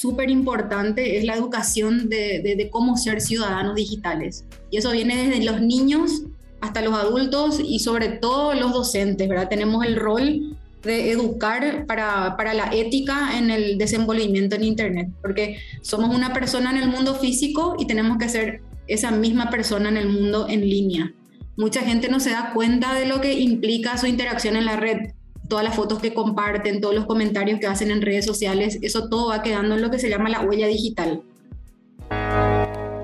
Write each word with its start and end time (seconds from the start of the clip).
súper 0.00 0.30
importante 0.30 1.18
es 1.18 1.24
la 1.24 1.34
educación 1.34 2.08
de, 2.08 2.68
cómo 2.72 2.96
ser 2.96 3.20
ciudadanos 3.20 3.74
digitales. 3.74 4.46
Y 4.70 4.78
eso 4.78 4.92
viene 4.92 5.28
desde 5.28 5.44
los 5.44 5.60
niños 5.60 6.22
hasta 6.62 6.80
los 6.80 6.94
adultos 6.94 7.60
y 7.62 7.80
sobre 7.80 8.08
todo 8.08 8.54
los 8.54 8.72
docentes, 8.72 9.28
¿verdad? 9.28 9.50
Tenemos 9.50 9.84
el 9.84 9.96
rol 9.96 10.56
de 10.82 11.10
educar 11.10 11.84
para, 11.86 12.34
para, 12.38 12.54
la 12.54 12.70
ética 12.72 13.36
en 13.36 13.50
el 13.50 13.76
desenvolvimiento 13.76 14.56
en 14.56 14.64
Internet, 14.64 15.08
porque 15.20 15.58
somos 15.82 16.14
una 16.14 16.32
persona 16.32 16.70
en 16.70 16.78
el 16.78 16.88
mundo 16.88 17.14
físico 17.16 17.76
y 17.78 17.86
tenemos 17.86 18.16
que 18.16 18.30
ser 18.30 18.62
esa 18.86 19.10
misma 19.10 19.50
persona 19.50 19.90
en 19.90 19.98
el 19.98 20.08
mundo 20.08 20.46
en 20.48 20.62
línea. 20.62 21.12
Mucha 21.58 21.82
gente 21.82 22.08
no 22.08 22.20
se 22.20 22.30
da 22.30 22.52
cuenta 22.54 22.94
de 22.94 23.04
lo 23.04 23.20
que 23.20 23.38
implica 23.38 23.98
su 23.98 24.06
interacción 24.06 24.56
en 24.56 24.64
la 24.64 24.76
red, 24.76 25.10
todas 25.50 25.64
las 25.64 25.74
fotos 25.74 25.98
que 25.98 26.14
comparten, 26.14 26.80
todos 26.80 26.94
los 26.94 27.04
comentarios 27.04 27.58
que 27.58 27.66
hacen 27.66 27.90
en 27.90 28.00
redes 28.00 28.24
sociales, 28.24 28.78
eso 28.80 29.08
todo 29.08 29.30
va 29.30 29.42
quedando 29.42 29.74
en 29.74 29.82
lo 29.82 29.90
que 29.90 29.98
se 29.98 30.08
llama 30.08 30.30
la 30.30 30.40
huella 30.42 30.68
digital. 30.68 31.22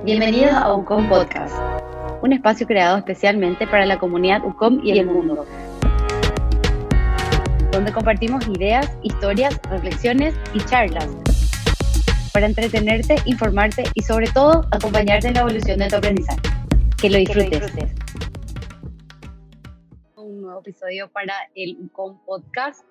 Bienvenidos 0.04 0.52
a 0.52 0.72
UCOM 0.72 1.08
Podcast, 1.08 1.54
un 2.22 2.32
espacio 2.32 2.66
creado 2.66 2.98
especialmente 2.98 3.66
para 3.66 3.84
la 3.84 3.98
comunidad 3.98 4.46
UCOM 4.46 4.80
y 4.82 4.92
el 4.92 5.06
mundo 5.06 5.44
donde 7.72 7.92
compartimos 7.92 8.46
ideas, 8.48 8.90
historias, 9.02 9.60
reflexiones 9.68 10.34
y 10.54 10.60
charlas 10.60 11.08
para 12.32 12.46
entretenerte, 12.46 13.16
informarte 13.26 13.84
y 13.92 14.02
sobre 14.02 14.28
todo 14.28 14.66
acompañarte 14.70 15.28
en 15.28 15.34
la 15.34 15.40
evolución 15.40 15.80
de 15.80 15.88
tu 15.88 15.96
aprendizaje. 15.96 16.40
Que 16.96 17.10
lo 17.10 17.18
disfrutes. 17.18 17.62
Un 18.14 18.25
nuevo 20.46 20.60
episodio 20.60 21.08
para 21.08 21.34
el 21.54 21.76
UCOM 21.80 22.18
Podcast. 22.24 22.84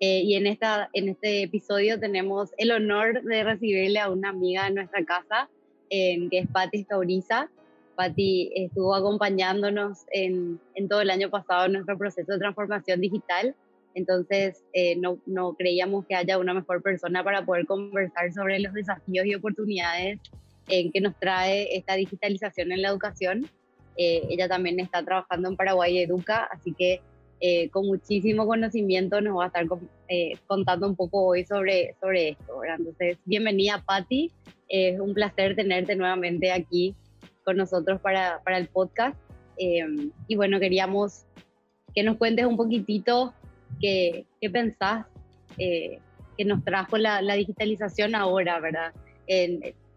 Eh, 0.00 0.22
y 0.22 0.34
en, 0.34 0.46
esta, 0.46 0.90
en 0.92 1.08
este 1.08 1.44
episodio 1.44 1.98
tenemos 1.98 2.50
el 2.58 2.70
honor 2.70 3.22
de 3.22 3.44
recibirle 3.44 3.98
a 3.98 4.10
una 4.10 4.28
amiga 4.28 4.64
de 4.64 4.72
nuestra 4.72 5.04
casa, 5.04 5.48
eh, 5.88 6.28
que 6.30 6.40
es 6.40 6.48
Patti 6.48 6.80
Escauriza. 6.80 7.50
Patti 7.94 8.52
estuvo 8.54 8.94
acompañándonos 8.94 10.04
en, 10.10 10.60
en 10.74 10.88
todo 10.88 11.00
el 11.00 11.08
año 11.08 11.30
pasado 11.30 11.64
en 11.66 11.72
nuestro 11.72 11.96
proceso 11.96 12.32
de 12.32 12.38
transformación 12.38 13.00
digital 13.00 13.54
entonces, 13.96 14.62
eh, 14.74 14.94
no, 14.96 15.18
no, 15.24 15.54
creíamos 15.54 16.04
que 16.04 16.14
haya 16.14 16.36
una 16.36 16.52
mejor 16.52 16.82
persona 16.82 17.24
para 17.24 17.46
poder 17.46 17.64
conversar 17.64 18.30
sobre 18.30 18.60
los 18.60 18.74
desafíos 18.74 19.24
y 19.24 19.34
oportunidades 19.34 20.20
en 20.68 20.92
que 20.92 21.00
nos 21.00 21.18
trae 21.18 21.74
esta 21.74 21.94
digitalización 21.94 22.72
en 22.72 22.82
la 22.82 22.90
educación. 22.90 23.48
Eh, 23.96 24.26
ella 24.30 24.48
también 24.48 24.78
está 24.80 25.04
trabajando 25.04 25.48
en 25.48 25.56
Paraguay 25.56 25.98
Educa, 25.98 26.48
así 26.52 26.72
que 26.72 27.00
eh, 27.40 27.68
con 27.70 27.86
muchísimo 27.86 28.46
conocimiento 28.46 29.20
nos 29.20 29.38
va 29.38 29.44
a 29.44 29.46
estar 29.48 29.66
contando 30.46 30.86
un 30.86 30.96
poco 30.96 31.26
hoy 31.26 31.44
sobre, 31.44 31.94
sobre 32.00 32.30
esto. 32.30 32.62
Entonces, 32.64 33.18
bienvenida 33.24 33.82
Patti, 33.86 34.32
es 34.68 34.98
un 35.00 35.14
placer 35.14 35.54
tenerte 35.56 35.96
nuevamente 35.96 36.52
aquí 36.52 36.94
con 37.44 37.56
nosotros 37.56 38.00
para, 38.00 38.40
para 38.44 38.58
el 38.58 38.68
podcast. 38.68 39.16
y 39.58 40.36
bueno, 40.36 40.60
queríamos 40.60 41.24
que 41.94 42.02
nos 42.02 42.16
cuentes 42.16 42.44
un 42.46 42.56
poquitito 42.56 43.32
¿Qué, 43.80 44.26
qué 44.40 44.50
pensás 44.50 45.06
eh, 45.58 45.98
que 46.36 46.44
nos 46.44 46.64
trajo 46.64 46.96
la, 46.98 47.22
la, 47.22 47.34
digitalización 47.34 48.14
ahora, 48.14 48.60
verdad? 48.60 48.92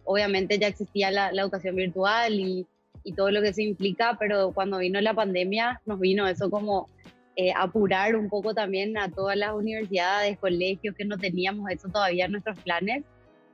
obviamente 0.06 0.58
ya 0.58 0.67
existía 0.67 1.11
la, 1.11 1.31
la 1.31 1.44
educación 1.44 1.75
virtual 1.75 2.34
y, 2.34 2.66
y, 3.03 3.14
todo 3.14 3.31
lo 3.31 3.42
que 3.42 3.50
eso 3.50 3.61
implica, 3.61 4.17
pero 4.19 4.52
cuando 4.52 4.78
vino 4.78 5.00
la 5.02 5.14
pandemia 5.14 5.81
nos 5.86 6.00
vino 6.00 6.28
eso 6.28 6.50
como 6.50 6.88
eh, 7.36 7.52
apurar 7.56 8.16
un 8.16 8.30
poco 8.30 8.53
también 8.53 8.97
a 8.97 9.09
todas 9.09 9.38
las 9.38 9.53
universidades, 9.53 10.38
colegios 10.39 10.95
que 10.95 11.06
no 11.06 11.17
teníamos 11.17 11.69
eso 11.72 11.88
todavía 11.88 12.25
en 12.25 12.33
nuestros 12.33 12.59
planes. 12.59 13.03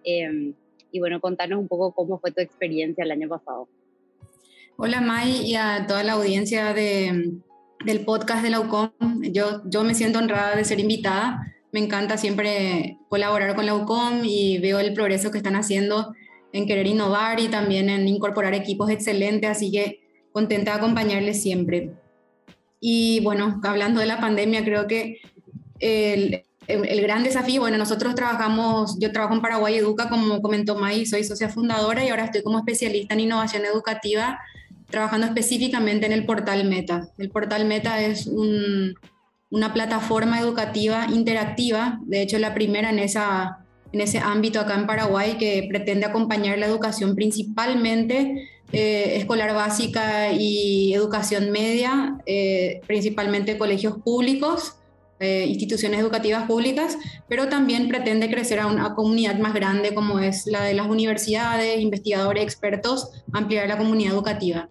Em, 0.04 0.54
y 0.92 1.00
bueno, 1.00 1.20
contanos 1.20 1.60
un 1.60 1.68
poco 1.68 1.92
cómo 1.94 2.20
fue 2.20 2.32
tu 2.32 2.42
experiencia 2.42 3.04
el 3.04 3.12
año 3.12 3.28
pasado. 3.30 3.68
Hola 4.78 5.02
May 5.02 5.46
y 5.46 5.56
a 5.56 5.86
toda 5.88 6.04
la 6.04 6.14
audiencia 6.14 6.74
de, 6.74 7.34
del 7.86 8.06
podcast 8.06 8.44
de 8.44 8.50
la 8.50 8.60
UCOM. 8.60 8.92
Yo, 9.22 9.62
yo 9.66 9.84
me 9.84 9.94
siento 9.94 10.20
honrada 10.20 10.56
de 10.56 10.66
ser 10.66 10.80
invitada. 10.80 11.54
Me 11.72 11.80
encanta 11.80 12.18
siempre 12.18 12.98
colaborar 13.08 13.56
con 13.56 13.66
la 13.66 13.76
UCOM 13.76 14.24
y 14.24 14.58
veo 14.60 14.80
el 14.80 14.94
progreso 14.94 15.32
que 15.32 15.38
están 15.38 15.56
haciendo 15.56 16.14
en 16.56 16.66
querer 16.66 16.88
innovar 16.88 17.40
y 17.40 17.50
también 17.50 17.90
en 17.90 18.08
incorporar 18.08 18.54
equipos 18.54 18.90
excelentes, 18.90 19.50
así 19.50 19.72
que 19.72 20.00
contenta 20.32 20.72
de 20.72 20.78
acompañarles 20.78 21.42
siempre. 21.42 21.92
Y 22.80 23.20
bueno, 23.22 23.60
hablando 23.64 24.00
de 24.00 24.06
la 24.06 24.20
pandemia, 24.20 24.64
creo 24.64 24.88
que 24.88 25.20
el, 25.80 26.44
el, 26.68 27.02
gran 27.02 27.24
desafío, 27.24 27.62
bueno, 27.62 27.78
nosotros 27.78 28.16
trabajamos, 28.16 28.98
yo 29.00 29.12
trabajo 29.12 29.36
en 29.36 29.42
Paraguay 29.42 29.76
Educa, 29.76 30.10
como 30.10 30.42
comentó 30.42 30.76
May, 30.76 31.06
soy 31.06 31.24
socia 31.24 31.50
fundadora 31.50 32.06
y 32.06 32.10
ahora 32.10 32.26
estoy 32.26 32.42
como 32.42 32.58
especialista 32.60 33.14
en 33.14 33.22
innovación 33.22 33.66
educativa 33.66 34.40
trabajando 34.90 35.28
específicamente 35.28 36.06
en 36.06 36.14
el 36.14 36.26
portal 36.26 36.66
Meta. 36.66 37.10
El 37.18 37.30
portal 37.30 37.66
Meta 37.66 38.02
es 38.02 38.28
una 38.28 39.74
plataforma 39.74 40.40
educativa 40.40 41.08
interactiva, 41.12 42.00
de 42.06 42.22
hecho 42.22 42.40
la 42.40 42.54
primera 42.54 42.90
en, 42.90 43.00
esa, 43.00 43.65
en 43.96 44.02
ese 44.02 44.20
ámbito 44.20 44.60
acá 44.60 44.76
en 44.76 44.88
Paraguay 44.88 45.38
que 45.38 45.66
pretende 45.70 46.06
acompañar 46.06 46.58
la 46.58 46.66
educación 46.66 47.16
principalmente 47.16 48.50
eh, 48.74 49.16
escolar 49.16 49.54
básica 49.56 50.34
y 50.34 50.94
educación 50.94 51.50
media, 51.50 52.18
eh, 52.26 52.82
principalmente 52.86 53.58
colegios 53.58 53.98
públicos 54.04 54.76
eh, 55.22 55.46
instituciones 55.48 56.02
educativas 56.02 56.46
públicas, 56.46 56.98
pero 57.30 57.48
también 57.48 57.88
pretende 57.88 58.30
crecer 58.30 58.60
a 58.60 58.68
una 58.68 58.96
comunidad 58.96 59.40
más 59.40 59.54
grande 59.54 59.96
como 59.96 60.20
es 60.20 60.46
la 60.46 60.62
de 60.64 60.74
las 60.74 60.88
universidades, 60.88 61.80
investigadores, 61.80 62.44
expertos, 62.44 63.24
ampliar 63.32 63.70
la 63.70 63.78
comunidad 63.78 64.14
educativa. 64.14 64.68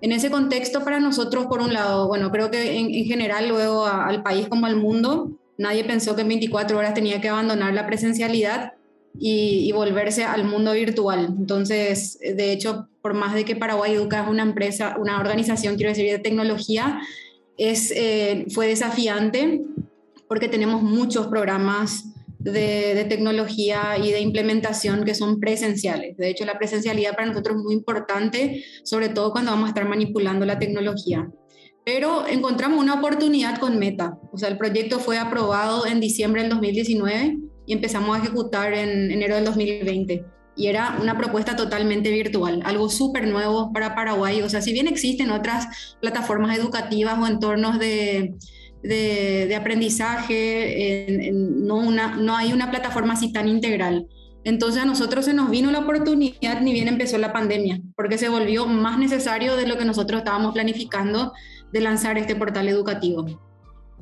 En 0.00 0.12
ese 0.12 0.30
contexto, 0.30 0.84
para 0.84 1.00
nosotros, 1.00 1.46
por 1.46 1.60
un 1.60 1.72
lado, 1.72 2.06
bueno, 2.06 2.30
creo 2.30 2.52
que 2.52 2.78
en, 2.78 3.04
general, 3.04 3.48
luego 3.48 3.84
al 3.84 4.22
país 4.22 4.46
como 4.48 4.66
al 4.66 4.76
mundo, 4.76 5.32
nadie 5.60 5.84
pensó 5.84 6.16
que 6.16 6.22
en 6.22 6.28
24 6.28 6.76
horas 6.78 6.94
tenía 6.94 7.20
que 7.20 7.28
abandonar 7.28 7.74
la 7.74 7.86
presencialidad 7.86 8.72
y, 9.18 9.70
volverse 9.72 10.24
al 10.24 10.44
mundo 10.44 10.72
virtual. 10.72 11.34
Entonces, 11.38 12.18
de 12.20 12.52
hecho, 12.52 12.88
por 13.02 13.12
más 13.14 13.34
de 13.34 13.44
que 13.44 13.56
Paraguay 13.56 13.94
Educa 13.94 14.22
es 14.22 14.28
una 14.28 14.42
empresa, 14.42 14.96
una 14.98 15.20
organización, 15.20 15.76
quiero 15.76 15.90
decir, 15.90 16.10
de 16.10 16.18
tecnología, 16.18 17.00
es, 17.58 17.92
eh, 17.94 18.46
fue 18.50 18.68
desafiante 18.68 19.60
porque 20.26 20.48
tenemos 20.48 20.82
muchos 20.82 21.26
programas 21.26 22.04
de, 22.38 23.04
tecnología 23.08 23.98
y 24.02 24.12
de 24.12 24.20
implementación 24.20 25.04
que 25.04 25.14
son 25.14 25.40
presenciales. 25.40 26.16
De 26.16 26.30
hecho, 26.30 26.46
la 26.46 26.56
presencialidad 26.56 27.14
para 27.14 27.26
nosotros 27.26 27.56
es 27.56 27.62
muy 27.62 27.74
importante, 27.74 28.64
sobre 28.82 29.10
todo 29.10 29.32
cuando 29.32 29.50
vamos 29.50 29.66
a 29.66 29.70
estar 29.70 29.86
manipulando 29.86 30.46
la 30.46 30.58
tecnología. 30.58 31.30
Pero 31.84 32.26
encontramos 32.26 32.78
una 32.78 32.94
oportunidad 32.94 33.58
con 33.58 33.78
Meta. 33.78 34.18
O 34.32 34.38
sea, 34.38 34.48
el 34.48 34.58
proyecto 34.58 34.98
fue 34.98 35.18
aprobado 35.18 35.86
en 35.86 36.00
diciembre 36.00 36.42
del 36.42 36.50
2019 36.50 37.38
y 37.66 37.72
empezamos 37.72 38.16
a 38.16 38.20
ejecutar 38.20 38.72
en 38.74 39.10
enero 39.10 39.36
del 39.36 39.44
2020 39.44 40.24
y 40.56 40.66
era 40.66 40.98
una 41.00 41.16
propuesta 41.16 41.56
totalmente 41.56 42.10
virtual, 42.10 42.60
algo 42.64 42.90
súper 42.90 43.26
nuevo 43.26 43.72
para 43.72 43.94
Paraguay. 43.94 44.42
O 44.42 44.48
sea, 44.48 44.60
si 44.60 44.72
bien 44.72 44.88
existen 44.88 45.30
otras 45.30 45.96
plataformas 46.00 46.58
educativas 46.58 47.18
o 47.18 47.26
entornos 47.26 47.78
de, 47.78 48.34
de, 48.82 49.54
aprendizaje, 49.56 51.30
no, 51.32 51.76
una, 51.76 52.16
no 52.16 52.36
hay 52.36 52.52
una 52.52 52.70
plataforma 52.70 53.14
así 53.14 53.32
tan 53.32 53.48
integral. 53.48 54.06
Entonces 54.42 54.82
a 54.82 54.86
nosotros 54.86 55.26
se 55.26 55.34
nos 55.34 55.50
vino 55.50 55.70
la 55.70 55.80
oportunidad 55.80 56.60
ni 56.62 56.72
bien 56.72 56.88
empezó 56.88 57.18
la 57.18 57.32
pandemia, 57.32 57.80
porque 57.94 58.18
se 58.18 58.28
volvió 58.28 58.66
más 58.66 58.98
necesario 58.98 59.56
de 59.56 59.66
lo 59.66 59.76
que 59.76 59.84
nosotros 59.84 60.20
estábamos 60.20 60.54
planificando 60.54 61.32
de 61.72 61.80
lanzar 61.80 62.18
este 62.18 62.36
portal 62.36 62.68
educativo. 62.68 63.26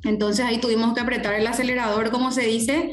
Entonces 0.05 0.45
ahí 0.45 0.59
tuvimos 0.59 0.95
que 0.95 1.01
apretar 1.01 1.35
el 1.35 1.47
acelerador, 1.47 2.11
como 2.11 2.31
se 2.31 2.43
dice, 2.43 2.93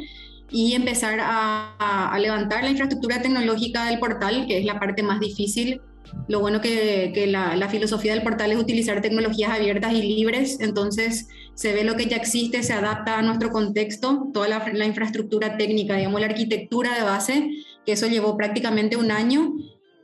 y 0.49 0.73
empezar 0.73 1.19
a, 1.21 2.15
levantar 2.19 2.63
la 2.63 2.69
infraestructura 2.69 3.21
tecnológica 3.21 3.85
del 3.85 3.99
portal, 3.99 4.45
que 4.47 4.59
es 4.59 4.65
la 4.65 4.79
parte 4.79 5.03
más 5.03 5.19
difícil. 5.19 5.81
Lo 6.27 6.39
bueno 6.39 6.61
que, 6.61 7.11
que 7.13 7.27
la, 7.27 7.67
filosofía 7.69 8.13
del 8.13 8.23
portal 8.23 8.51
es 8.51 8.57
utilizar 8.57 9.01
tecnologías 9.01 9.51
abiertas 9.51 9.93
y 9.93 10.01
libres, 10.01 10.59
entonces 10.61 11.27
se 11.55 11.73
ve 11.73 11.83
lo 11.83 11.95
que 11.95 12.05
ya 12.05 12.15
existe, 12.15 12.63
se 12.63 12.73
adapta 12.73 13.19
a 13.19 13.21
nuestro 13.21 13.49
contexto, 13.49 14.29
toda 14.33 14.47
la, 14.47 14.65
la 14.73 14.85
infraestructura 14.85 15.57
técnica, 15.57 15.95
digamos 15.95 16.21
la 16.21 16.27
arquitectura 16.27 16.95
de 16.95 17.03
base, 17.03 17.49
que 17.85 17.91
eso 17.91 18.07
llevó 18.07 18.37
prácticamente 18.37 18.97
un 18.97 19.11
año, 19.11 19.53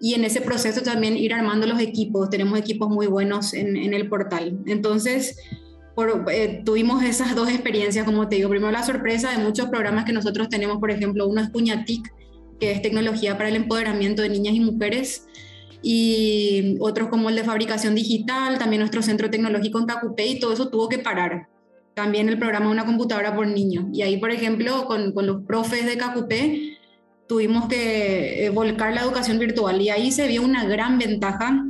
y 0.02 0.16
en 0.16 0.26
ese 0.26 0.42
proceso 0.42 0.82
también 0.82 1.16
ir 1.16 1.34
armando 1.34 1.68
los 1.68 1.80
equipos, 1.80 2.30
tenemos 2.30 2.58
equipos 2.58 2.90
muy 2.90 3.06
buenos 3.06 3.54
en, 3.54 3.78
en 3.78 3.94
el 3.94 4.10
portal. 4.10 4.58
Entonces, 4.66 5.38
eh, 6.32 6.62
tuvimos 6.66 7.04
esas 7.04 7.36
dos 7.36 7.50
experiencias, 7.50 8.06
como 8.06 8.28
te 8.28 8.38
digo. 8.38 8.50
Primero 8.50 8.72
la 8.72 8.84
sorpresa 8.84 9.32
de 9.32 9.44
muchos 9.44 9.70
programas 9.70 10.06
que 10.06 10.14
nosotros 10.14 10.50
tenemos, 10.50 10.80
por 10.80 10.90
ejemplo, 10.90 11.28
uno 11.28 11.42
es 11.42 11.50
Cuñatic, 11.50 12.12
que 12.60 12.72
es 12.72 12.82
tecnología 12.82 13.38
para 13.38 13.50
el 13.50 13.56
empoderamiento 13.56 14.22
de 14.22 14.30
niñas 14.30 14.56
y 14.56 14.60
mujeres, 14.60 15.28
y 15.84 16.78
otros 16.80 17.10
como 17.10 17.30
el 17.30 17.36
de 17.36 17.44
fabricación 17.44 17.96
digital, 17.96 18.58
también 18.58 18.80
nuestro 18.80 19.02
centro 19.02 19.30
tecnológico 19.30 19.80
en 19.80 19.86
Cacupé, 19.86 20.28
y 20.28 20.40
todo 20.40 20.54
eso 20.54 20.70
tuvo 20.70 20.90
que 20.90 21.00
parar. 21.00 21.48
También 21.94 22.30
el 22.30 22.40
programa 22.40 22.70
Una 22.70 22.86
computadora 22.86 23.36
por 23.36 23.48
niño. 23.48 23.90
Y 23.92 24.02
ahí, 24.02 24.18
por 24.18 24.32
ejemplo, 24.32 24.86
con, 24.86 25.12
con 25.12 25.28
los 25.28 25.44
profes 25.44 25.86
de 25.86 25.98
Cacupé, 25.98 26.71
tuvimos 27.32 27.70
que 27.70 28.46
eh, 28.46 28.50
volcar 28.50 28.94
la 28.94 29.04
educación 29.04 29.40
virtual 29.40 29.82
y 29.82 29.90
ahí 29.90 30.12
se 30.12 30.28
vio 30.28 30.42
una 30.44 30.66
gran 30.66 30.98
ventaja 30.98 31.64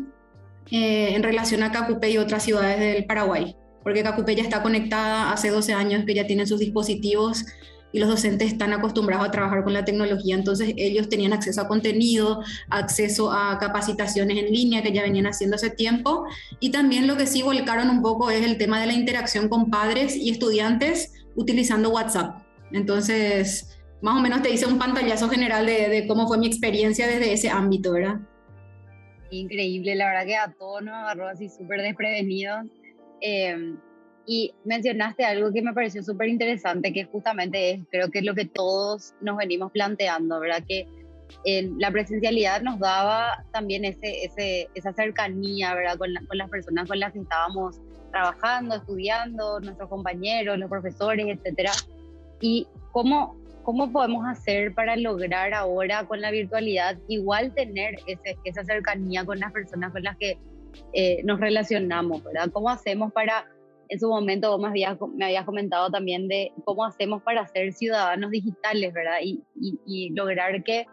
eh, 0.71 1.13
en 1.13 1.21
relación 1.21 1.61
a 1.61 1.71
Cacupé 1.71 2.09
y 2.09 2.17
otras 2.17 2.41
ciudades 2.41 2.79
del 2.79 3.05
Paraguay, 3.05 3.55
porque 3.83 4.01
Cacupé 4.01 4.33
ya 4.33 4.41
está 4.41 4.63
conectada 4.63 5.31
hace 5.31 5.51
12 5.51 5.73
años 5.73 6.03
que 6.03 6.15
ya 6.15 6.25
tienen 6.25 6.47
sus 6.47 6.59
dispositivos 6.59 7.45
y 7.93 7.99
los 7.99 8.09
docentes 8.09 8.51
están 8.51 8.73
acostumbrados 8.73 9.27
a 9.27 9.29
trabajar 9.29 9.63
con 9.63 9.73
la 9.73 9.85
tecnología, 9.85 10.33
entonces 10.33 10.73
ellos 10.77 11.09
tenían 11.09 11.31
acceso 11.31 11.61
a 11.61 11.67
contenido, 11.67 12.41
acceso 12.71 13.31
a 13.31 13.59
capacitaciones 13.59 14.39
en 14.39 14.51
línea 14.51 14.81
que 14.81 14.91
ya 14.91 15.03
venían 15.03 15.27
haciendo 15.27 15.57
hace 15.57 15.69
tiempo 15.69 16.25
y 16.59 16.71
también 16.71 17.05
lo 17.05 17.17
que 17.17 17.27
sí 17.27 17.43
volcaron 17.43 17.87
un 17.91 18.01
poco 18.01 18.31
es 18.31 18.43
el 18.43 18.57
tema 18.57 18.81
de 18.81 18.87
la 18.87 18.93
interacción 18.93 19.47
con 19.47 19.69
padres 19.69 20.15
y 20.15 20.31
estudiantes 20.31 21.13
utilizando 21.35 21.91
WhatsApp. 21.91 22.41
Entonces, 22.71 23.80
más 24.01 24.17
o 24.17 24.21
menos 24.21 24.41
te 24.41 24.49
hice 24.49 24.65
un 24.65 24.79
pantallazo 24.79 25.29
general 25.29 25.65
de, 25.65 26.05
cómo 26.07 26.27
fue 26.27 26.37
mi 26.37 26.47
experiencia 26.47 27.07
desde 27.07 27.33
ese 27.33 27.49
ámbito, 27.49 27.93
¿verdad? 27.93 28.19
Increíble, 29.29 29.95
la 29.95 30.07
verdad 30.07 30.25
que 30.25 30.35
a 30.35 30.51
todos 30.51 30.81
nos 30.83 30.93
agarró 30.93 31.27
así 31.27 31.49
súper 31.49 31.81
desprevenidos. 31.81 32.65
Eh, 33.21 33.75
y 34.25 34.53
mencionaste 34.65 35.25
algo 35.25 35.51
que 35.51 35.61
me 35.61 35.73
pareció 35.73 36.03
súper 36.03 36.29
interesante, 36.29 36.93
que 36.93 37.05
justamente 37.05 37.71
es, 37.71 37.81
creo 37.89 38.09
que 38.09 38.19
es 38.19 38.25
lo 38.25 38.35
que 38.35 38.45
todos 38.45 39.13
nos 39.21 39.37
venimos 39.37 39.71
planteando, 39.71 40.39
¿verdad? 40.39 40.63
Que 40.67 40.87
en 41.45 41.79
la 41.79 41.91
presencialidad 41.91 42.61
nos 42.61 42.79
daba 42.79 43.43
también 43.51 43.85
ese, 43.85 44.25
ese, 44.25 44.69
esa 44.75 44.93
cercanía, 44.93 45.73
¿verdad? 45.73 45.97
Con, 45.97 46.09
con, 46.27 46.37
las 46.37 46.49
personas 46.49 46.87
con 46.87 46.99
las 46.99 47.13
que 47.13 47.19
estábamos 47.19 47.79
trabajando, 48.11 48.75
estudiando, 48.75 49.59
nuestros 49.59 49.89
compañeros, 49.89 50.57
los 50.57 50.69
profesores, 50.69 51.25
etcétera. 51.27 51.71
Y 52.41 52.67
cómo, 52.91 53.37
cómo 53.63 53.91
podemos 53.91 54.25
hacer 54.27 54.73
para 54.73 54.95
lograr 54.95 55.53
ahora 55.53 56.05
con 56.05 56.21
la 56.21 56.31
virtualidad 56.31 56.97
igual 57.07 57.53
tener 57.53 57.95
ese, 58.07 58.37
esa 58.43 58.63
cercanía 58.63 59.25
con 59.25 59.39
las 59.39 59.51
personas 59.51 59.91
con 59.91 60.03
las 60.03 60.17
que 60.17 60.37
eh, 60.93 61.21
nos 61.23 61.39
relacionamos, 61.39 62.23
¿verdad? 62.23 62.49
¿Cómo 62.51 62.69
hacemos 62.69 63.11
para 63.11 63.45
en 63.91 63.99
su 63.99 64.07
momento 64.07 64.49
vos 64.51 64.61
me 64.61 64.69
habías, 64.69 64.97
me 65.13 65.25
habías 65.25 65.45
comentado 65.45 65.89
también 65.91 66.29
de 66.29 66.53
cómo 66.63 66.85
hacemos 66.85 67.21
para 67.23 67.45
ser 67.47 67.73
ciudadanos 67.73 68.31
digitales, 68.31 68.93
¿verdad? 68.93 69.17
Y, 69.21 69.43
y, 69.85 70.11
lograr 70.11 70.63
que 70.63 70.85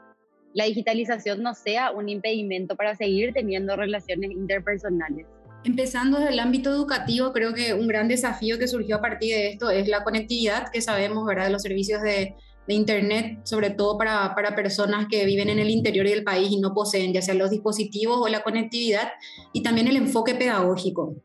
la 0.52 0.64
digitalización 0.64 1.40
no 1.40 1.54
sea 1.54 1.92
un 1.92 2.08
impedimento 2.08 2.74
para 2.74 2.96
seguir 2.96 3.32
teniendo 3.32 3.76
relaciones 3.76 4.32
interpersonales. 4.32 5.26
Empezando 5.62 6.18
desde 6.18 6.32
el 6.32 6.40
ámbito 6.40 6.70
educativo, 6.70 7.32
creo 7.32 7.54
que 7.54 7.72
un 7.72 7.86
gran 7.86 8.08
desafío 8.08 8.58
que 8.58 8.66
surgió 8.66 8.96
a 8.96 9.00
partir 9.00 9.32
de 9.32 9.48
esto 9.50 9.70
es 9.70 9.86
la 9.86 10.02
conectividad 10.02 10.72
que 10.72 10.80
sabemos, 10.80 11.24
¿verdad?, 11.24 11.44
de 11.44 11.50
los 11.52 11.62
servicios 11.62 12.02
de, 12.02 12.34
de 12.68 12.74
Internet, 12.74 13.40
sobre 13.44 13.70
todo 13.70 13.98
para, 13.98 14.34
para, 14.36 14.54
personas 14.54 15.08
que 15.10 15.24
viven 15.24 15.48
en 15.48 15.58
el 15.58 15.70
interior 15.70 16.06
del 16.06 16.22
país 16.22 16.52
y 16.52 16.60
no 16.60 16.74
poseen 16.74 17.12
ya 17.12 17.22
sea 17.22 17.34
los 17.34 17.50
dispositivos 17.50 18.20
o 18.20 18.28
la 18.28 18.44
conectividad, 18.44 19.08
y 19.52 19.62
también 19.62 19.88
el 19.88 19.96
enfoque 19.96 20.36
pedagógico 20.36 21.16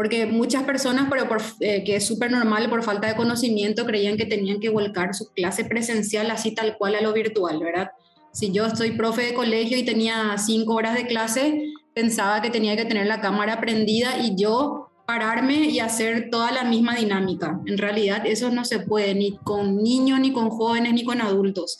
porque 0.00 0.24
muchas 0.24 0.62
personas, 0.62 1.08
pero 1.10 1.28
eh, 1.60 1.84
que 1.84 1.96
es 1.96 2.06
súper 2.06 2.30
normal, 2.30 2.70
por 2.70 2.82
falta 2.82 3.06
de 3.06 3.16
conocimiento, 3.16 3.84
creían 3.84 4.16
que 4.16 4.24
tenían 4.24 4.58
que 4.58 4.70
volcar 4.70 5.14
su 5.14 5.30
clase 5.34 5.66
presencial 5.66 6.30
así 6.30 6.54
tal 6.54 6.78
cual 6.78 6.94
a 6.94 7.02
lo 7.02 7.12
virtual, 7.12 7.58
¿verdad? 7.62 7.90
Si 8.32 8.50
yo 8.50 8.74
soy 8.74 8.92
profe 8.92 9.26
de 9.26 9.34
colegio 9.34 9.76
y 9.76 9.82
tenía 9.82 10.38
cinco 10.38 10.72
horas 10.72 10.94
de 10.94 11.06
clase, 11.06 11.74
pensaba 11.92 12.40
que 12.40 12.48
tenía 12.48 12.76
que 12.76 12.86
tener 12.86 13.08
la 13.08 13.20
cámara 13.20 13.60
prendida 13.60 14.18
y 14.22 14.36
yo 14.36 14.79
pararme 15.10 15.66
y 15.66 15.80
hacer 15.80 16.28
toda 16.30 16.52
la 16.52 16.64
misma 16.64 16.94
dinámica. 16.94 17.60
En 17.66 17.78
realidad 17.78 18.26
eso 18.26 18.50
no 18.50 18.64
se 18.64 18.78
puede 18.78 19.14
ni 19.14 19.36
con 19.38 19.82
niños, 19.82 20.20
ni 20.20 20.32
con 20.32 20.50
jóvenes, 20.50 20.92
ni 20.92 21.04
con 21.04 21.20
adultos. 21.20 21.78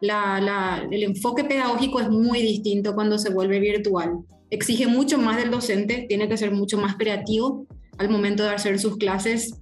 el 0.00 1.02
enfoque 1.02 1.44
pedagógico 1.44 2.00
es 2.00 2.08
muy 2.08 2.42
distinto 2.42 2.94
cuando 2.94 3.18
se 3.18 3.30
vuelve 3.30 3.60
virtual 3.60 4.24
exige 4.52 4.86
mucho 4.86 5.16
más 5.16 5.38
del 5.38 5.50
docente, 5.50 6.04
tiene 6.06 6.28
que 6.28 6.36
ser 6.36 6.50
mucho 6.52 6.76
más 6.76 6.96
creativo 6.96 7.66
al 7.96 8.10
momento 8.10 8.42
de 8.42 8.50
hacer 8.50 8.78
sus 8.78 8.98
clases, 8.98 9.54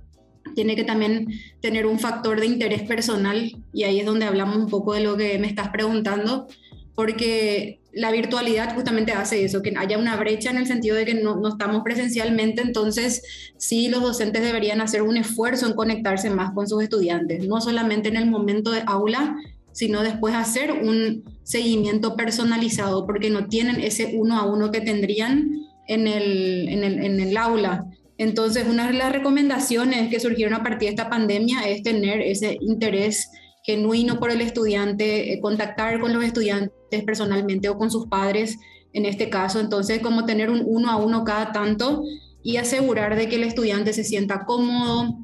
tiene 0.56 0.75
que 0.75 0.82
también 0.82 1.28
tener 1.61 1.87
un 1.87 2.00
factor 2.00 2.40
de 2.40 2.46
interés 2.46 2.82
personal 2.82 3.52
y 3.73 3.84
ahí 3.84 4.00
es 4.00 4.06
donde 4.06 4.26
hablamos 4.26 4.56
un 4.56 4.66
poco 4.66 4.94
de 4.94 5.02
lo 5.02 5.16
que 5.16 5.38
me 5.38 5.46
estás 5.46 5.69
preguntando, 5.69 6.49
porque 6.96 7.80
la 7.92 8.12
virtualidad 8.12 8.75
justamente 8.75 9.12
hace 9.12 9.44
eso, 9.44 9.62
que 9.62 9.75
haya 9.76 9.98
una 9.98 10.16
brecha 10.16 10.50
en 10.50 10.58
el 10.58 10.66
sentido 10.66 10.96
de 10.96 11.04
que 11.04 11.14
no, 11.14 11.46
estamos 11.48 11.82
presencialmente, 11.82 12.62
entonces 12.62 13.22
sí 13.56 13.88
los 13.88 14.02
docentes 14.02 14.42
deberían 14.42 14.81
hacer 14.81 15.02
un 15.02 15.16
esfuerzo 15.16 15.66
en 15.66 15.75
conectarse 15.75 16.31
más 16.31 16.52
con 16.52 16.69
sus 16.69 16.82
estudiantes, 16.82 17.46
no 17.46 17.60
solamente 17.60 18.08
en 18.08 18.16
el 18.16 18.31
momento 18.31 18.70
de 18.70 18.82
aula, 18.87 19.37
sino 19.72 20.02
después 20.02 20.34
hacer 20.34 20.72
un 20.72 21.25
seguimiento 21.42 22.16
personalizado, 22.16 23.06
porque 23.06 23.31
no 23.31 23.46
tienen 23.46 23.81
ese 23.81 24.12
uno 24.14 24.38
a 24.38 24.46
uno 24.46 24.70
que 24.70 24.81
tendrían 24.81 25.50
en 25.87 26.06
el, 26.06 26.69
en 26.69 26.84
el, 26.84 27.04
en 27.04 27.20
el 27.20 27.37
aula. 27.37 27.87
Entonces, 28.19 28.66
una 28.69 28.87
de 28.88 28.92
las 28.92 29.12
recomendaciones 29.12 30.10
que 30.10 30.20
surgieron 30.20 30.54
a 30.54 30.62
partir 30.62 30.88
de 30.88 30.94
esta 30.94 31.08
pandemia 31.08 31.62
es 31.62 31.82
tener 31.82 32.20
ese 32.20 32.58
interés 32.60 33.31
genuino 33.62 34.19
por 34.19 34.31
el 34.31 34.41
estudiante, 34.41 35.33
eh, 35.33 35.41
contactar 35.41 36.01
con 36.01 36.12
los 36.12 36.25
estudiantes 36.25 37.05
personalmente 37.05 37.69
o 37.69 37.77
con 37.77 37.91
sus 37.91 38.07
padres 38.07 38.59
en 38.93 39.07
este 39.07 39.31
caso. 39.31 39.61
Entonces, 39.61 40.01
como 40.01 40.25
tener 40.25 40.51
un 40.51 40.62
uno 40.65 40.91
a 40.91 40.97
uno 40.97 41.25
cada 41.25 41.53
tanto 41.53 42.03
y 42.43 42.57
asegurar 42.57 43.17
de 43.17 43.29
que 43.29 43.37
el 43.37 43.45
estudiante 43.45 43.93
se 43.93 44.05
sienta 44.05 44.45
cómodo, 44.45 45.19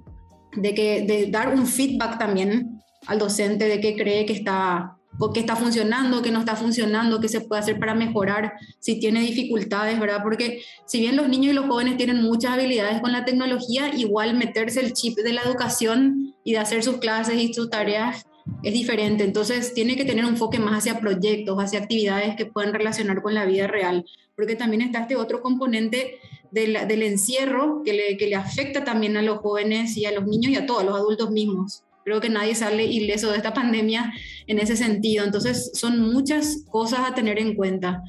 de, 0.55 0.75
que, 0.75 1.03
de 1.03 1.31
dar 1.31 1.55
un 1.55 1.67
feedback 1.67 2.19
también 2.19 2.83
al 3.06 3.19
docente 3.19 3.69
de 3.69 3.81
qué 3.81 3.94
cree 3.97 4.27
que 4.27 4.33
está, 4.33 4.97
qué 5.33 5.41
está 5.41 5.56
funcionando, 5.56 6.23
qué 6.23 6.31
no 6.31 6.41
está 6.41 6.56
funcionando, 6.56 7.21
qué 7.21 7.29
se 7.29 7.41
puede 7.41 7.61
hacer 7.61 7.79
para 7.79 7.94
mejorar, 7.94 8.53
si 8.81 8.99
tiene 8.99 9.21
dificultades, 9.21 9.99
¿verdad? 9.99 10.21
Porque 10.23 10.62
si 10.87 11.00
bien 11.00 11.17
los 11.17 11.29
niños 11.29 11.53
y 11.53 11.55
los 11.55 11.67
jóvenes 11.67 11.97
tienen 11.97 12.23
muchas 12.23 12.53
habilidades 12.53 13.00
con 13.00 13.12
la 13.12 13.25
tecnología, 13.25 13.94
igual 13.94 14.37
meterse 14.37 14.81
el 14.81 14.93
chip 14.93 15.17
de 15.17 15.33
la 15.33 15.43
educación 15.43 16.35
y 16.44 16.53
de 16.53 16.59
hacer 16.59 16.83
sus 16.83 16.99
clases 16.99 17.41
y 17.41 17.55
sus 17.55 17.71
tareas 17.71 18.25
es 18.62 18.72
diferente. 18.72 19.25
Entonces 19.25 19.75
tiene 19.75 19.96
que 19.96 20.04
tener 20.04 20.25
un 20.25 20.32
enfoque 20.32 20.58
más 20.58 20.78
hacia 20.78 21.00
proyectos, 21.00 21.58
hacia 21.58 21.81
actividades 21.81 22.37
que 22.37 22.46
puedan 22.46 22.72
relacionar 22.72 23.22
con 23.22 23.34
la 23.34 23.44
vida 23.44 23.66
real, 23.66 24.04
porque 24.34 24.56
también 24.56 24.82
está 24.82 25.00
este 25.00 25.16
otro 25.16 25.43
componente 25.43 26.19
del, 26.50 26.78
del 26.88 27.02
encierro 27.02 27.82
que 27.84 27.93
le, 27.93 28.16
que 28.16 28.26
le 28.26 28.37
afecta 28.37 28.84
también 28.84 29.16
a 29.16 29.22
los 29.22 29.38
jóvenes 29.38 29.96
y 29.96 30.06
a 30.06 30.12
los 30.12 30.26
niños 30.26 30.52
y 30.52 30.56
a 30.56 30.66
todos, 30.66 30.84
los 30.84 30.96
adultos 30.96 31.31
mismos. 31.31 31.82
Creo 32.04 32.20
que 32.20 32.28
nadie 32.28 32.54
sale 32.54 32.84
ileso 32.84 33.32
de 33.32 33.37
esta 33.37 33.52
pandemia 33.52 34.12
en 34.46 34.60
ese 34.60 34.76
sentido. 34.76 35.25
Entonces, 35.25 35.72
son 35.75 36.12
muchas 36.12 36.64
cosas 36.71 37.00
a 37.00 37.14
tener 37.14 37.40
en 37.40 37.56
cuenta. 37.56 38.04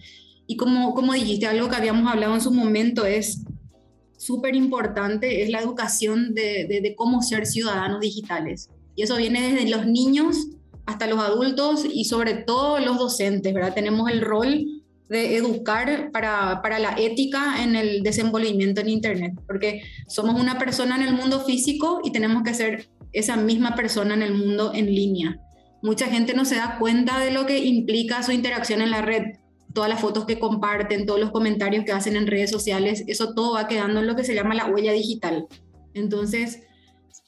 Y 0.46 0.56
como, 0.56 0.94
como 0.94 1.14
dijiste, 1.14 1.48
algo 1.48 1.68
que 1.68 1.76
habíamos 1.76 2.12
hablado 2.12 2.36
en 2.36 2.42
su 2.42 2.52
momento 2.52 3.06
es 3.06 3.44
súper 4.18 4.56
importante, 4.56 5.44
es 5.44 5.50
la 5.50 5.62
educación 5.62 6.34
de, 6.34 6.68
de, 6.68 6.96
cómo 6.96 7.22
ser 7.22 7.46
ciudadanos 7.46 8.00
digitales. 8.02 8.70
Y 8.98 9.04
eso 9.04 9.16
viene 9.16 9.54
desde 9.54 9.70
los 9.70 9.86
niños 9.86 10.48
hasta 10.88 11.06
los 11.06 11.20
adultos 11.20 11.86
y 11.86 12.06
sobre 12.06 12.34
todo 12.34 12.80
los 12.80 12.98
docentes, 12.98 13.54
¿verdad? 13.54 13.76
Tenemos 13.76 14.10
el 14.10 14.22
rol 14.22 14.66
de 15.08 15.38
educar 15.38 16.10
para, 16.12 16.62
para, 16.64 16.80
la 16.80 16.96
ética 16.98 17.64
en 17.64 17.76
el 17.76 18.02
desenvolvimiento 18.02 18.82
en 18.82 18.90
Internet, 18.90 19.34
porque 19.46 19.84
somos 20.08 20.42
una 20.42 20.58
persona 20.58 20.96
en 20.96 21.04
el 21.04 21.14
mundo 21.14 21.42
físico 21.42 22.02
y 22.04 22.12
tenemos 22.12 22.42
que 22.42 22.56
ser 22.56 22.90
esa 23.14 23.38
misma 23.38 23.76
persona 23.76 24.16
en 24.16 24.24
el 24.24 24.34
mundo 24.34 24.72
en 24.74 24.88
línea. 24.88 25.40
Mucha 25.84 26.08
gente 26.08 26.34
no 26.34 26.44
se 26.44 26.56
da 26.56 26.78
cuenta 26.80 27.20
de 27.20 27.32
lo 27.32 27.46
que 27.46 27.60
implica 27.60 28.24
su 28.24 28.32
interacción 28.32 28.82
en 28.82 28.90
la 28.90 29.04
red. 29.04 29.38
Todas 29.74 29.90
las 29.92 30.02
fotos 30.02 30.26
que 30.26 30.40
comparten, 30.40 31.06
todos 31.06 31.20
los 31.20 31.30
comentarios 31.30 31.86
que 31.86 31.92
hacen 31.92 32.16
en 32.16 32.26
redes 32.26 32.50
sociales, 32.50 33.04
eso 33.06 33.36
todo 33.36 33.54
va 33.54 33.68
quedando 33.68 34.00
en 34.00 34.08
lo 34.08 34.16
que 34.16 34.24
se 34.24 34.34
llama 34.34 34.56
la 34.56 34.66
huella 34.66 34.92
digital. 34.92 35.46
Entonces, 35.94 36.64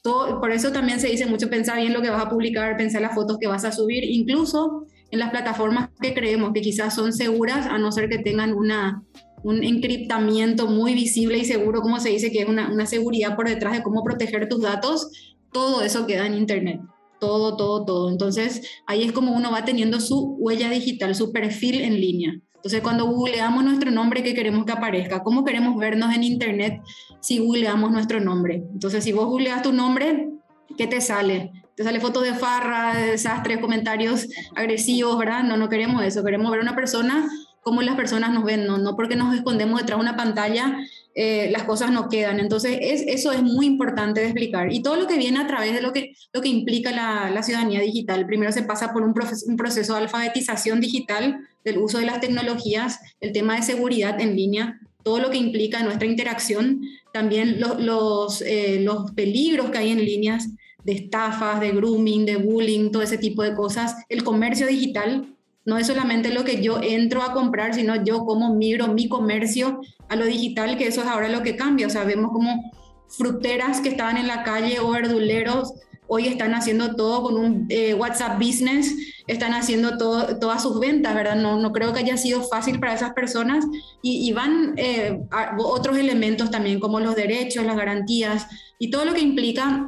todo, 0.02 0.40
por 0.40 0.50
eso 0.50 0.72
también 0.72 1.00
se 1.00 1.08
dice 1.08 1.26
mucho 1.26 1.50
pensar 1.50 1.78
bien 1.78 1.92
lo 1.92 2.02
que 2.02 2.10
vas 2.10 2.24
a 2.24 2.30
publicar, 2.30 2.76
pensar 2.76 3.02
las 3.02 3.14
fotos 3.14 3.38
que 3.38 3.46
vas 3.46 3.64
a 3.64 3.72
subir, 3.72 4.04
incluso 4.04 4.86
en 5.10 5.18
las 5.18 5.30
plataformas 5.30 5.90
que 6.00 6.14
creemos 6.14 6.52
que 6.52 6.60
quizás 6.60 6.94
son 6.94 7.12
seguras, 7.12 7.66
a 7.66 7.78
no 7.78 7.92
ser 7.92 8.08
que 8.08 8.18
tengan 8.18 8.54
una, 8.54 9.02
un 9.42 9.64
encriptamiento 9.64 10.66
muy 10.66 10.94
visible 10.94 11.38
y 11.38 11.44
seguro, 11.44 11.80
como 11.80 12.00
se 12.00 12.10
dice, 12.10 12.30
que 12.30 12.42
es 12.42 12.48
una, 12.48 12.72
una 12.72 12.86
seguridad 12.86 13.36
por 13.36 13.48
detrás 13.48 13.74
de 13.74 13.82
cómo 13.82 14.02
proteger 14.02 14.48
tus 14.48 14.62
datos, 14.62 15.36
todo 15.52 15.82
eso 15.82 16.06
queda 16.06 16.26
en 16.26 16.34
Internet. 16.34 16.80
Todo, 17.18 17.56
todo, 17.56 17.84
todo. 17.84 18.10
Entonces, 18.10 18.62
ahí 18.86 19.02
es 19.02 19.12
como 19.12 19.32
uno 19.32 19.50
va 19.50 19.64
teniendo 19.64 20.00
su 20.00 20.36
huella 20.38 20.70
digital, 20.70 21.14
su 21.14 21.32
perfil 21.32 21.82
en 21.82 22.00
línea. 22.00 22.40
Entonces, 22.54 22.80
cuando 22.82 23.06
googleamos 23.06 23.64
nuestro 23.64 23.90
nombre, 23.90 24.22
¿qué 24.22 24.34
queremos 24.34 24.64
que 24.64 24.72
aparezca? 24.72 25.22
¿Cómo 25.22 25.44
queremos 25.44 25.76
vernos 25.76 26.14
en 26.14 26.24
Internet 26.24 26.80
si 27.20 27.38
googleamos 27.38 27.90
nuestro 27.90 28.20
nombre? 28.20 28.64
Entonces, 28.72 29.04
si 29.04 29.12
vos 29.12 29.26
googleas 29.26 29.62
tu 29.62 29.72
nombre, 29.72 30.30
¿qué 30.76 30.86
te 30.86 31.00
sale? 31.00 31.52
Te 31.74 31.84
sale 31.84 32.00
fotos 32.00 32.24
de 32.24 32.34
farra, 32.34 32.94
de 32.94 33.12
desastres, 33.12 33.58
comentarios 33.58 34.28
agresivos, 34.54 35.18
¿verdad? 35.18 35.44
No, 35.44 35.56
no 35.56 35.68
queremos 35.68 36.02
eso. 36.04 36.24
Queremos 36.24 36.50
ver 36.50 36.60
a 36.60 36.64
una 36.64 36.76
persona 36.76 37.28
como 37.62 37.82
las 37.82 37.94
personas 37.94 38.32
nos 38.32 38.44
ven, 38.44 38.66
no, 38.66 38.78
no 38.78 38.96
porque 38.96 39.16
nos 39.16 39.34
escondemos 39.34 39.80
detrás 39.80 39.98
de 39.98 40.02
una 40.02 40.16
pantalla 40.16 40.78
eh, 41.14 41.50
las 41.50 41.64
cosas 41.64 41.90
no 41.90 42.08
quedan. 42.08 42.38
Entonces, 42.38 42.78
es, 42.80 43.02
eso 43.06 43.32
es 43.32 43.42
muy 43.42 43.66
importante 43.66 44.20
de 44.20 44.26
explicar. 44.26 44.72
Y 44.72 44.82
todo 44.82 44.96
lo 44.96 45.06
que 45.06 45.18
viene 45.18 45.40
a 45.40 45.46
través 45.46 45.74
de 45.74 45.82
lo 45.82 45.92
que, 45.92 46.14
lo 46.32 46.40
que 46.40 46.48
implica 46.48 46.92
la, 46.92 47.30
la 47.30 47.42
ciudadanía 47.42 47.80
digital. 47.80 48.26
Primero 48.26 48.52
se 48.52 48.62
pasa 48.62 48.92
por 48.92 49.02
un, 49.02 49.12
un, 49.46 49.56
proceso 49.56 49.94
de 49.94 50.00
alfabetización 50.00 50.80
digital, 50.80 51.48
del 51.64 51.78
uso 51.78 51.98
de 51.98 52.06
las 52.06 52.20
tecnologías, 52.20 53.00
el 53.20 53.32
tema 53.32 53.56
de 53.56 53.62
seguridad 53.62 54.20
en 54.20 54.36
línea, 54.36 54.80
todo 55.02 55.18
lo 55.18 55.30
que 55.30 55.38
implica 55.38 55.82
nuestra 55.82 56.06
interacción, 56.06 56.80
también 57.12 57.60
los, 57.60 58.42
eh, 58.42 58.80
los 58.80 59.10
peligros 59.12 59.70
que 59.70 59.78
hay 59.78 59.90
en 59.90 60.04
líneas 60.04 60.48
de 60.84 60.92
estafas, 60.92 61.60
de 61.60 61.72
grooming, 61.72 62.24
de 62.24 62.36
bullying, 62.36 62.90
todo 62.90 63.02
ese 63.02 63.18
tipo 63.18 63.42
de 63.42 63.54
cosas. 63.54 63.96
El 64.08 64.24
comercio 64.24 64.66
digital 64.66 65.34
no 65.64 65.76
es 65.76 65.86
solamente 65.86 66.32
lo 66.32 66.44
que 66.44 66.62
yo 66.62 66.80
entro 66.82 67.22
a 67.22 67.32
comprar, 67.32 67.74
sino 67.74 68.02
yo 68.02 68.24
cómo 68.24 68.54
migro 68.54 68.88
mi 68.88 69.08
comercio 69.08 69.80
a 70.08 70.16
lo 70.16 70.24
digital, 70.24 70.76
que 70.76 70.86
eso 70.86 71.02
es 71.02 71.06
ahora 71.06 71.28
lo 71.28 71.42
que 71.42 71.56
cambia. 71.56 71.86
O 71.86 71.90
sea, 71.90 72.04
vemos 72.04 72.32
como 72.32 72.72
fruteras 73.08 73.80
que 73.80 73.90
estaban 73.90 74.16
en 74.16 74.26
la 74.26 74.42
calle 74.42 74.80
o 74.80 74.90
verduleros 74.90 75.74
hoy 76.12 76.26
están 76.26 76.54
haciendo 76.54 76.96
todo 76.96 77.22
con 77.22 77.36
un 77.36 77.66
eh, 77.68 77.94
WhatsApp 77.94 78.36
Business, 78.36 78.96
están 79.28 79.52
haciendo 79.52 79.96
todo, 79.96 80.40
todas 80.40 80.60
sus 80.60 80.80
ventas, 80.80 81.14
¿verdad? 81.14 81.36
No, 81.36 81.60
no 81.60 81.72
creo 81.72 81.92
que 81.92 82.00
haya 82.00 82.16
sido 82.16 82.42
fácil 82.42 82.80
para 82.80 82.94
esas 82.94 83.12
personas 83.12 83.64
y, 84.02 84.32
van 84.32 84.74
eh, 84.76 85.20
otros 85.58 85.96
elementos 85.96 86.50
también 86.50 86.80
como 86.80 86.98
los 86.98 87.14
derechos, 87.14 87.64
las 87.64 87.76
garantías 87.76 88.48
y 88.80 88.90
todo 88.90 89.04
lo 89.04 89.14
que 89.14 89.20
implica 89.20 89.86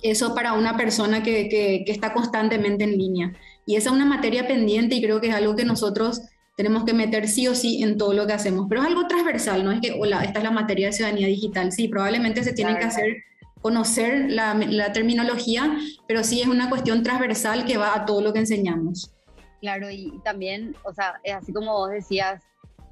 eso 0.00 0.32
para 0.32 0.52
una 0.52 0.76
persona 0.76 1.24
que, 1.24 1.48
que, 1.48 1.82
que 1.84 1.90
está 1.92 2.12
constantemente 2.14 2.84
en 2.84 2.96
línea. 2.96 3.32
Y 3.66 3.74
esa 3.74 3.90
es 3.90 3.96
una 3.96 4.04
materia 4.04 4.46
pendiente 4.46 4.94
y 4.94 5.02
creo 5.02 5.20
que 5.20 5.26
es 5.26 5.34
algo 5.34 5.56
que 5.56 5.64
nosotros 5.64 6.22
tenemos 6.56 6.84
que 6.84 6.92
meter 6.92 7.28
sí 7.28 7.46
o 7.48 7.54
sí 7.54 7.82
en 7.82 7.96
todo 7.96 8.12
lo 8.12 8.26
que 8.26 8.32
hacemos. 8.32 8.66
Pero 8.68 8.82
es 8.82 8.88
algo 8.88 9.06
transversal, 9.06 9.64
no 9.64 9.72
es 9.72 9.80
que, 9.80 9.96
hola, 9.98 10.22
esta 10.22 10.38
es 10.38 10.44
la 10.44 10.50
materia 10.50 10.88
de 10.88 10.92
ciudadanía 10.92 11.28
digital. 11.28 11.72
Sí, 11.72 11.88
probablemente 11.88 12.42
se 12.42 12.52
tienen 12.52 12.76
que 12.76 12.84
hacer, 12.84 13.16
conocer 13.60 14.30
la, 14.30 14.54
la, 14.54 14.92
terminología, 14.92 15.76
pero 16.06 16.24
sí 16.24 16.40
es 16.40 16.46
una 16.46 16.68
cuestión 16.68 17.02
transversal 17.02 17.64
que 17.64 17.76
va 17.76 17.94
a 17.94 18.04
todo 18.06 18.22
lo 18.22 18.32
que 18.32 18.40
enseñamos. 18.40 19.14
Claro, 19.60 19.90
y 19.90 20.12
también, 20.24 20.76
o 20.84 20.92
sea, 20.92 21.20
es 21.24 21.34
así 21.34 21.52
como 21.52 21.72
vos 21.72 21.90
decías, 21.90 22.42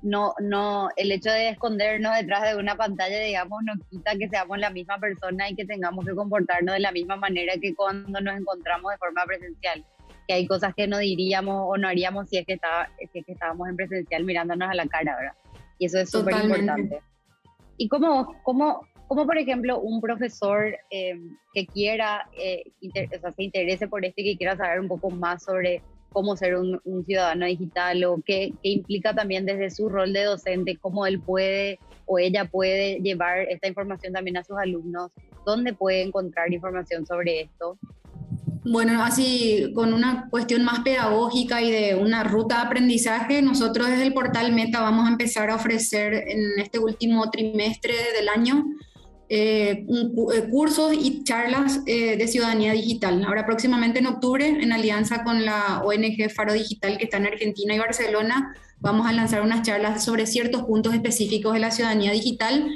no, 0.02 0.34
no, 0.40 0.88
el 0.96 1.10
hecho 1.12 1.30
de 1.30 1.50
escondernos 1.50 2.14
detrás 2.16 2.42
de 2.42 2.56
una 2.56 2.76
pantalla, 2.76 3.18
digamos, 3.18 3.60
no 3.64 3.74
quita 3.90 4.16
que 4.16 4.28
seamos 4.28 4.58
la 4.58 4.70
misma 4.70 4.98
persona 4.98 5.48
y 5.48 5.54
que 5.54 5.64
tengamos 5.64 6.04
que 6.04 6.14
comportarnos 6.14 6.74
de 6.74 6.80
la 6.80 6.92
misma 6.92 7.16
manera 7.16 7.54
que 7.60 7.74
cuando 7.74 8.20
nos 8.20 8.36
encontramos 8.36 8.92
de 8.92 8.98
forma 8.98 9.24
presencial 9.24 9.84
que 10.26 10.34
hay 10.34 10.46
cosas 10.46 10.74
que 10.74 10.86
no 10.86 10.98
diríamos 10.98 11.66
o 11.68 11.76
no 11.76 11.88
haríamos 11.88 12.28
si 12.28 12.38
es 12.38 12.46
que, 12.46 12.54
estaba, 12.54 12.88
si 13.12 13.18
es 13.18 13.24
que 13.24 13.32
estábamos 13.32 13.68
en 13.68 13.76
presencial 13.76 14.24
mirándonos 14.24 14.68
a 14.68 14.74
la 14.74 14.86
cara, 14.86 15.16
¿verdad? 15.16 15.34
Y 15.78 15.86
eso 15.86 15.98
es 15.98 16.10
súper 16.10 16.34
importante. 16.42 17.00
¿Y 17.76 17.88
cómo, 17.88 18.34
cómo, 18.42 18.80
cómo, 19.08 19.26
por 19.26 19.38
ejemplo, 19.38 19.80
un 19.80 20.00
profesor 20.00 20.76
em, 20.90 21.36
que 21.54 21.66
quiera, 21.66 22.28
eh, 22.38 22.64
o 22.82 23.20
sea, 23.20 23.32
se 23.32 23.42
interese 23.44 23.88
por 23.88 24.04
esto 24.04 24.20
y 24.20 24.24
que 24.24 24.36
quiera 24.36 24.56
saber 24.56 24.80
un 24.80 24.88
poco 24.88 25.10
más 25.10 25.44
sobre 25.44 25.82
cómo 26.10 26.36
ser 26.36 26.56
un, 26.56 26.80
un 26.84 27.04
ciudadano 27.04 27.46
digital 27.46 28.02
o 28.04 28.22
qué, 28.24 28.52
qué, 28.62 28.70
implica 28.70 29.14
también 29.14 29.44
desde 29.44 29.70
su 29.70 29.88
rol 29.88 30.12
de 30.12 30.24
docente, 30.24 30.78
cómo 30.80 31.06
él 31.06 31.20
puede 31.20 31.78
o 32.06 32.18
ella 32.18 32.46
puede 32.46 33.00
llevar 33.00 33.40
esta 33.40 33.68
información 33.68 34.12
también 34.12 34.36
a 34.36 34.44
sus 34.44 34.56
alumnos, 34.56 35.12
dónde 35.44 35.74
puede 35.74 36.02
encontrar 36.02 36.52
información 36.52 37.06
sobre 37.06 37.42
esto? 37.42 37.78
Bueno, 38.68 39.04
así 39.04 39.72
con 39.74 39.92
una 39.92 40.28
cuestión 40.28 40.64
más 40.64 40.80
pedagógica 40.80 41.62
y 41.62 41.70
de 41.70 41.94
una 41.94 42.24
ruta 42.24 42.56
de 42.56 42.62
aprendizaje, 42.62 43.40
nosotros 43.40 43.88
desde 43.88 44.06
el 44.06 44.12
portal 44.12 44.52
Meta 44.52 44.80
vamos 44.80 45.06
a 45.06 45.10
empezar 45.10 45.50
a 45.50 45.54
ofrecer 45.54 46.14
en 46.14 46.58
este 46.58 46.80
último 46.80 47.30
trimestre 47.30 47.94
del 48.18 48.28
año 48.28 48.64
eh, 49.28 49.84
eh, 49.88 50.48
cursos 50.50 50.92
y 50.92 51.24
charlas 51.24 51.80
eh, 51.86 52.16
de 52.16 52.28
ciudadanía 52.28 52.72
digital. 52.72 53.24
Ahora 53.24 53.44
próximamente 53.44 53.98
en 53.98 54.06
octubre, 54.06 54.46
en 54.46 54.72
alianza 54.72 55.24
con 55.24 55.44
la 55.44 55.82
ONG 55.84 56.30
Faro 56.32 56.52
Digital 56.52 56.96
que 56.96 57.04
está 57.04 57.16
en 57.16 57.26
Argentina 57.26 57.74
y 57.74 57.78
Barcelona, 57.78 58.54
vamos 58.78 59.06
a 59.08 59.12
lanzar 59.12 59.42
unas 59.42 59.66
charlas 59.66 60.04
sobre 60.04 60.26
ciertos 60.26 60.62
puntos 60.62 60.94
específicos 60.94 61.54
de 61.54 61.60
la 61.60 61.72
ciudadanía 61.72 62.12
digital 62.12 62.70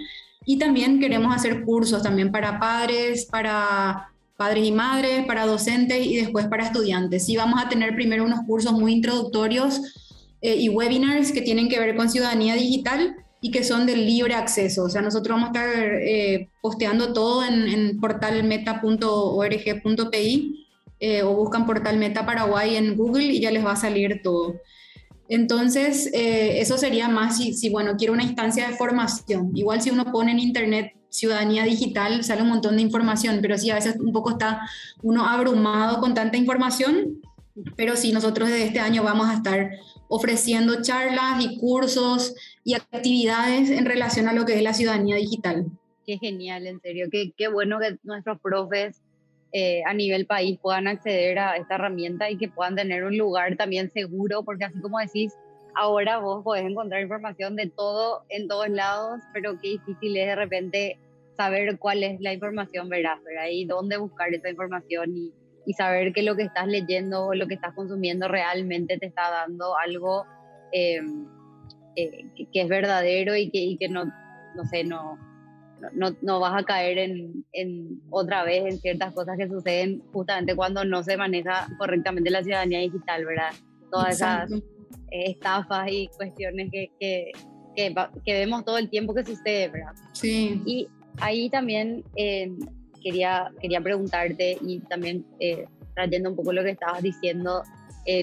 y 0.44 0.58
también 0.58 0.98
queremos 0.98 1.34
hacer 1.34 1.62
cursos 1.62 2.02
también 2.02 2.32
para 2.32 2.58
padres, 2.58 3.26
para 3.26 4.08
padres 4.36 4.66
y 4.66 4.72
madres, 4.72 5.24
para 5.26 5.46
docentes 5.46 6.04
y 6.04 6.16
después 6.16 6.48
para 6.48 6.64
estudiantes. 6.64 7.26
Sí, 7.26 7.36
vamos 7.36 7.62
a 7.62 7.68
tener 7.68 7.94
primero 7.94 8.24
unos 8.24 8.40
cursos 8.44 8.72
muy 8.72 8.92
introductorios 8.94 9.80
y 10.42 10.68
webinars 10.70 11.30
que 11.30 11.42
tienen 11.42 11.68
que 11.68 11.78
ver 11.78 11.94
con 11.94 12.10
ciudadanía 12.10 12.54
digital 12.54 13.14
y 13.40 13.50
que 13.50 13.64
son 13.64 13.86
de 13.86 13.96
libre 13.96 14.34
acceso. 14.34 14.84
O 14.84 14.88
sea, 14.88 15.02
nosotros 15.02 15.36
vamos 15.36 15.56
a 15.56 15.60
estar 15.60 15.94
eh, 15.94 16.48
posteando 16.60 17.12
todo 17.12 17.44
en, 17.44 17.66
en 17.68 17.98
portalmeta.org.pi 18.00 20.66
eh, 21.00 21.22
o 21.22 21.34
buscan 21.34 21.66
Portal 21.66 21.96
Meta 21.96 22.24
Paraguay 22.26 22.76
en 22.76 22.96
Google 22.96 23.24
y 23.24 23.40
ya 23.40 23.50
les 23.50 23.64
va 23.64 23.72
a 23.72 23.76
salir 23.76 24.20
todo. 24.22 24.60
Entonces, 25.28 26.10
eso 26.12 26.76
sería 26.76 27.08
más 27.08 27.36
si, 27.36 27.54
si, 27.54 27.70
bueno, 27.70 27.94
quiero 27.96 28.14
una 28.14 28.24
instancia 28.24 28.68
de 28.68 28.74
formación. 28.74 29.52
Igual 29.54 29.80
si 29.80 29.90
uno 29.90 30.10
pone 30.10 30.32
en 30.32 30.40
internet 30.40 30.92
ciudadanía 31.10 31.64
digital 31.64 32.24
sale 32.24 32.42
un 32.42 32.48
montón 32.48 32.76
de 32.76 32.82
información, 32.82 33.40
pero 33.42 33.58
sí, 33.58 33.70
a 33.70 33.74
veces 33.74 33.96
un 33.98 34.12
poco 34.12 34.30
está 34.30 34.62
uno 35.02 35.26
abrumado 35.26 36.00
con 36.00 36.14
tanta 36.14 36.36
información, 36.36 37.20
pero 37.76 37.96
sí, 37.96 38.12
nosotros 38.12 38.48
desde 38.48 38.66
este 38.66 38.80
año 38.80 39.02
vamos 39.02 39.28
a 39.28 39.34
estar 39.34 39.70
ofreciendo 40.10 40.82
charlas 40.82 41.42
y 41.42 41.56
cursos 41.58 42.34
y 42.64 42.74
actividades 42.74 43.70
en 43.70 43.86
relación 43.86 44.28
a 44.28 44.32
lo 44.32 44.44
que 44.44 44.56
es 44.56 44.62
la 44.62 44.74
ciudadanía 44.74 45.16
digital. 45.16 45.66
Qué 46.04 46.18
genial, 46.18 46.66
en 46.66 46.80
serio, 46.80 47.06
qué, 47.10 47.32
qué 47.36 47.46
bueno 47.46 47.78
que 47.78 47.96
nuestros 48.02 48.40
profes 48.40 49.00
eh, 49.52 49.82
a 49.86 49.94
nivel 49.94 50.26
país 50.26 50.58
puedan 50.60 50.88
acceder 50.88 51.38
a 51.38 51.56
esta 51.56 51.76
herramienta 51.76 52.28
y 52.28 52.36
que 52.36 52.48
puedan 52.48 52.74
tener 52.74 53.04
un 53.04 53.16
lugar 53.16 53.56
también 53.56 53.90
seguro, 53.90 54.42
porque 54.42 54.64
así 54.64 54.80
como 54.80 54.98
decís, 54.98 55.32
ahora 55.76 56.18
vos 56.18 56.42
podés 56.42 56.64
encontrar 56.64 57.02
información 57.02 57.54
de 57.54 57.68
todo 57.68 58.24
en 58.30 58.48
todos 58.48 58.68
lados, 58.68 59.20
pero 59.32 59.60
qué 59.60 59.68
difícil 59.68 60.16
es 60.16 60.26
de 60.26 60.36
repente 60.36 60.98
saber 61.36 61.78
cuál 61.78 62.02
es 62.02 62.20
la 62.20 62.32
información 62.32 62.88
veraz, 62.88 63.22
¿verdad? 63.22 63.46
Y 63.50 63.64
dónde 63.64 63.96
buscar 63.96 64.34
esa 64.34 64.50
información 64.50 65.16
y, 65.16 65.32
y 65.70 65.72
saber 65.72 66.12
que 66.12 66.24
lo 66.24 66.34
que 66.34 66.42
estás 66.42 66.66
leyendo 66.66 67.26
o 67.26 67.34
lo 67.34 67.46
que 67.46 67.54
estás 67.54 67.72
consumiendo 67.74 68.26
realmente 68.26 68.98
te 68.98 69.06
está 69.06 69.30
dando 69.30 69.78
algo 69.78 70.26
em, 70.72 71.28
eh, 71.94 72.24
que, 72.52 72.60
es 72.60 72.68
verdadero 72.68 73.36
y 73.36 73.50
que, 73.50 73.58
y 73.58 73.76
que 73.76 73.88
no, 73.88 74.06
no 74.56 74.64
sé, 74.64 74.82
no, 74.82 75.16
no, 75.92 76.16
no, 76.22 76.40
vas 76.40 76.60
a 76.60 76.64
caer 76.64 76.98
en, 76.98 77.44
en, 77.52 78.02
otra 78.10 78.42
vez 78.42 78.64
en 78.64 78.80
ciertas 78.80 79.14
cosas 79.14 79.38
que 79.38 79.46
suceden 79.46 80.02
justamente 80.12 80.56
cuando 80.56 80.84
no 80.84 81.04
se 81.04 81.16
maneja 81.16 81.68
correctamente 81.78 82.30
la 82.30 82.42
ciudadanía 82.42 82.80
digital, 82.80 83.24
¿verdad? 83.24 83.52
Todas 83.92 84.16
esas 84.16 84.50
eh, 84.50 85.30
estafas 85.30 85.88
y 85.88 86.08
cuestiones 86.16 86.68
que, 86.72 86.90
que, 86.98 87.30
que, 87.76 88.32
vemos 88.32 88.64
todo 88.64 88.78
el 88.78 88.90
tiempo 88.90 89.14
que 89.14 89.24
sucede, 89.24 89.68
¿verdad? 89.68 89.94
Sí. 90.14 90.60
Y 90.66 90.88
ahí 91.20 91.48
también 91.48 92.02
eh, 92.16 92.50
quería, 93.00 93.50
quería 93.60 93.80
preguntarte 93.80 94.58
y 94.60 94.80
también 94.80 95.24
eh, 95.40 95.66
trayendo 95.94 96.30
un 96.30 96.36
poco 96.36 96.52
lo 96.52 96.62
que 96.62 96.70
estabas 96.70 97.02
diciendo, 97.02 97.62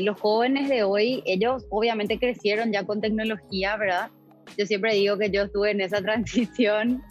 los 0.02 0.20
jóvenes 0.20 0.68
de 0.68 0.84
hoy, 0.84 1.24
ellos 1.26 1.66
obviamente 1.70 2.20
crecieron 2.20 2.74
ya 2.74 2.84
con 2.84 3.00
tecnología, 3.00 3.78
¿verdad? 3.78 4.10
Yo 4.58 4.66
siempre 4.66 4.94
digo 4.96 5.18
que 5.18 5.30
yo 5.30 5.44
estuve 5.44 5.72
en 5.72 5.80
esa 5.80 6.02
transición, 6.02 7.02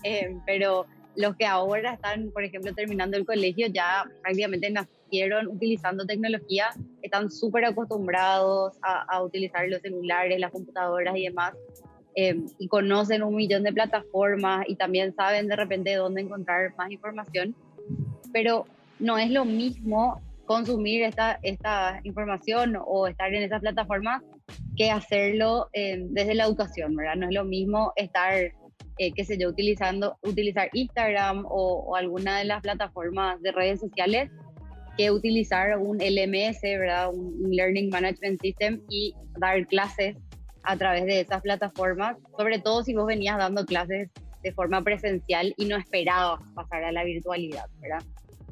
pero 0.44 0.84
los 1.16 1.36
que 1.36 1.46
ahora 1.46 1.94
están, 1.94 2.30
por 2.30 2.44
ejemplo, 2.44 2.72
terminando 2.74 3.16
el 3.16 3.24
colegio 3.24 3.66
ya 3.68 4.04
prácticamente 4.22 4.70
nacieron 4.70 5.48
utilizando 5.48 6.06
tecnología, 6.06 6.66
están 7.02 7.30
súper 7.30 7.64
acostumbrados 7.64 8.74
a, 8.82 9.22
utilizar 9.22 9.68
los 9.68 9.80
celulares, 9.80 10.38
las 10.38 10.50
computadoras 10.50 11.16
y 11.16 11.24
demás, 11.24 11.54
eh, 12.16 12.40
y 12.58 12.68
conocen 12.68 13.22
un 13.22 13.36
millón 13.36 13.62
de 13.62 13.72
plataformas 13.72 14.64
y 14.68 14.76
también 14.76 15.14
saben 15.14 15.46
de 15.46 15.56
repente 15.56 15.94
dónde 15.94 16.22
encontrar 16.22 16.74
más 16.76 16.90
información, 16.90 17.54
pero 18.32 18.64
no 18.98 19.18
es 19.18 19.30
lo 19.30 19.44
mismo 19.44 20.20
consumir 20.46 21.02
esta, 21.02 21.38
esta 21.42 22.00
información 22.04 22.78
o 22.84 23.06
estar 23.06 23.32
en 23.32 23.42
esas 23.42 23.60
plataformas 23.60 24.22
que 24.76 24.90
hacerlo 24.90 25.68
eh, 25.72 25.98
desde 26.08 26.34
la 26.34 26.44
educación, 26.44 26.96
¿verdad? 26.96 27.16
No 27.16 27.28
es 27.28 27.34
lo 27.34 27.44
mismo 27.44 27.92
estar 27.96 28.52
eh, 28.98 29.12
qué 29.12 29.24
sé 29.24 29.36
yo, 29.36 29.50
utilizando, 29.50 30.16
utilizar 30.22 30.70
Instagram 30.72 31.44
o, 31.46 31.94
alguna 31.96 32.38
de 32.38 32.46
las 32.46 32.62
plataformas 32.62 33.40
de 33.42 33.52
redes 33.52 33.80
sociales 33.80 34.30
que 34.96 35.10
utilizar 35.10 35.76
un 35.76 35.98
LMS, 35.98 36.62
¿verdad? 36.62 37.10
Un, 37.12 37.50
Learning 37.50 37.90
Management 37.90 38.40
System 38.40 38.80
y 38.88 39.14
dar 39.38 39.66
clases 39.66 40.16
a 40.66 40.76
través 40.76 41.06
de 41.06 41.20
esas 41.20 41.42
plataformas, 41.42 42.16
sobre 42.36 42.58
todo 42.58 42.82
si 42.82 42.94
vos 42.94 43.06
venías 43.06 43.38
dando 43.38 43.64
clases 43.64 44.10
de 44.42 44.52
forma 44.52 44.82
presencial 44.82 45.54
y 45.56 45.64
no 45.64 45.76
esperabas 45.76 46.40
pasar 46.54 46.84
a 46.84 46.92
la 46.92 47.04
virtualidad, 47.04 47.66
¿verdad? 47.80 48.02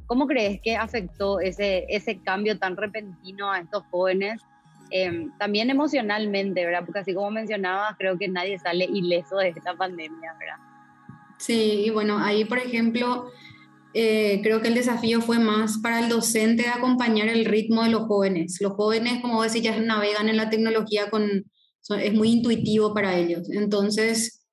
¿Cómo 0.06 0.26
crees 0.26 0.60
que 0.62 0.76
afectó 0.76 1.40
ese, 1.40 1.86
ese 1.88 2.20
cambio 2.20 2.58
tan 2.58 2.76
repentino 2.76 3.50
a 3.50 3.60
estos 3.60 3.84
jóvenes 3.90 4.42
Em, 4.90 5.32
también 5.38 5.70
emocionalmente, 5.70 6.64
¿verdad? 6.64 6.84
Porque 6.84 7.00
así 7.00 7.14
como 7.14 7.30
mencionaba, 7.30 7.96
creo 7.98 8.18
que 8.18 8.28
nadie 8.28 8.58
sale 8.58 8.84
ileso 8.84 9.36
de 9.38 9.48
esta 9.48 9.74
pandemia, 9.74 10.34
¿verdad? 10.38 10.56
Sí, 11.38 11.84
y 11.86 11.90
bueno, 11.90 12.18
ahí 12.18 12.44
por 12.44 12.58
ejemplo, 12.58 13.30
eh, 13.92 14.40
creo 14.42 14.60
que 14.60 14.68
el 14.68 14.74
desafío 14.74 15.20
fue 15.20 15.38
más 15.38 15.78
para 15.78 16.00
el 16.00 16.08
docente 16.08 16.64
de 16.64 16.68
acompañar 16.68 17.28
el 17.28 17.44
ritmo 17.44 17.82
de 17.82 17.90
los 17.90 18.02
jóvenes. 18.02 18.58
Los 18.60 18.74
jóvenes, 18.74 19.20
como 19.20 19.42
decís, 19.42 19.62
ya 19.62 19.76
navegan 19.80 20.28
en 20.28 20.36
la 20.36 20.50
tecnología 20.50 21.10
con, 21.10 21.44
es 21.90 22.14
muy 22.14 22.30
intuitivo 22.30 22.94
para 22.94 23.16
ellos. 23.18 23.50
Entonces, 23.50 24.44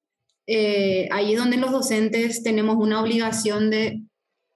eh, 0.47 1.07
ahí 1.11 1.33
es 1.33 1.39
donde 1.39 1.57
los 1.57 1.71
docentes 1.71 2.43
tenemos 2.43 2.75
una 2.77 3.01
obligación 3.01 3.69
de 3.69 4.01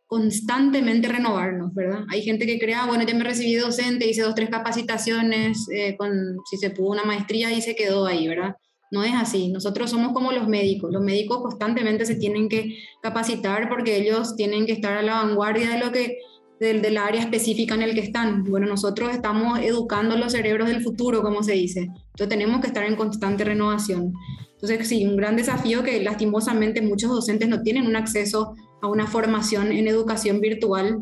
constantemente 0.08 1.08
renovarnos, 1.08 1.74
¿verdad? 1.74 2.02
Hay 2.10 2.22
gente 2.22 2.46
que 2.46 2.60
crea, 2.60 2.86
bueno, 2.86 3.06
ya 3.06 3.16
me 3.16 3.24
recibí 3.24 3.56
docente, 3.56 4.08
hice 4.08 4.22
dos, 4.22 4.36
tres 4.36 4.50
capacitaciones, 4.50 5.68
eh, 5.74 5.96
con, 5.98 6.38
si 6.50 6.58
se 6.58 6.70
pudo 6.70 6.92
una 6.92 7.04
maestría 7.04 7.52
y 7.52 7.62
se 7.62 7.76
quedó 7.76 8.06
ahí, 8.06 8.28
¿verdad? 8.28 8.56
No 8.92 9.04
es 9.04 9.14
así. 9.16 9.50
Nosotros 9.52 9.90
somos 9.90 10.14
como 10.14 10.32
los 10.32 10.48
médicos. 10.48 10.92
Los 10.92 11.02
médicos 11.02 11.42
constantemente 11.42 12.06
se 12.06 12.16
tienen 12.16 12.50
que 12.50 12.78
capacitar 13.02 13.68
porque 13.68 13.98
ellos 13.98 14.36
tienen 14.36 14.66
que 14.66 14.74
estar 14.74 14.98
a 14.98 15.02
la 15.02 15.24
vanguardia 15.24 15.72
de 15.72 15.80
lo 15.80 15.92
que 15.92 16.18
del, 16.66 16.98
área 16.98 17.22
específica 17.22 17.76
en 17.76 17.82
el 17.82 17.94
que 17.94 18.02
están. 18.02 18.44
Bueno, 18.44 18.68
nosotros 18.68 19.12
estamos 19.12 19.60
educando 19.60 20.18
los 20.18 20.32
cerebros 20.32 20.68
del 20.68 20.84
futuro, 20.84 21.22
como 21.22 21.44
se 21.44 21.54
dice. 21.54 21.82
Entonces 21.82 22.30
tenemos 22.30 22.62
que 22.62 22.68
estar 22.68 22.84
en 22.84 22.96
constante 22.96 23.44
renovación. 23.44 24.14
Entonces, 24.54 24.88
sí, 24.88 25.06
un 25.06 25.16
gran 25.16 25.36
desafío 25.36 25.84
que 25.84 26.02
lastimosamente 26.02 26.82
muchos 26.82 27.10
docentes 27.10 27.48
no 27.50 27.62
tienen 27.62 27.86
un 27.86 27.96
acceso 27.96 28.56
a 28.82 28.88
una 28.88 29.08
formación 29.08 29.72
en 29.72 29.88
educación 29.88 30.40
virtual. 30.42 31.02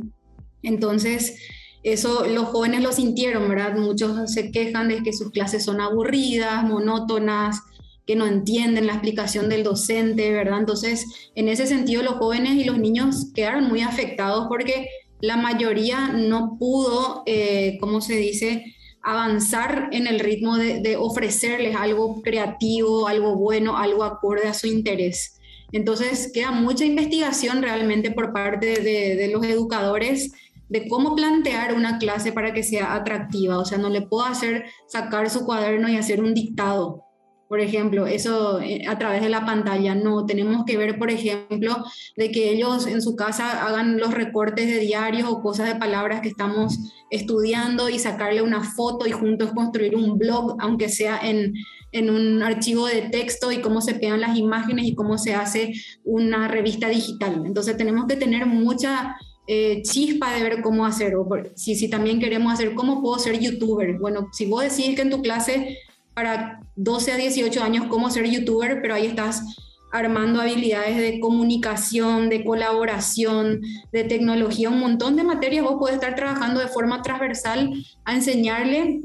Entonces, 0.61 1.37
eso 1.83 2.25
los 2.27 2.45
jóvenes 2.45 2.81
lo 2.81 2.91
sintieron, 2.91 3.47
¿verdad? 3.49 3.75
Muchos 3.77 4.31
se 4.31 4.51
quejan 4.51 4.87
de 4.87 5.03
que 5.03 5.13
sus 5.13 5.31
clases 5.31 5.63
son 5.63 5.81
aburridas, 5.81 6.63
monótonas, 6.63 7.61
que 8.05 8.15
no 8.15 8.25
entienden 8.25 8.87
la 8.87 8.93
explicación 8.93 9.49
del 9.49 9.63
docente, 9.63 10.31
¿verdad? 10.31 10.59
Entonces, 10.59 11.05
en 11.35 11.47
ese 11.47 11.67
sentido, 11.67 12.03
los 12.03 12.15
jóvenes 12.15 12.55
y 12.55 12.65
los 12.65 12.77
niños 12.77 13.31
quedaron 13.33 13.67
muy 13.67 13.81
afectados 13.81 14.47
porque 14.49 14.87
la 15.23 15.37
mayoría 15.37 16.09
no 16.09 16.57
pudo, 16.59 17.23
eh, 17.25 17.77
¿cómo 17.79 18.01
se 18.01 18.17
dice?, 18.17 18.75
avanzar 19.01 19.87
en 19.93 20.05
el 20.05 20.19
ritmo 20.19 20.57
de, 20.57 20.97
ofrecerles 20.97 21.77
algo 21.77 22.21
creativo, 22.21 23.07
algo 23.07 23.37
bueno, 23.37 23.77
algo 23.77 24.03
acorde 24.03 24.49
a 24.49 24.53
su 24.53 24.67
interés. 24.67 25.39
Entonces, 25.71 26.29
queda 26.33 26.51
mucha 26.51 26.83
investigación 26.83 27.61
realmente 27.61 28.11
por 28.11 28.33
parte 28.33 28.81
de, 28.81 29.15
de 29.15 29.29
los 29.29 29.45
educadores 29.45 30.33
de 30.67 30.89
cómo 30.89 31.15
plantear 31.15 31.73
una 31.73 31.99
clase 31.99 32.33
para 32.33 32.53
que 32.53 32.63
sea 32.63 32.93
atractiva. 32.93 33.59
O 33.59 33.65
sea, 33.65 33.77
no 33.77 33.87
le 33.87 34.01
puedo 34.01 34.25
hacer 34.25 34.65
sacar 34.87 35.29
su 35.29 35.45
cuaderno 35.45 35.87
y 35.87 35.95
hacer 35.95 36.21
un 36.21 36.33
dictado 36.33 37.05
por 37.53 37.61
ejemplo, 37.61 38.07
eso 38.07 38.59
eh, 38.61 38.81
a 38.87 38.97
través 38.97 39.21
de 39.21 39.29
la 39.29 39.45
pantalla. 39.45 39.93
No, 39.93 40.25
tenemos 40.25 40.65
que 40.65 40.75
ver, 40.75 40.97
por 40.97 41.11
ejemplo, 41.11 41.85
de 42.17 42.31
que 42.31 42.49
ellos 42.49 42.87
en 42.87 42.99
su 42.99 43.15
casa 43.15 43.67
hagan 43.67 43.99
los 43.99 44.11
recortes 44.11 44.65
de 44.65 44.79
diarios 44.79 45.29
o 45.29 45.39
cosas 45.39 45.67
de 45.67 45.75
palabras 45.75 46.21
que 46.21 46.29
estamos 46.29 46.79
estudiando 47.11 47.89
y 47.89 47.99
sacarle 47.99 48.41
una 48.41 48.63
foto 48.63 49.05
y 49.05 49.11
juntos 49.11 49.51
construir 49.53 49.95
un 49.95 50.17
blog, 50.17 50.55
aunque 50.61 50.89
sea 50.89 51.19
en, 51.21 51.53
en 51.91 52.09
un 52.09 52.41
archivo 52.41 52.87
de 52.87 53.03
texto 53.03 53.51
y 53.51 53.61
cómo 53.61 53.81
se 53.81 53.93
pegan 53.93 54.21
las 54.21 54.35
imágenes 54.35 54.87
y 54.87 54.95
cómo 54.95 55.19
se 55.19 55.35
hace 55.35 55.73
una 56.03 56.47
revista 56.47 56.89
digital. 56.89 57.43
Entonces 57.45 57.77
tenemos 57.77 58.07
que 58.07 58.15
tener 58.15 58.47
mucha 58.47 59.15
eh, 59.45 59.83
chispa 59.83 60.33
de 60.33 60.41
ver 60.41 60.63
cómo 60.63 60.87
hacer, 60.87 61.15
o 61.15 61.27
si, 61.53 61.75
si 61.75 61.87
también 61.87 62.19
queremos 62.19 62.51
hacer, 62.51 62.73
cómo 62.73 62.99
puedo 62.99 63.19
ser 63.19 63.39
youtuber. 63.39 63.99
Bueno, 63.99 64.29
si 64.31 64.47
vos 64.47 64.63
decís 64.63 64.95
que 64.95 65.03
en 65.03 65.11
tu 65.11 65.21
clase 65.21 65.77
para 66.13 66.59
12 66.75 67.11
a 67.11 67.17
18 67.17 67.63
años 67.63 67.85
cómo 67.89 68.09
ser 68.09 68.29
youtuber, 68.29 68.81
pero 68.81 68.95
ahí 68.95 69.05
estás 69.05 69.43
armando 69.91 70.41
habilidades 70.41 70.97
de 70.97 71.19
comunicación, 71.19 72.29
de 72.29 72.43
colaboración, 72.43 73.61
de 73.91 74.03
tecnología, 74.03 74.69
un 74.69 74.79
montón 74.79 75.15
de 75.15 75.23
materias. 75.23 75.63
Vos 75.63 75.75
podés 75.77 75.95
estar 75.95 76.15
trabajando 76.15 76.59
de 76.59 76.67
forma 76.67 77.03
transversal 77.03 77.71
a 78.03 78.15
enseñarle 78.15 79.01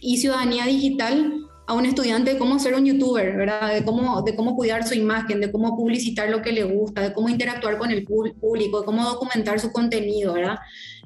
y 0.00 0.16
ciudadanía 0.16 0.64
digital 0.64 1.34
a 1.66 1.74
un 1.74 1.84
estudiante 1.86 2.32
de 2.32 2.38
cómo 2.38 2.58
ser 2.58 2.74
un 2.74 2.86
youtuber, 2.86 3.36
¿verdad? 3.36 3.72
De 3.72 3.84
cómo, 3.84 4.22
de 4.22 4.34
cómo 4.34 4.56
cuidar 4.56 4.88
su 4.88 4.94
imagen, 4.94 5.40
de 5.40 5.52
cómo 5.52 5.76
publicitar 5.76 6.30
lo 6.30 6.42
que 6.42 6.52
le 6.52 6.64
gusta, 6.64 7.02
de 7.02 7.12
cómo 7.12 7.28
interactuar 7.28 7.78
con 7.78 7.90
el 7.90 8.04
público, 8.04 8.80
de 8.80 8.84
cómo 8.86 9.04
documentar 9.04 9.60
su 9.60 9.70
contenido, 9.70 10.32
¿verdad? 10.32 10.58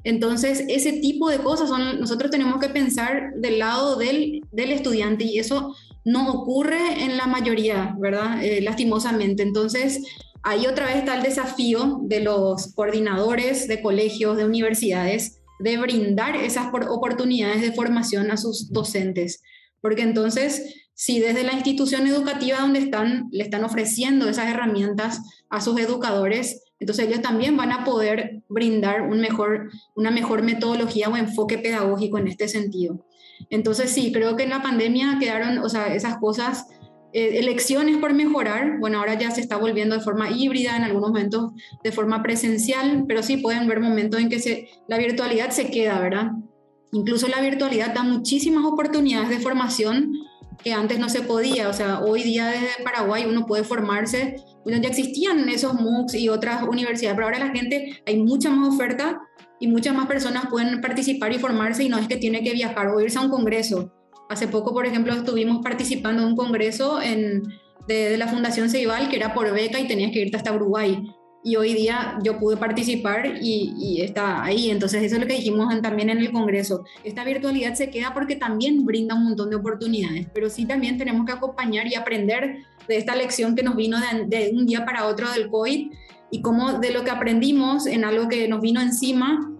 Entonces, 0.05 0.63
ese 0.69 0.93
tipo 0.93 1.29
de 1.29 1.39
cosas 1.39 1.67
son, 1.67 1.99
nosotros 1.99 2.29
tenemos 2.29 2.59
que 2.59 2.69
pensar 2.69 3.33
del 3.37 3.57
lado 3.57 3.95
del, 3.95 4.41
del 4.51 4.71
estudiante 4.71 5.25
y 5.25 5.39
eso 5.39 5.75
no 6.05 6.31
ocurre 6.31 7.03
en 7.03 7.17
la 7.17 7.25
mayoría, 7.25 7.95
¿verdad? 7.99 8.43
Eh, 8.43 8.61
lastimosamente. 8.61 9.41
Entonces, 9.41 10.03
ahí 10.43 10.67
otra 10.67 10.85
vez 10.85 10.97
está 10.97 11.17
el 11.17 11.23
desafío 11.23 12.01
de 12.03 12.19
los 12.19 12.73
coordinadores 12.75 13.67
de 13.67 13.81
colegios, 13.81 14.37
de 14.37 14.45
universidades, 14.45 15.39
de 15.59 15.77
brindar 15.77 16.35
esas 16.35 16.67
oportunidades 16.67 17.61
de 17.61 17.71
formación 17.71 18.29
a 18.29 18.37
sus 18.37 18.71
docentes. 18.71 19.41
Porque 19.81 20.03
entonces, 20.03 20.85
si 20.93 21.19
desde 21.19 21.43
la 21.43 21.53
institución 21.53 22.05
educativa 22.05 22.59
donde 22.59 22.79
están, 22.79 23.27
le 23.31 23.43
están 23.43 23.63
ofreciendo 23.63 24.29
esas 24.29 24.49
herramientas 24.49 25.19
a 25.49 25.61
sus 25.61 25.79
educadores, 25.79 26.61
entonces 26.79 27.07
ellos 27.07 27.21
también 27.21 27.55
van 27.57 27.71
a 27.71 27.83
poder 27.83 28.41
brindar 28.49 29.03
una 29.03 30.11
mejor 30.11 30.43
metodología 30.43 31.09
o 31.09 31.17
enfoque 31.17 31.57
pedagógico 31.57 32.17
en 32.17 32.27
este 32.27 32.47
sentido. 32.47 33.05
Entonces 33.49 33.91
sí, 33.91 34.11
creo 34.11 34.35
que 34.35 34.43
en 34.43 34.49
la 34.49 34.61
pandemia 34.61 35.17
quedaron, 35.19 35.59
o 35.59 35.69
sea, 35.69 35.93
esas 35.93 36.17
cosas, 36.17 36.67
eh, 37.13 37.39
elecciones 37.39 37.97
por 37.97 38.13
mejorar, 38.13 38.77
bueno, 38.79 38.99
ahora 38.99 39.13
ya 39.17 39.31
se 39.31 39.39
está 39.39 39.55
volviendo 39.57 39.95
de 39.95 40.01
forma 40.01 40.29
híbrida, 40.31 40.75
en 40.75 40.83
algunos 40.83 41.11
momentos 41.11 41.51
de 41.83 41.91
forma 41.91 42.21
presencial, 42.21 43.05
pero 43.07 43.23
sí 43.23 43.37
pueden 43.37 43.67
ver 43.67 43.79
momentos 43.79 44.19
en 44.19 44.29
que 44.29 44.69
la 44.87 44.97
virtualidad 44.97 45.51
se 45.51 45.71
queda, 45.71 45.99
¿verdad? 45.99 46.31
Incluso 46.91 47.27
la 47.27 47.41
virtualidad 47.41 47.93
da 47.93 48.03
muchísimas 48.03 48.65
oportunidades 48.65 49.29
de 49.29 49.39
formación 49.39 50.13
que 50.63 50.73
antes 50.73 50.99
no 50.99 51.09
se 51.09 51.21
podía. 51.21 51.69
O 51.69 51.73
sea, 51.73 51.99
hoy 51.99 52.23
día 52.23 52.47
desde 52.47 52.83
Paraguay 52.83 53.25
uno 53.25 53.45
puede 53.45 53.63
formarse, 53.63 54.37
ya 54.65 54.89
existían 54.89 55.47
esos 55.49 55.73
MOOCs 55.75 56.15
y 56.15 56.29
otras 56.29 56.63
universidades, 56.63 57.15
pero 57.15 57.27
ahora 57.27 57.39
la 57.39 57.49
gente, 57.49 58.01
hay 58.05 58.17
mucha 58.17 58.49
más 58.49 58.73
oferta 58.73 59.21
y 59.59 59.67
muchas 59.67 59.95
más 59.95 60.07
personas 60.07 60.47
pueden 60.49 60.81
participar 60.81 61.31
y 61.33 61.39
formarse 61.39 61.83
y 61.83 61.89
no 61.89 61.97
es 61.97 62.07
que 62.07 62.17
tiene 62.17 62.43
que 62.43 62.53
viajar 62.53 62.87
o 62.87 62.99
irse 62.99 63.17
a 63.17 63.21
un 63.21 63.29
congreso. 63.29 63.93
Hace 64.29 64.47
poco, 64.47 64.73
por 64.73 64.85
ejemplo, 64.85 65.13
estuvimos 65.13 65.63
participando 65.63 66.23
en 66.23 66.29
un 66.29 66.35
congreso 66.35 67.01
en, 67.01 67.43
de, 67.87 68.17
la 68.17 68.27
Fundación 68.27 68.69
Ceibal 68.69 69.09
que 69.09 69.17
era 69.17 69.33
por 69.33 69.51
beca 69.53 69.79
y 69.79 69.87
tenías 69.87 70.11
que 70.11 70.21
irte 70.21 70.37
hasta 70.37 70.51
Uruguay 70.51 71.05
y 71.45 71.57
hoy 71.57 71.75
día 71.75 72.17
yo 72.23 72.39
pude 72.39 72.57
participar 72.57 73.37
y, 73.39 74.01
está 74.01 74.43
ahí. 74.43 74.71
Entonces 74.71 75.03
eso 75.03 75.15
es 75.15 75.21
lo 75.21 75.27
que 75.27 75.35
dijimos 75.35 75.79
también 75.81 76.09
en 76.09 76.17
el 76.17 76.31
Congreso. 76.31 76.85
Esta 77.03 77.23
virtualidad 77.23 77.75
se 77.75 77.91
queda 77.91 78.15
porque 78.15 78.35
también 78.35 78.83
brinda 78.83 79.13
un 79.13 79.25
montón 79.25 79.51
de 79.51 79.55
oportunidades, 79.55 80.27
pero 80.33 80.49
sí 80.49 80.65
también 80.65 80.97
tenemos 80.97 81.23
que 81.23 81.33
acompañar 81.33 81.85
y 81.85 81.93
aprender 81.93 82.65
de 82.87 82.97
esta 82.97 83.15
lección 83.15 83.55
que 83.55 83.63
nos 83.63 83.75
vino 83.75 83.97
de, 84.27 84.51
un 84.53 84.65
día 84.65 84.85
para 84.85 85.07
otro 85.07 85.31
del 85.31 85.49
COVID 85.49 85.91
y 86.31 86.41
cómo 86.41 86.79
de 86.79 86.91
lo 86.91 87.03
que 87.03 87.11
aprendimos 87.11 87.87
en 87.87 88.03
algo 88.03 88.27
que 88.27 88.47
nos 88.47 88.61
vino 88.61 88.81
encima, 88.81 89.51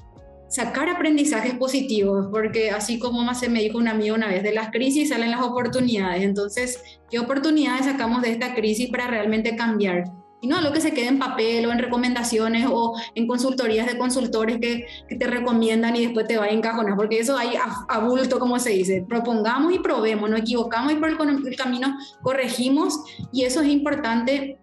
sacar 0.49 0.89
aprendizajes 0.89 1.55
positivos, 1.55 2.27
porque 2.31 2.71
así 2.71 2.99
como 2.99 3.23
más 3.23 3.39
se 3.39 3.49
me 3.49 3.61
dijo 3.61 3.77
un 3.77 3.87
amigo 3.87 4.15
una 4.15 4.27
vez, 4.27 4.43
de 4.43 4.53
las 4.53 4.71
crisis 4.71 5.09
salen 5.09 5.31
las 5.31 5.41
oportunidades. 5.41 6.23
Entonces, 6.23 6.81
¿qué 7.09 7.19
oportunidades 7.19 7.85
sacamos 7.85 8.21
de 8.21 8.31
esta 8.31 8.53
crisis 8.53 8.89
para 8.89 9.07
realmente 9.07 9.55
cambiar? 9.55 10.05
Y 10.41 10.47
no 10.47 10.61
lo 10.61 10.71
que 10.71 10.81
se 10.81 10.93
quede 10.93 11.07
en 11.07 11.19
papel 11.19 11.65
o 11.65 11.71
en 11.71 11.79
recomendaciones 11.79 12.67
o 12.69 12.95
en 13.15 13.27
consultorías 13.27 13.87
de 13.87 13.97
consultores 13.97 14.59
que, 14.59 14.85
que 15.07 15.15
te 15.15 15.27
recomiendan 15.27 15.95
y 15.95 16.05
después 16.05 16.27
te 16.27 16.37
va 16.37 16.45
a 16.45 16.49
encajonar, 16.49 16.95
porque 16.95 17.19
eso 17.19 17.37
hay 17.37 17.55
a, 17.55 17.99
bulto, 17.99 18.39
como 18.39 18.59
se 18.59 18.71
dice. 18.71 19.05
Propongamos 19.07 19.73
y 19.73 19.79
probemos, 19.79 20.29
no 20.29 20.37
equivocamos 20.37 20.93
y 20.93 20.95
por 20.95 21.09
el 21.09 21.55
camino 21.55 21.97
corregimos 22.21 22.99
y 23.31 23.43
eso 23.43 23.61
es 23.61 23.67
importante 23.69 24.59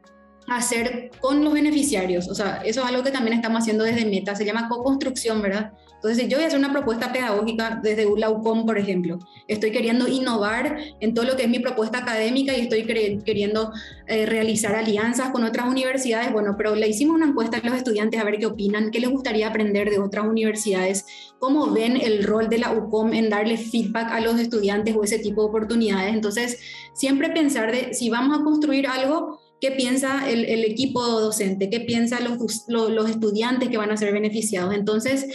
hacer 0.56 1.10
con 1.20 1.44
los 1.44 1.52
beneficiarios. 1.52 2.28
O 2.28 2.34
sea, 2.34 2.62
eso 2.64 2.82
es 2.82 2.86
algo 2.86 3.02
que 3.02 3.10
también 3.10 3.36
estamos 3.36 3.60
haciendo 3.62 3.84
desde 3.84 4.04
Meta, 4.04 4.34
se 4.34 4.44
llama 4.44 4.68
co-construcción, 4.68 5.40
¿verdad? 5.42 5.72
Entonces, 6.02 6.28
yo 6.28 6.36
voy 6.36 6.44
a 6.44 6.48
hacer 6.48 6.58
una 6.58 6.72
propuesta 6.72 7.12
pedagógica 7.12 7.78
desde 7.80 8.06
ULAUCOM, 8.06 8.66
por 8.66 8.76
ejemplo. 8.76 9.20
Estoy 9.46 9.70
queriendo 9.70 10.08
innovar 10.08 10.76
en 10.98 11.14
todo 11.14 11.24
lo 11.24 11.36
que 11.36 11.44
es 11.44 11.48
mi 11.48 11.60
propuesta 11.60 11.98
académica 11.98 12.56
y 12.56 12.62
estoy 12.62 12.84
queriendo 12.84 13.72
eh, 14.08 14.26
realizar 14.26 14.74
alianzas 14.74 15.30
con 15.30 15.44
otras 15.44 15.68
universidades. 15.68 16.32
Bueno, 16.32 16.56
pero 16.58 16.74
le 16.74 16.88
hicimos 16.88 17.14
una 17.14 17.26
encuesta 17.26 17.58
a 17.58 17.66
los 17.68 17.76
estudiantes 17.76 18.20
a 18.20 18.24
ver 18.24 18.38
qué 18.38 18.46
opinan, 18.46 18.90
qué 18.90 18.98
les 18.98 19.10
gustaría 19.10 19.46
aprender 19.46 19.90
de 19.90 20.00
otras 20.00 20.26
universidades, 20.26 21.06
cómo 21.38 21.70
ven 21.70 21.96
el 21.96 22.24
rol 22.24 22.48
de 22.48 22.58
la 22.58 22.72
UCOM 22.72 23.12
en 23.12 23.30
darle 23.30 23.56
feedback 23.56 24.10
a 24.10 24.20
los 24.20 24.40
estudiantes 24.40 24.96
o 24.96 25.04
ese 25.04 25.20
tipo 25.20 25.42
de 25.42 25.48
oportunidades. 25.50 26.12
Entonces, 26.12 26.58
siempre 26.94 27.30
pensar 27.30 27.70
de 27.70 27.94
si 27.94 28.10
vamos 28.10 28.40
a 28.40 28.42
construir 28.42 28.88
algo, 28.88 29.38
qué 29.62 29.70
piensa 29.70 30.28
el, 30.28 30.64
equipo 30.64 31.00
docente, 31.00 31.70
qué 31.70 31.78
piensan 31.78 32.24
los, 32.66 33.08
estudiantes 33.10 33.68
que 33.68 33.78
van 33.78 33.92
a 33.92 33.96
ser 33.96 34.12
beneficiados. 34.12 34.74
Entonces, 34.74 35.28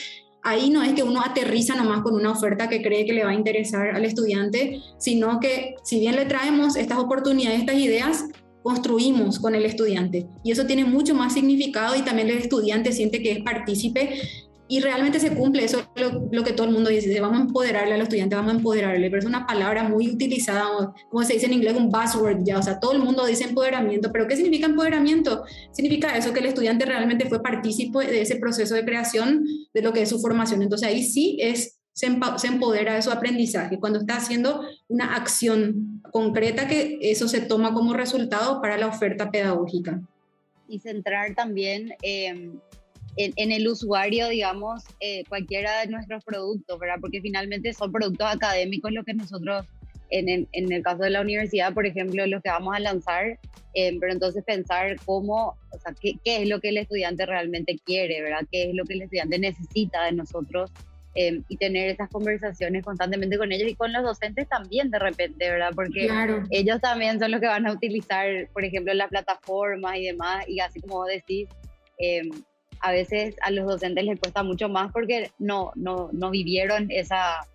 ahí 0.43 0.69
no 0.69 0.83
es 0.83 0.91
que 0.91 1.03
uno 1.03 1.21
aterriza 1.21 1.75
nomás 1.75 2.01
con 2.01 2.13
una 2.13 2.31
oferta 2.31 2.67
que 2.67 2.81
cree 2.81 3.05
que 3.05 3.13
le 3.13 3.23
va 3.23 3.29
a 3.29 3.33
interesar 3.33 3.95
al 3.95 4.03
estudiante, 4.03 4.81
sino 4.97 5.39
que 5.39 5.75
si 5.81 6.01
bien 6.01 6.17
le 6.17 6.25
traemos 6.25 6.75
estas 6.75 6.97
oportunidades, 6.97 7.61
estas 7.61 7.77
ideas, 7.77 8.25
construimos 8.63 9.39
con 9.39 9.55
el 9.55 9.63
estudiante. 9.63 10.27
Y 10.43 10.51
eso 10.51 10.65
tiene 10.65 10.83
mucho 10.83 11.15
más 11.15 11.33
significado 11.33 11.95
y 11.95 12.01
también 12.01 12.29
el 12.29 12.39
estudiante 12.39 12.91
siente 12.91 13.23
que 13.23 13.31
es 13.31 13.39
partícipe 13.39 14.19
y 14.69 14.81
realmente 14.81 15.19
se 15.19 15.33
cumple 15.33 15.63
eso 15.63 15.89
lo, 15.95 16.27
lo 16.31 16.43
que 16.43 16.53
todo 16.53 16.67
el 16.67 16.73
mundo 16.73 16.89
dice, 16.89 17.19
vamos 17.21 17.39
a 17.39 17.43
empoderarle 17.43 17.93
al 17.93 18.01
estudiante, 18.01 18.35
vamos 18.35 18.53
a 18.53 18.57
empoderarle, 18.57 19.09
pero 19.09 19.19
es 19.19 19.25
una 19.25 19.45
palabra 19.45 19.83
muy 19.83 20.09
utilizada, 20.09 20.93
como 21.09 21.23
se 21.23 21.33
dice 21.33 21.45
en 21.45 21.53
inglés, 21.53 21.75
un 21.75 21.89
buzzword 21.89 22.43
ya, 22.43 22.57
o 22.57 22.63
sea, 22.63 22.79
todo 22.79 22.91
el 22.91 22.99
mundo 22.99 23.25
dice 23.25 23.45
empoderamiento, 23.45 24.11
pero 24.11 24.27
¿qué 24.27 24.35
significa 24.35 24.67
empoderamiento? 24.67 25.43
Significa 25.71 26.17
eso, 26.17 26.33
que 26.33 26.39
el 26.39 26.47
estudiante 26.47 26.85
realmente 26.85 27.27
fue 27.27 27.41
partícipe 27.41 27.99
de 27.99 28.21
ese 28.21 28.35
proceso 28.37 28.75
de 28.75 28.83
creación 28.83 29.45
de 29.73 29.81
lo 29.81 29.93
que 29.93 30.01
es 30.01 30.09
su 30.09 30.19
formación, 30.19 30.61
entonces 30.61 30.87
ahí 30.87 31.03
sí 31.03 31.37
es, 31.39 31.79
se 31.93 32.07
empodera 32.07 32.95
de 32.95 33.01
su 33.01 33.11
aprendizaje, 33.11 33.79
cuando 33.79 33.99
está 33.99 34.17
haciendo 34.17 34.65
una 34.87 35.15
acción 35.15 36.01
concreta 36.11 36.67
que 36.67 36.99
eso 37.01 37.27
se 37.27 37.41
toma 37.41 37.73
como 37.73 37.93
resultado 37.93 38.61
para 38.61 38.77
la 38.77 38.87
oferta 38.87 39.31
pedagógica. 39.31 40.01
Y 40.67 40.79
centrar 40.79 41.33
también... 41.33 41.93
Eh 42.03 42.51
en, 43.17 43.51
el 43.51 43.67
usuario, 43.67 44.29
digamos, 44.29 44.83
eh, 44.99 45.23
cualquiera 45.27 45.81
de 45.81 45.87
nuestros 45.87 46.23
productos, 46.23 46.79
¿verdad? 46.79 46.97
Porque 47.01 47.21
finalmente 47.21 47.73
son 47.73 47.91
productos 47.91 48.27
académicos 48.27 48.91
lo 48.91 49.03
que 49.03 49.13
nosotros, 49.13 49.65
en 50.09 50.29
el, 50.29 50.47
en 50.51 50.71
el 50.71 50.83
caso 50.83 51.03
de 51.03 51.09
la 51.09 51.21
universidad, 51.21 51.73
por 51.73 51.85
ejemplo, 51.85 52.25
los 52.27 52.41
que 52.43 52.49
vamos 52.49 52.75
a 52.75 52.79
lanzar, 52.79 53.39
eh, 53.73 53.97
pero 53.99 54.13
entonces 54.13 54.43
pensar 54.45 54.95
cómo, 55.05 55.57
o 55.71 55.79
sea, 55.79 55.93
qué, 55.99 56.13
qué, 56.23 56.43
es 56.43 56.49
lo 56.49 56.59
que 56.59 56.69
el 56.69 56.77
estudiante 56.77 57.25
realmente 57.25 57.77
quiere, 57.83 58.21
¿verdad? 58.21 58.47
¿Qué 58.51 58.69
es 58.69 58.75
lo 58.75 58.85
que 58.85 58.93
el 58.93 59.01
estudiante 59.01 59.39
necesita 59.39 60.05
de 60.05 60.11
nosotros? 60.11 60.71
Eh, 61.19 61.41
y 61.47 61.57
tener 61.57 61.89
esas 61.89 62.09
conversaciones 62.11 62.85
constantemente 62.85 63.39
con 63.39 63.51
ellos 63.51 63.67
y 63.67 63.73
con 63.73 63.91
los 63.91 64.03
docentes 64.03 64.47
también 64.47 64.91
de 64.91 64.99
repente, 64.99 65.49
¿verdad? 65.49 65.71
Porque 65.73 66.07
ellos 66.51 66.79
también 66.79 67.19
son 67.19 67.31
los 67.31 67.41
que 67.41 67.47
van 67.47 67.65
a 67.65 67.71
utilizar, 67.71 68.27
por 68.53 68.63
ejemplo, 68.63 68.93
las 68.93 69.09
plataformas 69.09 69.97
y 69.97 70.05
demás, 70.05 70.47
y 70.47 70.59
así 70.59 70.79
como 70.79 71.03
decís, 71.05 71.49
eh, 71.97 72.21
a 72.81 72.91
veces 72.91 73.35
a 73.41 73.51
los 73.51 73.65
docentes 73.65 74.03
les 74.05 74.19
cuesta 74.19 74.43
mucho 74.43 74.69
más 74.69 74.91
porque 74.91 75.31
no, 75.39 75.71
no, 75.75 76.09
no 76.11 76.29
vivieron 76.29 76.87
esa, 76.89 77.47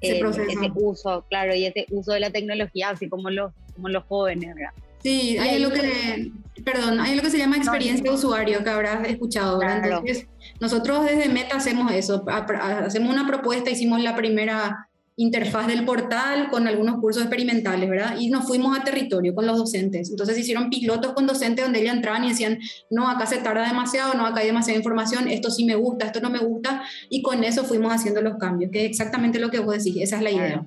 ese, 0.00 0.18
eh, 0.18 0.46
ese, 0.48 0.72
uso, 0.74 1.24
claro, 1.28 1.54
y 1.54 1.66
ese 1.66 1.86
uso 1.90 2.12
de 2.12 2.20
la 2.20 2.30
tecnología, 2.30 2.90
así 2.90 3.08
como 3.08 3.30
los, 3.30 3.52
como 3.74 3.88
los 3.88 4.04
jóvenes, 4.04 4.54
¿verdad? 4.54 4.72
Sí, 5.02 5.38
hay 5.38 5.58
lo 5.58 5.70
que, 5.70 6.30
perdón, 6.62 7.00
hay 7.00 7.16
lo 7.16 7.22
que 7.22 7.30
se 7.30 7.38
llama 7.38 7.56
experiencia 7.56 8.04
de 8.04 8.10
usuario 8.10 8.62
que 8.62 8.68
habrás 8.68 9.06
escuchado, 9.08 9.58
¿verdad? 9.58 9.82
Entonces, 9.84 10.26
nosotros 10.60 11.06
desde 11.06 11.30
Meta 11.30 11.56
hacemos 11.56 11.90
eso, 11.92 12.22
hacemos 12.28 13.12
una 13.12 13.26
propuesta, 13.26 13.70
hicimos 13.70 14.02
la 14.02 14.14
primera 14.14 14.89
interfaz 15.20 15.66
del 15.66 15.84
portal 15.84 16.48
con 16.50 16.66
algunos 16.66 16.98
cursos 16.98 17.22
experimentales, 17.22 17.90
¿verdad? 17.90 18.16
Y 18.18 18.30
nos 18.30 18.46
fuimos 18.46 18.78
a 18.78 18.82
territorio 18.82 19.34
con 19.34 19.46
los 19.46 19.58
docentes. 19.58 20.10
Entonces 20.10 20.38
hicieron 20.38 20.70
pilotos 20.70 21.12
con 21.12 21.26
docentes 21.26 21.62
donde 21.62 21.80
ellos 21.80 21.94
entraban 21.94 22.24
y 22.24 22.30
decían, 22.30 22.58
no, 22.88 23.06
acá 23.06 23.26
se 23.26 23.36
tarda 23.38 23.68
demasiado, 23.68 24.14
no, 24.14 24.24
acá 24.24 24.40
hay 24.40 24.46
demasiada 24.46 24.78
información, 24.78 25.28
esto 25.28 25.50
sí 25.50 25.66
me 25.66 25.74
gusta, 25.74 26.06
esto 26.06 26.20
no 26.20 26.30
me 26.30 26.38
gusta, 26.38 26.82
y 27.10 27.20
con 27.20 27.44
eso 27.44 27.64
fuimos 27.64 27.92
haciendo 27.92 28.22
los 28.22 28.38
cambios, 28.38 28.70
que 28.70 28.86
es 28.86 28.90
exactamente 28.90 29.38
lo 29.38 29.50
que 29.50 29.58
vos 29.58 29.76
decís, 29.76 29.98
esa 30.00 30.16
es 30.16 30.22
la 30.22 30.30
idea. 30.30 30.66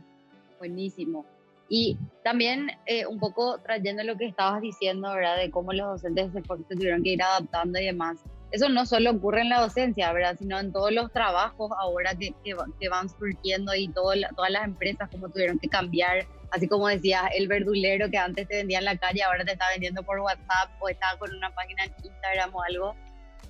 Buenísimo. 0.60 1.26
Y 1.68 1.98
también 2.24 2.68
eh, 2.86 3.08
un 3.08 3.20
poco 3.20 3.58
trayendo 3.58 4.04
lo 4.04 4.18
que 4.18 4.28
estabas 4.28 4.62
diciendo, 4.62 5.12
¿verdad? 5.12 5.38
De 5.38 5.50
cómo 5.50 5.74
los 5.74 5.88
docentes 5.88 6.32
se, 6.32 6.42
se 6.42 6.76
tuvieron 6.76 7.02
que 7.02 7.14
ir 7.14 7.24
adaptando 7.24 7.80
y 7.80 7.86
demás 7.86 8.20
eso 8.54 8.70
no 8.70 8.86
solo 8.86 9.10
ocurre 9.10 9.42
en 9.42 9.50
la 9.50 9.62
docencia, 9.62 10.14
¿verdad? 10.14 10.38
Sino 10.38 10.60
en 10.60 10.72
todos 10.72 10.92
los 10.92 11.12
trabajos 11.12 11.72
ahora 11.80 12.14
que, 12.14 12.36
que, 12.44 12.88
van 12.88 13.10
surgiendo 13.10 13.74
y 13.74 13.88
todas 13.88 14.20
las 14.50 14.64
empresas 14.64 15.10
como 15.10 15.28
tuvieron 15.30 15.58
que 15.58 15.68
cambiar. 15.68 16.28
Así 16.52 16.68
como 16.68 16.88
decías, 16.88 17.24
el 17.36 17.48
verdulero 17.48 18.12
que 18.12 18.20
antes 18.20 18.48
te 18.48 18.58
vendía 18.58 18.78
en 18.78 18.86
la 18.86 18.96
calle, 18.96 19.24
ahora 19.24 19.44
te 19.44 19.54
está 19.54 19.66
vendiendo 19.72 20.04
por 20.04 20.20
WhatsApp 20.20 20.70
o 20.80 20.88
está 20.88 21.18
con 21.18 21.34
una 21.36 21.50
página 21.50 21.86
en 21.86 21.94
Instagram 22.04 22.54
o 22.54 22.62
algo. 22.62 22.96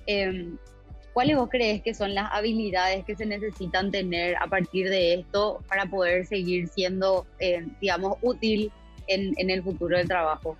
Eh, 0.06 0.54
¿Cuáles 1.12 1.36
vos 1.36 1.50
crees 1.50 1.82
que 1.82 1.92
son 1.92 2.14
las 2.14 2.32
habilidades 2.32 3.04
que 3.04 3.14
se 3.14 3.26
necesitan 3.26 3.90
tener 3.90 4.36
a 4.40 4.46
partir 4.46 4.88
de 4.88 5.14
esto 5.16 5.62
para 5.68 5.84
poder 5.84 6.24
seguir 6.24 6.66
siendo, 6.68 7.26
eh, 7.40 7.66
digamos, 7.78 8.16
útil 8.22 8.72
en, 9.06 9.34
en 9.36 9.50
el 9.50 9.62
futuro 9.62 9.98
del 9.98 10.08
trabajo? 10.08 10.56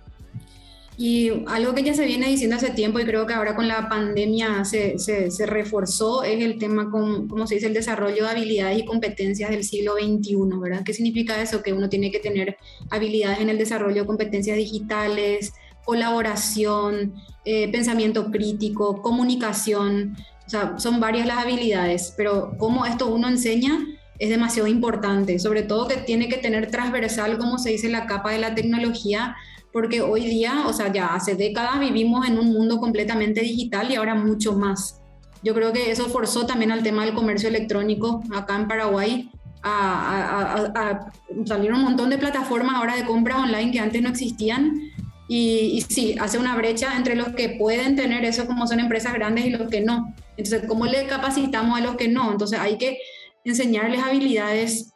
Y 0.97 1.43
algo 1.47 1.73
que 1.73 1.83
ya 1.83 1.93
se 1.93 2.05
viene 2.05 2.27
diciendo 2.27 2.55
hace 2.55 2.69
tiempo 2.69 2.99
y 2.99 3.05
creo 3.05 3.25
que 3.25 3.33
ahora 3.33 3.55
con 3.55 3.67
la 3.67 3.89
pandemia 3.89 4.63
se, 4.63 4.97
se, 4.97 5.45
reforzó 5.45 6.23
es 6.23 6.41
el 6.41 6.57
tema, 6.57 6.89
con, 6.89 7.27
como 7.27 7.47
se 7.47 7.55
dice, 7.55 7.67
el 7.67 7.73
desarrollo 7.73 8.23
de 8.23 8.29
habilidades 8.29 8.79
y 8.79 8.85
competencias 8.85 9.49
del 9.49 9.63
siglo 9.63 9.95
XXI, 9.95 10.35
¿verdad? 10.61 10.83
¿Qué 10.85 10.93
significa 10.93 11.41
eso? 11.41 11.61
Que 11.61 11.73
uno 11.73 11.89
tiene 11.89 12.11
que 12.11 12.19
tener 12.19 12.57
habilidades 12.89 13.39
en 13.39 13.49
el 13.49 13.57
desarrollo 13.57 14.01
de 14.01 14.07
competencias 14.07 14.55
digitales, 14.55 15.53
colaboración, 15.83 17.13
eh, 17.43 17.69
pensamiento 17.71 18.31
crítico, 18.31 19.01
comunicación, 19.01 20.15
o 20.45 20.49
sea, 20.49 20.77
son 20.77 20.99
varias 20.99 21.25
las 21.27 21.39
habilidades, 21.39 22.13
pero 22.15 22.55
cómo 22.57 22.85
esto 22.85 23.07
uno 23.07 23.27
enseña 23.27 23.85
es 24.19 24.29
demasiado 24.29 24.67
importante, 24.67 25.39
sobre 25.39 25.63
todo 25.63 25.87
que 25.87 25.97
tiene 25.97 26.29
que 26.29 26.37
tener 26.37 26.71
transversal, 26.71 27.37
como 27.37 27.57
se 27.57 27.71
dice, 27.71 27.89
la 27.89 28.05
capa 28.05 28.31
de 28.31 28.39
la 28.39 28.55
tecnología 28.55 29.35
porque 29.75 29.99
hoy 29.99 30.25
día, 30.25 30.63
o 30.67 30.71
sea, 30.71 30.89
ya 30.89 31.07
hace 31.07 31.35
décadas 31.35 31.81
vivimos 31.81 32.25
en 32.25 32.39
un 32.39 32.53
mundo 32.53 32.79
completamente 32.79 33.41
digital 33.41 33.91
y 33.91 33.95
ahora 33.95 34.15
mucho 34.15 34.53
más. 34.53 35.01
Yo 35.43 35.53
creo 35.53 35.73
que 35.73 35.91
eso 35.91 36.05
forzó 36.05 36.45
también 36.45 36.71
al 36.71 36.81
tema 36.81 37.03
del 37.03 37.13
comercio 37.13 37.49
electrónico 37.49 38.23
acá 38.33 38.55
en 38.55 38.69
Paraguay. 38.69 39.29
A, 39.63 40.71
a, 40.73 41.11
salir 41.45 41.73
un 41.73 41.81
montón 41.81 42.09
de 42.09 42.17
plataformas 42.17 42.75
ahora 42.75 42.95
de 42.95 43.03
compras 43.03 43.39
online 43.39 43.71
que 43.73 43.79
antes 43.79 44.01
no 44.01 44.07
existían 44.07 44.79
y, 45.27 45.71
y, 45.73 45.81
sí, 45.81 46.15
hace 46.21 46.37
una 46.37 46.55
brecha 46.55 46.95
entre 46.95 47.15
los 47.15 47.29
que 47.29 47.49
pueden 47.49 47.97
tener 47.97 48.23
eso 48.23 48.45
como 48.47 48.67
son 48.67 48.79
empresas 48.79 49.13
grandes 49.13 49.45
y 49.45 49.49
los 49.49 49.69
que 49.69 49.81
no. 49.81 50.15
Entonces, 50.37 50.63
¿cómo 50.69 50.85
le 50.85 51.05
capacitamos 51.07 51.77
a 51.77 51.81
los 51.81 51.95
que 51.95 52.07
no? 52.07 52.31
Entonces, 52.31 52.59
hay 52.59 52.77
que 52.77 52.97
enseñarles 53.45 54.03
habilidades 54.03 54.91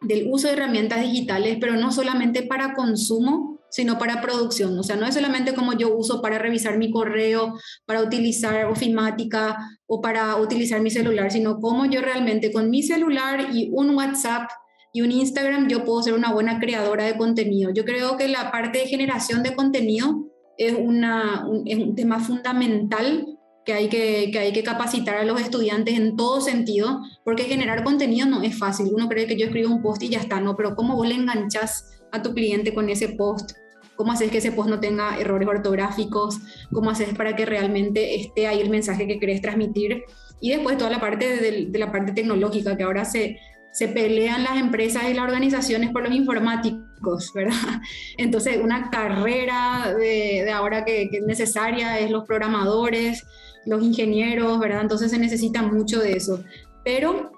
del 0.00 0.28
uso 0.30 0.46
de 0.46 0.54
herramientas 0.54 1.02
digitales, 1.02 1.58
pero 1.60 1.74
no 1.76 1.92
solamente 1.92 2.42
para 2.42 2.74
consumo, 2.74 3.58
sino 3.70 3.98
para 3.98 4.20
producción. 4.20 4.78
O 4.78 4.82
sea, 4.82 4.96
no 4.96 5.06
es 5.06 5.14
solamente 5.14 5.54
como 5.54 5.74
yo 5.74 5.94
uso 5.94 6.22
para 6.22 6.38
revisar 6.38 6.78
mi 6.78 6.90
correo, 6.90 7.54
para 7.84 8.02
utilizar 8.02 8.66
ofimática 8.66 9.56
o 9.86 10.00
para 10.00 10.36
utilizar 10.36 10.80
mi 10.80 10.90
celular, 10.90 11.30
sino 11.30 11.60
como 11.60 11.84
yo 11.84 12.00
realmente 12.00 12.52
con 12.52 12.70
mi 12.70 12.82
celular 12.82 13.48
y 13.52 13.70
un 13.72 13.90
WhatsApp 13.90 14.48
y 14.92 15.02
un 15.02 15.12
Instagram 15.12 15.68
yo 15.68 15.84
puedo 15.84 16.02
ser 16.02 16.14
una 16.14 16.32
buena 16.32 16.60
creadora 16.60 17.04
de 17.04 17.16
contenido. 17.16 17.70
Yo 17.72 17.84
creo 17.84 18.16
que 18.16 18.28
la 18.28 18.50
parte 18.50 18.78
de 18.78 18.86
generación 18.86 19.42
de 19.42 19.54
contenido 19.54 20.26
es, 20.56 20.74
una, 20.74 21.46
un, 21.46 21.62
es 21.66 21.78
un 21.78 21.94
tema 21.94 22.20
fundamental 22.20 23.37
que 23.68 23.74
hay 23.74 23.88
que, 23.90 24.30
que 24.32 24.38
hay 24.38 24.52
que 24.54 24.62
capacitar 24.62 25.16
a 25.16 25.24
los 25.24 25.38
estudiantes 25.42 25.94
en 25.94 26.16
todo 26.16 26.40
sentido, 26.40 27.02
porque 27.22 27.44
generar 27.44 27.84
contenido 27.84 28.26
no 28.26 28.42
es 28.42 28.58
fácil. 28.58 28.88
Uno 28.94 29.10
cree 29.10 29.26
que 29.26 29.36
yo 29.36 29.44
escribo 29.44 29.70
un 29.70 29.82
post 29.82 30.02
y 30.04 30.08
ya 30.08 30.20
está, 30.20 30.40
no, 30.40 30.56
pero 30.56 30.74
¿cómo 30.74 30.96
vos 30.96 31.06
le 31.06 31.16
enganchas 31.16 32.00
a 32.10 32.22
tu 32.22 32.32
cliente 32.32 32.72
con 32.72 32.88
ese 32.88 33.10
post? 33.10 33.52
¿Cómo 33.94 34.12
haces 34.12 34.30
que 34.30 34.38
ese 34.38 34.52
post 34.52 34.70
no 34.70 34.80
tenga 34.80 35.18
errores 35.18 35.46
ortográficos? 35.46 36.38
¿Cómo 36.72 36.88
haces 36.88 37.12
para 37.12 37.36
que 37.36 37.44
realmente 37.44 38.18
esté 38.18 38.46
ahí 38.46 38.58
el 38.62 38.70
mensaje 38.70 39.06
que 39.06 39.20
querés 39.20 39.42
transmitir? 39.42 40.02
Y 40.40 40.48
después 40.48 40.78
toda 40.78 40.88
la 40.88 41.00
parte 41.00 41.36
de, 41.36 41.78
la 41.78 41.92
parte 41.92 42.12
tecnológica, 42.12 42.74
que 42.74 42.84
ahora 42.84 43.04
se, 43.04 43.38
se 43.70 43.88
pelean 43.88 44.44
las 44.44 44.56
empresas 44.56 45.10
y 45.10 45.12
las 45.12 45.24
organizaciones 45.24 45.90
por 45.90 46.04
los 46.04 46.14
informáticos, 46.14 47.32
¿verdad? 47.34 47.52
Entonces, 48.16 48.60
una 48.62 48.88
carrera 48.88 49.92
de, 49.94 50.50
ahora 50.50 50.86
que, 50.86 51.10
que, 51.10 51.18
es 51.18 51.24
necesaria 51.24 51.98
es 51.98 52.10
los 52.10 52.24
programadores, 52.24 53.26
los 53.66 53.82
ingenieros, 53.82 54.58
¿verdad? 54.58 54.82
Entonces 54.82 55.10
se 55.10 55.18
necesita 55.18 55.62
mucho 55.62 56.00
de 56.00 56.12
eso. 56.12 56.42
Pero 56.84 57.32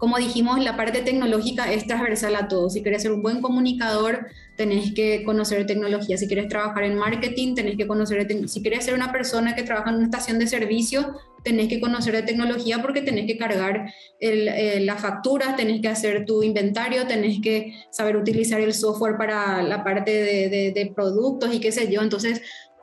como 0.00 0.16
dijimos, 0.16 0.58
la 0.64 0.78
parte 0.78 1.02
tecnológica 1.02 1.70
es 1.70 1.86
transversal 1.86 2.34
a 2.34 2.48
todos. 2.48 2.72
Si 2.72 2.82
quieres 2.82 3.02
ser 3.02 3.12
un 3.12 3.20
buen 3.20 3.42
comunicador, 3.42 4.28
tenés 4.56 4.94
que 4.94 5.22
conocer 5.24 5.66
tecnología. 5.66 6.16
Si 6.16 6.26
quieres 6.26 6.48
trabajar 6.48 6.84
en 6.84 6.96
marketing, 6.96 7.54
tenés 7.54 7.76
que 7.76 7.86
conocer. 7.86 8.26
Si 8.48 8.62
quieres 8.62 8.86
ser 8.86 8.94
una 8.94 9.12
persona 9.12 9.54
que 9.54 9.62
trabaja 9.62 9.90
en 9.90 9.96
una 9.96 10.04
estación 10.06 10.38
de 10.38 10.46
servicio, 10.46 11.18
tenés 11.44 11.68
que 11.68 11.80
conocer 11.80 12.14
de 12.14 12.22
tecnología 12.22 12.80
porque 12.80 13.02
tenés 13.02 13.26
que 13.26 13.36
cargar 13.36 13.92
eh, 14.20 14.80
las 14.80 15.02
facturas, 15.02 15.54
tenés 15.56 15.82
que 15.82 15.88
hacer 15.88 16.24
tu 16.24 16.42
inventario, 16.42 17.06
tenés 17.06 17.38
que 17.42 17.74
saber 17.90 18.16
utilizar 18.16 18.58
el 18.58 18.72
software 18.72 19.18
para 19.18 19.62
la 19.62 19.84
parte 19.84 20.10
de 20.10 20.92
productos 20.96 21.54
y 21.54 21.60
qué 21.60 21.72
sé 21.72 21.92
yo. 21.92 22.00
Entonces, 22.00 22.40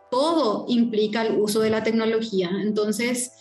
todo 0.09 0.65
implica 0.67 1.21
el 1.21 1.39
uso 1.39 1.59
de 1.59 1.69
la 1.69 1.83
tecnología. 1.83 2.49
Entonces, 2.61 3.31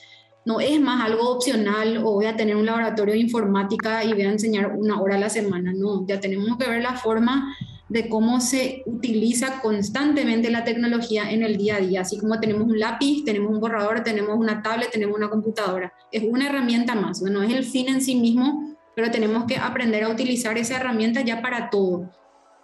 no 0.47 0.61
es 0.61 0.81
más 0.81 1.05
algo 1.05 1.29
opcional 1.31 1.99
o 1.99 2.13
voy 2.13 2.27
a 2.27 2.37
tener 2.37 2.57
un 2.57 2.67
laboratorio 2.67 3.15
de 3.15 3.21
informática 3.21 4.05
y 4.05 4.13
voy 4.13 4.23
a 4.23 4.31
enseñar 4.31 4.73
una 4.77 5.01
hora 5.01 5.17
a 5.17 5.19
la 5.19 5.29
semana, 5.29 5.73
no, 5.75 6.07
ya 6.07 6.21
tenemos 6.21 6.57
que 6.57 6.71
ver 6.71 6.83
la 6.83 6.95
forma 6.95 7.53
de 7.89 8.09
cómo 8.09 8.41
se 8.41 8.83
utiliza 8.87 9.61
constantemente 9.61 10.51
la 10.51 10.65
tecnología 10.65 11.31
en 11.31 11.43
el 11.43 11.57
día 11.57 11.77
a 11.77 11.81
día, 11.81 12.01
así 12.03 12.19
como 12.19 12.39
tenemos 12.41 12.69
un 12.69 12.79
lápiz, 12.79 13.25
tenemos 13.25 13.53
un 13.53 13.61
borrador, 13.61 14.03
tenemos 14.03 14.37
una 14.37 14.63
tablet, 14.63 14.91
tenemos 14.91 15.17
una 15.17 15.29
computadora, 15.29 15.93
es 16.13 16.23
una 16.23 16.47
herramienta 16.49 16.95
más, 16.95 17.23
no 17.23 17.43
es 17.43 17.53
el 17.53 17.65
fin 17.65 17.89
en 17.89 18.01
sí 18.01 18.15
mismo, 18.15 18.77
pero 18.95 19.11
tenemos 19.11 19.45
que 19.45 19.57
aprender 19.57 20.05
a 20.05 20.09
utilizar 20.09 20.57
esa 20.59 20.77
herramienta 20.77 21.23
ya 21.23 21.43
para 21.43 21.71
todo, 21.71 22.11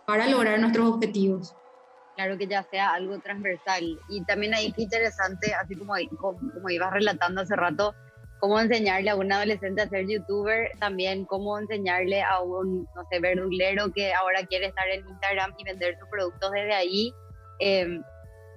para 0.07 0.29
lograr 0.29 0.59
nuestros 0.61 0.89
objetivos. 0.89 1.55
Claro 2.17 2.37
que 2.37 2.47
ya 2.47 2.63
sea 2.65 2.93
algo 2.93 3.19
transversal. 3.21 3.99
Y 4.09 4.25
también 4.25 4.55
ahí 4.55 4.73
qué 4.73 4.83
interesante, 4.83 5.55
así 5.55 5.77
como, 5.77 5.95
como, 6.19 6.71
ibas 6.71 6.93
relatando 6.93 7.41
hace 7.41 7.57
rato, 7.57 7.95
cómo 8.39 8.61
enseñarle 8.61 9.11
a 9.11 9.17
un 9.17 9.33
adolescente 9.33 9.83
a 9.83 9.89
ser 9.89 10.07
youtuber, 10.07 10.71
también 10.79 11.25
cómo 11.25 11.59
enseñarle 11.59 12.23
a 12.23 12.41
un, 12.41 12.89
no 12.95 13.05
sé, 13.11 13.19
verdulero 13.21 13.93
que 13.93 14.13
ahora 14.13 14.45
quiere 14.47 14.67
estar 14.67 14.87
en 14.89 15.09
Instagram 15.09 15.55
y 15.59 15.65
vender 15.65 15.99
sus 15.99 16.09
productos 16.09 16.51
desde 16.51 16.75
ahí. 16.75 17.15
Em, 17.61 18.03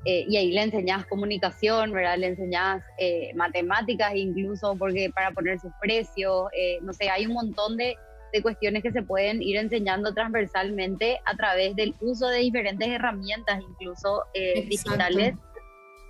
eh, 0.06 0.24
y 0.28 0.38
ahí 0.38 0.52
le 0.52 0.62
enseñas 0.62 1.06
comunicación, 1.08 1.91
¿verdad? 1.91 2.18
Le 2.18 2.28
enseñas 2.28 2.84
eh, 3.00 3.32
matemáticas 3.34 4.13
incluso, 4.15 4.76
porque 4.78 5.10
para 5.13 5.32
poner 5.32 5.60
sus 5.60 5.72
precios, 5.82 6.48
eh, 6.54 6.78
no 6.82 6.94
sé, 6.94 7.10
hay 7.10 7.26
un 7.26 7.34
montón 7.34 7.76
de 7.76 7.98
de 8.36 8.41
cuestiones 8.41 8.84
que 8.84 8.91
se 8.91 9.02
pueden 9.02 9.41
ir 9.41 9.56
enseñando 9.56 10.13
transversalmente 10.13 11.19
a 11.26 11.36
través 11.38 11.74
del 11.76 11.95
uso 12.02 12.28
de 12.28 12.39
diferentes 12.39 12.88
herramientas, 12.88 13.62
incluso 13.62 14.24
eh, 14.34 14.65
digitales. 14.69 15.36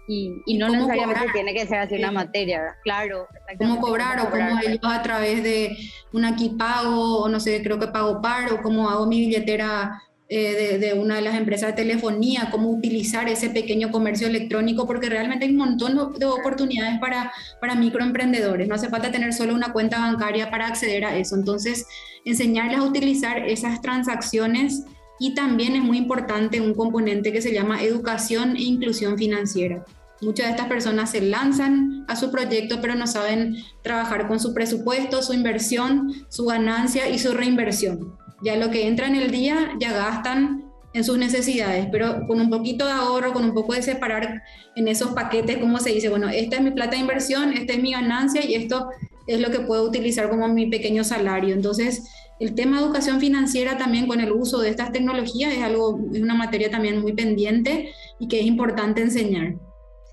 Y, 0.07 0.41
y, 0.45 0.57
no 0.57 0.69
necesariamente 0.69 1.25
tiene 1.33 1.53
que 1.53 1.65
ser 1.65 1.79
así 1.79 1.95
una 1.95 2.11
materia, 2.11 2.75
claro. 2.83 3.27
Cómo 3.57 3.79
cobrar, 3.79 4.19
o 4.19 4.29
cómo 4.29 4.59
ellos 4.59 4.79
a 4.83 5.01
través 5.01 5.41
de 5.41 5.75
un 6.13 6.25
aquí 6.25 6.49
pago, 6.49 7.21
o 7.21 7.29
no 7.29 7.39
sé, 7.39 7.61
creo 7.63 7.79
que 7.79 7.88
pago 7.88 8.21
par, 8.21 8.53
o 8.53 8.61
cómo 8.61 8.88
hago 8.88 9.07
mi 9.07 9.19
billetera 9.19 9.99
eh, 10.27 10.79
de, 10.79 10.93
una 10.93 11.17
de 11.17 11.21
las 11.21 11.35
empresas 11.35 11.69
de 11.69 11.83
telefonía, 11.83 12.49
cómo 12.49 12.71
utilizar 12.71 13.29
ese 13.29 13.51
pequeño 13.51 13.91
comercio 13.91 14.25
electrónico, 14.25 14.88
porque 14.88 15.07
realmente 15.07 15.45
hay 15.45 15.51
un 15.51 15.57
montón 15.57 15.95
de 16.17 16.25
oportunidades 16.25 16.99
para, 16.99 17.31
para 17.61 17.75
microemprendedores. 17.75 18.67
No 18.67 18.73
hace 18.73 18.89
falta 18.89 19.11
tener 19.11 19.33
solo 19.33 19.53
una 19.53 19.71
cuenta 19.71 19.99
bancaria 19.99 20.49
para 20.49 20.65
acceder 20.65 21.05
a 21.05 21.15
eso. 21.15 21.35
Entonces, 21.35 21.85
enseñarles 22.25 22.79
a 22.79 22.83
utilizar 22.83 23.47
esas 23.47 23.81
transacciones 23.81 24.83
y 25.19 25.33
también 25.33 25.75
es 25.75 25.83
muy 25.83 25.97
importante 25.97 26.59
un 26.59 26.73
componente 26.73 27.31
que 27.31 27.41
se 27.41 27.53
llama 27.53 27.83
educación 27.83 28.57
e 28.57 28.63
inclusión 28.63 29.17
financiera. 29.17 29.85
Muchas 30.21 30.47
de 30.47 30.51
estas 30.53 30.67
personas 30.67 31.11
se 31.11 31.21
lanzan 31.21 32.05
a 32.07 32.15
su 32.15 32.31
proyecto, 32.31 32.79
pero 32.81 32.95
no 32.95 33.05
saben 33.05 33.57
trabajar 33.81 34.27
con 34.27 34.39
su 34.39 34.53
presupuesto, 34.53 35.21
su 35.21 35.33
inversión, 35.33 36.11
su 36.29 36.45
ganancia 36.45 37.09
y 37.09 37.19
su 37.19 37.33
reinversión. 37.33 38.17
Ya 38.41 38.55
lo 38.55 38.69
que 38.71 38.88
entra 38.88 39.07
en 39.07 39.15
el 39.15 39.31
día 39.31 39.73
ya 39.79 39.93
gastan 39.93 40.65
en 40.93 41.03
sus 41.03 41.17
necesidades, 41.17 41.88
pero 41.91 42.25
con 42.25 42.39
un 42.39 42.49
poquito 42.49 42.85
de 42.85 42.93
ahorro, 42.93 43.33
con 43.33 43.43
un 43.43 43.53
poco 43.53 43.73
de 43.73 43.81
separar 43.81 44.43
en 44.77 44.88
esos 44.88 45.11
paquetes, 45.11 45.57
como 45.57 45.79
se 45.79 45.91
dice, 45.91 46.07
bueno, 46.07 46.29
esta 46.29 46.55
es 46.55 46.61
mi 46.61 46.71
plata 46.71 46.91
de 46.91 46.99
inversión, 46.99 47.51
esta 47.51 47.73
es 47.73 47.81
mi 47.81 47.91
ganancia 47.91 48.45
y 48.45 48.55
esto 48.55 48.88
es 49.27 49.39
lo 49.39 49.51
que 49.51 49.59
puedo 49.59 49.83
utilizar 49.83 50.29
como 50.29 50.47
mi 50.47 50.67
pequeño 50.67 51.03
salario. 51.03 51.53
Entonces, 51.53 52.09
el 52.39 52.55
tema 52.55 52.77
de 52.77 52.85
educación 52.85 53.19
financiera 53.19 53.77
también 53.77 54.07
con 54.07 54.19
el 54.19 54.31
uso 54.31 54.59
de 54.59 54.69
estas 54.69 54.91
tecnologías 54.91 55.53
es 55.53 55.63
algo, 55.63 55.99
es 56.13 56.21
una 56.21 56.35
materia 56.35 56.69
también 56.69 57.01
muy 57.01 57.13
pendiente 57.13 57.91
y 58.19 58.27
que 58.27 58.39
es 58.39 58.45
importante 58.45 59.01
enseñar 59.01 59.55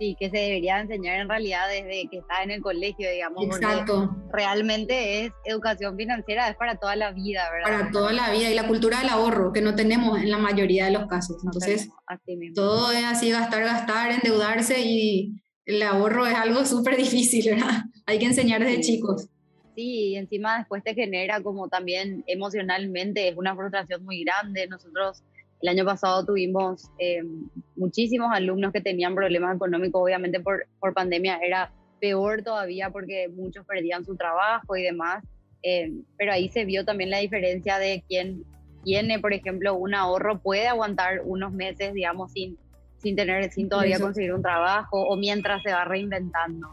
sí, 0.02 0.16
que 0.18 0.30
se 0.30 0.36
debería 0.36 0.80
enseñar 0.80 1.20
en 1.20 1.28
realidad 1.28 1.68
desde 1.68 2.08
que 2.10 2.18
está 2.18 2.42
en 2.42 2.50
el 2.50 2.60
colegio, 2.60 3.08
digamos. 3.10 3.44
Exacto. 3.44 4.16
Realmente 4.32 5.24
es 5.24 5.32
educación 5.44 5.96
financiera, 5.96 6.48
es 6.48 6.56
para 6.56 6.76
toda 6.76 6.96
la 6.96 7.12
vida, 7.12 7.48
¿verdad? 7.52 7.78
Para 7.78 7.90
toda 7.92 8.12
la 8.12 8.30
vida 8.30 8.50
y 8.50 8.54
la 8.54 8.66
cultura 8.66 8.98
del 8.98 9.10
ahorro, 9.10 9.52
que 9.52 9.62
no 9.62 9.76
tenemos 9.76 10.18
en 10.18 10.30
la 10.30 10.38
mayoría 10.38 10.86
de 10.86 10.92
los 10.92 11.06
casos. 11.06 11.36
Entonces, 11.44 11.88
todo 12.54 12.90
es 12.90 13.04
así, 13.04 13.30
gastar, 13.30 13.62
gastar, 13.62 14.10
endeudarse 14.10 14.80
y 14.80 15.40
el 15.66 15.82
ahorro 15.82 16.26
es 16.26 16.34
algo 16.34 16.64
súper 16.64 16.96
difícil, 16.96 17.54
¿verdad? 17.54 17.84
Hay 18.06 18.18
que 18.18 18.26
enseñar 18.26 18.64
desde 18.64 18.80
chicos. 18.80 19.28
Sí, 19.74 20.10
y 20.10 20.16
encima 20.16 20.58
después 20.58 20.84
te 20.84 20.94
genera 20.94 21.42
como 21.42 21.68
también 21.68 22.24
emocionalmente, 22.26 23.28
es 23.28 23.36
una 23.36 23.56
frustración 23.56 24.04
muy 24.04 24.22
grande. 24.22 24.66
Nosotros 24.66 25.22
el 25.62 25.68
año 25.68 25.84
pasado 25.84 26.26
tuvimos 26.26 26.90
eh, 26.98 27.22
muchísimos 27.76 28.30
alumnos 28.32 28.72
que 28.72 28.80
tenían 28.80 29.14
problemas 29.14 29.56
económicos, 29.56 30.02
obviamente 30.02 30.40
por, 30.40 30.66
por 30.78 30.92
pandemia 30.92 31.38
era 31.38 31.72
peor 32.00 32.42
todavía 32.42 32.90
porque 32.90 33.28
muchos 33.28 33.64
perdían 33.64 34.04
su 34.04 34.16
trabajo 34.16 34.76
y 34.76 34.82
demás, 34.82 35.24
eh, 35.62 35.92
pero 36.18 36.32
ahí 36.32 36.48
se 36.48 36.64
vio 36.64 36.84
también 36.84 37.10
la 37.10 37.18
diferencia 37.18 37.78
de 37.78 38.04
quien 38.08 38.44
tiene, 38.84 39.20
por 39.20 39.32
ejemplo, 39.32 39.74
un 39.74 39.94
ahorro, 39.94 40.40
puede 40.40 40.66
aguantar 40.66 41.22
unos 41.24 41.52
meses, 41.52 41.94
digamos, 41.94 42.32
sin, 42.32 42.58
sin 43.02 43.16
tener, 43.16 43.50
sin 43.50 43.68
todavía 43.68 43.98
conseguir 43.98 44.32
un 44.32 44.42
trabajo 44.42 45.02
o 45.02 45.16
mientras 45.16 45.62
se 45.62 45.72
va 45.72 45.84
reinventando. 45.84 46.68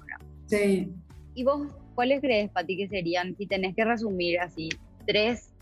Sí. 0.46 0.92
¿Y 1.34 1.44
vos 1.44 1.68
cuáles 1.96 2.22
crees, 2.22 2.52
Pati, 2.52 2.78
que 2.78 2.88
serían, 2.88 3.36
si 3.36 3.46
tenés 3.48 3.76
que 3.76 3.84
resumir 3.84 4.40
así, 4.40 4.70
tres 5.06 5.54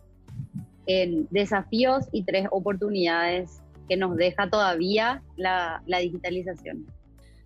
desafíos 1.32 2.06
y 2.12 2.24
tres 2.24 2.48
oportunidades 2.52 3.62
que 3.90 3.98
nos 3.98 4.16
deja 4.16 4.50
todavía 4.50 5.24
la, 5.36 5.82
digitalización? 5.88 6.86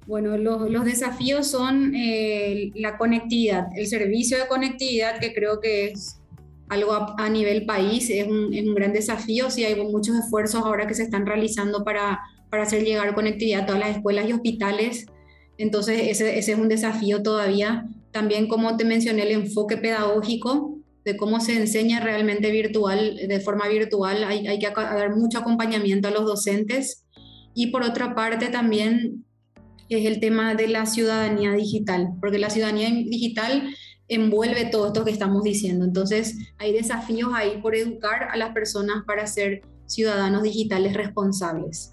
Bueno, 0.07 0.37
los, 0.37 0.83
desafíos 0.83 1.47
son 1.47 1.93
eh, 1.95 2.71
la 2.75 2.97
conectividad, 2.97 3.67
el 3.75 3.87
servicio 3.87 4.37
de 4.37 4.47
conectividad 4.47 5.19
que 5.19 5.33
creo 5.33 5.59
que 5.59 5.85
es 5.85 6.19
algo 6.69 7.15
a, 7.17 7.29
nivel 7.29 7.65
país, 7.65 8.09
es 8.09 8.27
un, 8.27 8.53
es 8.53 8.67
un, 8.67 8.73
gran 8.73 8.93
desafío, 8.93 9.49
sí 9.51 9.63
hay 9.63 9.75
muchos 9.75 10.15
esfuerzos 10.15 10.63
ahora 10.63 10.87
que 10.87 10.93
se 10.93 11.03
están 11.03 11.25
realizando 11.25 11.83
para, 11.83 12.19
para 12.51 12.63
hacer 12.63 12.83
llegar 12.83 13.15
conectividad 13.15 13.61
a 13.61 13.65
todas 13.65 13.79
las 13.79 13.95
escuelas 13.95 14.29
y 14.29 14.33
hospitales, 14.33 15.05
entonces 15.57 16.01
ese, 16.07 16.37
es 16.37 16.49
un 16.49 16.69
desafío 16.69 17.23
todavía. 17.23 17.85
También, 18.11 18.47
como 18.47 18.77
te 18.77 18.83
mencioné, 18.83 19.23
el 19.23 19.31
enfoque 19.31 19.77
pedagógico, 19.77 20.77
de 21.05 21.17
cómo 21.17 21.39
se 21.39 21.55
enseña 21.57 21.99
realmente 21.99 22.51
virtual, 22.51 23.15
de 23.27 23.39
forma 23.39 23.67
virtual, 23.67 24.23
hay, 24.23 24.45
hay 24.45 24.59
que 24.59 24.69
dar 24.69 25.15
mucho 25.15 25.39
acompañamiento 25.39 26.09
a 26.09 26.11
los 26.11 26.25
docentes. 26.25 27.05
Y 27.55 27.67
por 27.67 27.83
otra 27.83 28.13
parte 28.13 28.49
también 28.49 29.25
es 29.89 30.05
el 30.05 30.19
tema 30.19 30.55
de 30.55 30.67
la 30.67 30.85
ciudadanía 30.85 31.53
digital, 31.53 32.09
porque 32.19 32.37
la 32.37 32.49
ciudadanía 32.49 32.89
digital 32.89 33.73
envuelve 34.07 34.65
todo 34.65 34.87
esto 34.87 35.05
que 35.05 35.11
estamos 35.11 35.43
diciendo. 35.43 35.85
Entonces 35.85 36.37
hay 36.57 36.73
desafíos 36.73 37.31
ahí 37.33 37.59
por 37.61 37.75
educar 37.75 38.29
a 38.31 38.37
las 38.37 38.53
personas 38.53 39.03
para 39.07 39.25
ser 39.25 39.61
ciudadanos 39.85 40.43
digitales 40.43 40.93
responsables. 40.93 41.91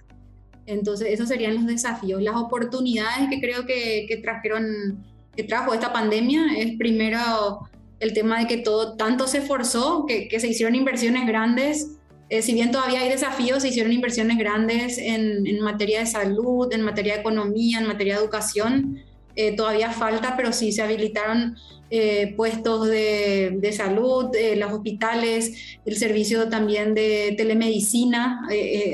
Entonces 0.69 1.09
esos 1.11 1.29
serían 1.29 1.55
los 1.55 1.67
desafíos. 1.67 2.23
Las 2.23 2.37
oportunidades 2.37 3.29
que 3.31 3.41
creo 3.41 3.67
que, 3.67 4.07
que 4.09 4.19
trajeron, 4.19 5.05
que 5.37 5.45
trajo 5.45 5.75
esta 5.75 5.93
pandemia 5.93 6.57
es 6.57 6.77
primero 6.77 7.69
el 8.01 8.13
tema 8.13 8.41
de 8.41 8.47
que 8.47 8.59
todo 8.59 8.97
tanto 8.97 9.27
se 9.27 9.41
forzó, 9.41 10.07
que, 10.07 10.29
se 10.39 10.49
hicieron 10.49 10.75
inversiones 10.75 11.27
grandes, 11.27 11.93
eh, 12.31 12.43
si 12.43 12.53
bien 12.53 12.71
todavía 12.71 13.01
hay 13.01 13.09
desafíos, 13.09 13.63
se 13.63 13.69
hicieron 13.69 13.93
inversiones 13.93 14.37
grandes 14.39 14.99
en, 14.99 15.47
en 15.47 15.61
materia 15.61 16.01
de 16.01 16.07
salud, 16.07 16.73
en 16.73 16.83
materia 16.83 17.15
de 17.15 17.21
economía, 17.21 17.79
en 17.79 17.87
materia 17.87 18.17
de 18.17 18.21
educación, 18.21 19.03
eh, 19.35 19.57
todavía 19.57 19.91
falta, 19.91 20.35
pero 20.37 20.53
sí 20.53 20.73
se 20.73 20.83
habilitaron 20.83 21.57
eh, 21.91 22.35
puestos 22.37 22.87
de, 22.87 23.57
de 23.59 23.73
salud, 23.73 24.27
los 24.57 24.73
hospitales, 24.73 25.79
el 25.87 25.97
servicio 25.97 26.49
también 26.49 26.95
de 26.95 27.35
telemedicina 27.37 28.47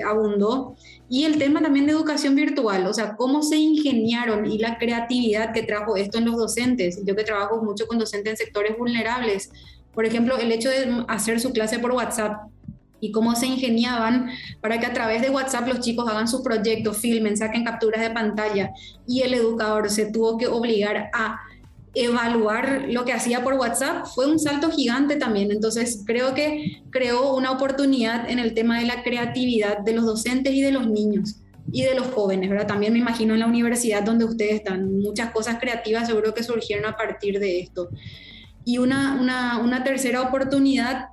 abundó. 0.07 0.77
Y 1.15 1.27
el 1.27 1.39
tema 1.39 1.63
también 1.63 1.87
de 1.87 1.93
educación 1.93 2.35
virtual, 2.35 2.89
o 2.89 2.93
sea, 2.93 3.15
cómo 3.15 3.45
se 3.45 3.57
ingeniaron 3.57 4.51
y 4.51 4.59
la 4.59 4.79
creatividad 4.79 5.53
que 5.53 5.63
trajo 5.63 5.97
esto 5.97 6.19
en 6.19 6.25
los 6.25 6.37
docentes. 6.37 6.99
Yo 7.05 7.15
que 7.15 7.23
trabajo 7.23 7.63
mucho 7.63 7.87
con 7.87 8.01
docentes 8.01 8.33
en 8.33 8.37
sectores 8.37 8.77
vulnerables, 8.77 9.53
por 9.95 10.07
ejemplo, 10.07 10.37
el 10.39 10.51
hecho 10.51 10.71
de 10.71 11.05
hacer 11.07 11.39
su 11.39 11.53
clase 11.53 11.79
por 11.79 11.93
WhatsApp 11.93 12.49
y 12.99 13.13
cómo 13.13 13.37
se 13.37 13.47
ingeniaban 13.47 14.29
para 14.61 14.81
que 14.81 14.87
a 14.87 14.93
través 14.93 15.23
de 15.23 15.31
WhatsApp 15.31 15.69
los 15.69 15.79
chicos 15.79 16.09
hagan 16.09 16.27
sus 16.27 16.43
proyectos, 16.43 16.97
filmen, 16.97 17.37
saquen 17.37 17.63
capturas 17.63 18.01
de 18.01 18.11
pantalla 18.11 18.73
y 19.07 19.21
el 19.21 19.35
educador 19.35 19.91
se 19.91 20.11
tuvo 20.11 20.37
que 20.37 20.49
obligar 20.49 21.11
a 21.15 21.39
evaluar 21.95 22.87
lo 22.89 23.05
que 23.05 23.13
hacía 23.13 23.43
por 23.43 23.55
WhatsApp 23.55 24.07
fue 24.07 24.27
un 24.27 24.39
salto 24.39 24.71
gigante 24.71 25.17
también. 25.17 25.51
Entonces 25.51 26.03
creo 26.07 26.35
que 26.35 26.83
creó 26.91 27.35
una 27.37 27.53
oportunidad 27.53 28.29
en 28.29 28.39
el 28.39 28.55
tema 28.55 28.81
de 28.81 28.87
la 28.87 29.03
creatividad 29.03 29.79
de 29.79 29.93
los 29.93 30.05
docentes 30.05 30.53
y 30.55 30.63
de 30.63 30.73
los 30.73 30.89
niños 30.89 31.41
y 31.73 31.83
de 31.83 31.95
los 31.95 32.09
jóvenes, 32.09 32.51
¿verdad? 32.51 32.67
También 32.67 32.93
me 32.93 32.99
imagino 32.99 33.35
en 33.35 33.41
la 33.41 33.47
universidad 33.47 34.03
donde 34.03 34.25
ustedes 34.25 34.57
están, 34.57 35.01
muchas 35.01 35.31
cosas 35.33 35.59
creativas 35.59 36.07
seguro 36.07 36.35
que 36.35 36.43
surgieron 36.43 36.87
a 36.87 36.97
partir 36.97 37.41
de 37.41 37.61
esto. 37.61 37.89
Y 38.65 38.79
una, 38.79 39.19
una, 39.21 39.59
una 39.59 39.85
tercera 39.85 40.23
oportunidad 40.23 41.09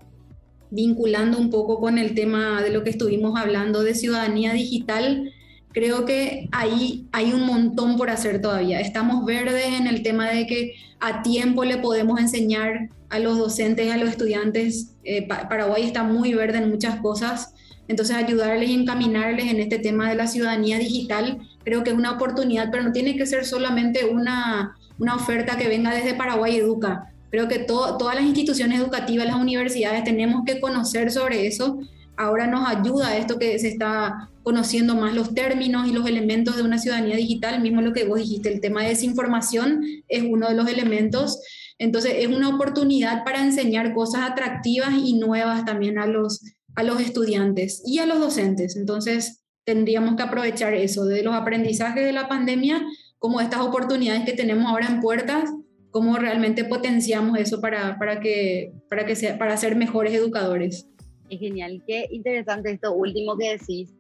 vinculando 0.70 1.38
un 1.38 1.50
poco 1.50 1.80
con 1.80 1.98
el 1.98 2.16
tema 2.16 2.62
de 2.62 2.70
lo 2.70 2.84
que 2.84 2.92
estuvimos 2.92 3.40
hablando 3.40 3.84
de 3.84 3.94
ciudadanía 3.94 4.54
digital, 4.54 5.32
creo 5.74 6.06
que 6.06 6.50
ahí 6.52 7.08
hay 7.12 7.34
un 7.34 7.46
montón 7.46 7.98
por 7.98 8.10
hacer 8.10 8.42
todavía. 8.42 8.80
Estamos 8.80 9.26
verdes 9.26 9.68
en 9.68 9.88
el 9.88 10.04
tema 10.04 10.30
de 10.30 10.48
que 10.48 10.74
a 11.00 11.22
tiempo 11.24 11.64
le 11.64 11.78
podemos 11.78 12.20
enseñar 12.20 12.90
a 13.10 13.20
los 13.20 13.38
docentes, 13.38 13.92
a 13.92 13.98
los 13.98 14.10
estudiantes. 14.10 14.94
Eh, 15.04 15.28
Paraguay 15.28 15.84
está 15.84 16.04
muy 16.04 16.34
verde 16.34 16.60
en 16.60 16.70
muchas 16.70 17.00
cosas. 17.00 17.54
Entonces, 17.88 18.16
ayudarles 18.16 18.70
y 18.70 18.74
encaminarles 18.74 19.48
en 19.48 19.60
este 19.60 19.80
tema 19.80 20.10
de 20.10 20.16
la 20.16 20.28
ciudadanía 20.28 20.78
digital, 20.78 21.40
creo 21.64 21.84
que 21.84 21.90
es 21.90 21.96
una 21.96 22.12
oportunidad, 22.12 22.70
pero 22.72 22.84
no 22.84 22.92
tiene 22.94 23.18
que 23.18 23.26
ser 23.26 23.46
solamente 23.46 24.06
una, 24.06 24.78
una 24.98 25.16
oferta 25.16 25.58
que 25.58 25.68
venga 25.68 25.94
desde 25.94 26.14
Paraguay 26.14 26.56
Educa. 26.56 27.12
Creo 27.30 27.48
que 27.48 27.60
todas 27.60 28.16
las 28.16 28.26
instituciones 28.26 28.80
educativas, 28.80 29.26
las 29.26 29.38
universidades, 29.38 30.04
tenemos 30.04 30.44
que 30.46 30.60
conocer 30.60 31.12
sobre 31.12 31.48
eso 31.48 31.80
ahora 32.18 32.48
nos 32.48 32.68
ayuda 32.68 33.18
esto 33.18 33.40
que 33.40 33.58
se 33.60 33.70
está 33.70 34.30
conociendo 34.44 34.96
más 34.96 35.14
los 35.14 35.34
términos 35.34 35.88
y 35.88 35.94
los 35.94 36.08
elementos 36.08 36.56
de 36.56 36.64
una 36.64 36.78
ciudadanía 36.78 37.16
digital, 37.16 37.62
mismo 37.62 37.82
lo 37.82 37.94
que 37.94 38.06
vos 38.06 38.20
dijiste, 38.20 38.52
el 38.52 38.60
tema 38.60 38.82
de 38.82 38.90
desinformación 38.90 39.84
es 40.08 40.24
uno 40.24 40.50
de 40.50 40.56
los 40.56 40.68
elementos. 40.68 41.42
Entonces 41.78 42.14
es 42.18 42.28
una 42.28 42.50
oportunidad 42.50 43.24
para 43.24 43.42
enseñar 43.42 43.94
cosas 43.94 44.30
atractivas 44.30 44.94
y 45.04 45.14
nuevas 45.14 45.66
también 45.66 46.00
a 46.00 46.06
los, 46.06 46.42
a 46.76 46.84
los 46.84 47.00
estudiantes 47.00 47.82
y 47.86 48.00
a 48.00 48.06
los 48.06 48.20
docentes. 48.20 48.76
Entonces 48.76 49.44
tendríamos 49.64 50.16
que 50.16 50.24
aprovechar 50.24 50.74
eso 50.74 51.06
de 51.06 51.24
los 51.24 51.36
aprendizajes 51.36 52.06
de 52.06 52.14
la 52.14 52.28
pandemia 52.28 52.84
como 53.20 53.40
estas 53.40 53.62
oportunidades 53.62 54.26
que 54.26 54.34
tenemos 54.34 54.66
ahora 54.66 54.88
en 54.88 55.00
puertas, 55.00 55.50
cómo 55.92 56.18
realmente 56.18 56.64
potenciamos 56.64 57.38
eso 57.38 57.62
para, 57.62 58.00
para, 58.00 58.20
que, 58.20 58.74
para, 58.90 59.06
que 59.06 59.16
sea, 59.16 59.38
para 59.38 59.58
ser 59.58 59.76
mejores 59.76 60.14
educadores. 60.14 60.88
Es 61.32 61.40
genial, 61.40 61.82
qué 61.88 62.08
interesante 62.12 62.72
esto 62.72 62.94
último 62.94 63.38
que 63.38 63.58
decís. 63.58 63.96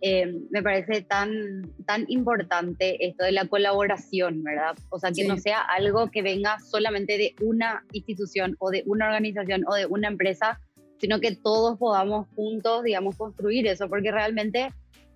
Eh, 0.00 0.26
me 0.50 0.60
parece 0.60 1.02
tan, 1.02 1.72
tan 1.86 2.04
importante 2.08 3.06
esto 3.06 3.24
de 3.24 3.30
la 3.30 3.46
colaboración, 3.46 4.42
¿verdad? 4.42 4.74
O 4.90 4.98
sea, 4.98 5.12
que 5.12 5.24
no 5.24 5.36
sea 5.38 5.60
algo 5.60 6.10
que 6.10 6.20
venga 6.20 6.58
solamente 6.58 7.16
de 7.16 7.36
una 7.40 7.84
institución 7.92 8.56
o 8.58 8.70
de 8.70 8.82
una 8.86 9.06
organización 9.06 9.62
o 9.68 9.74
de 9.76 9.86
una 9.86 10.08
empresa, 10.08 10.60
sino 10.98 11.20
que 11.20 11.36
todos 11.36 11.78
podamos 11.78 12.26
juntos, 12.34 12.82
digamos, 12.82 13.16
construir 13.16 13.68
eso, 13.68 13.88
porque 13.88 14.10
realmente 14.10 14.70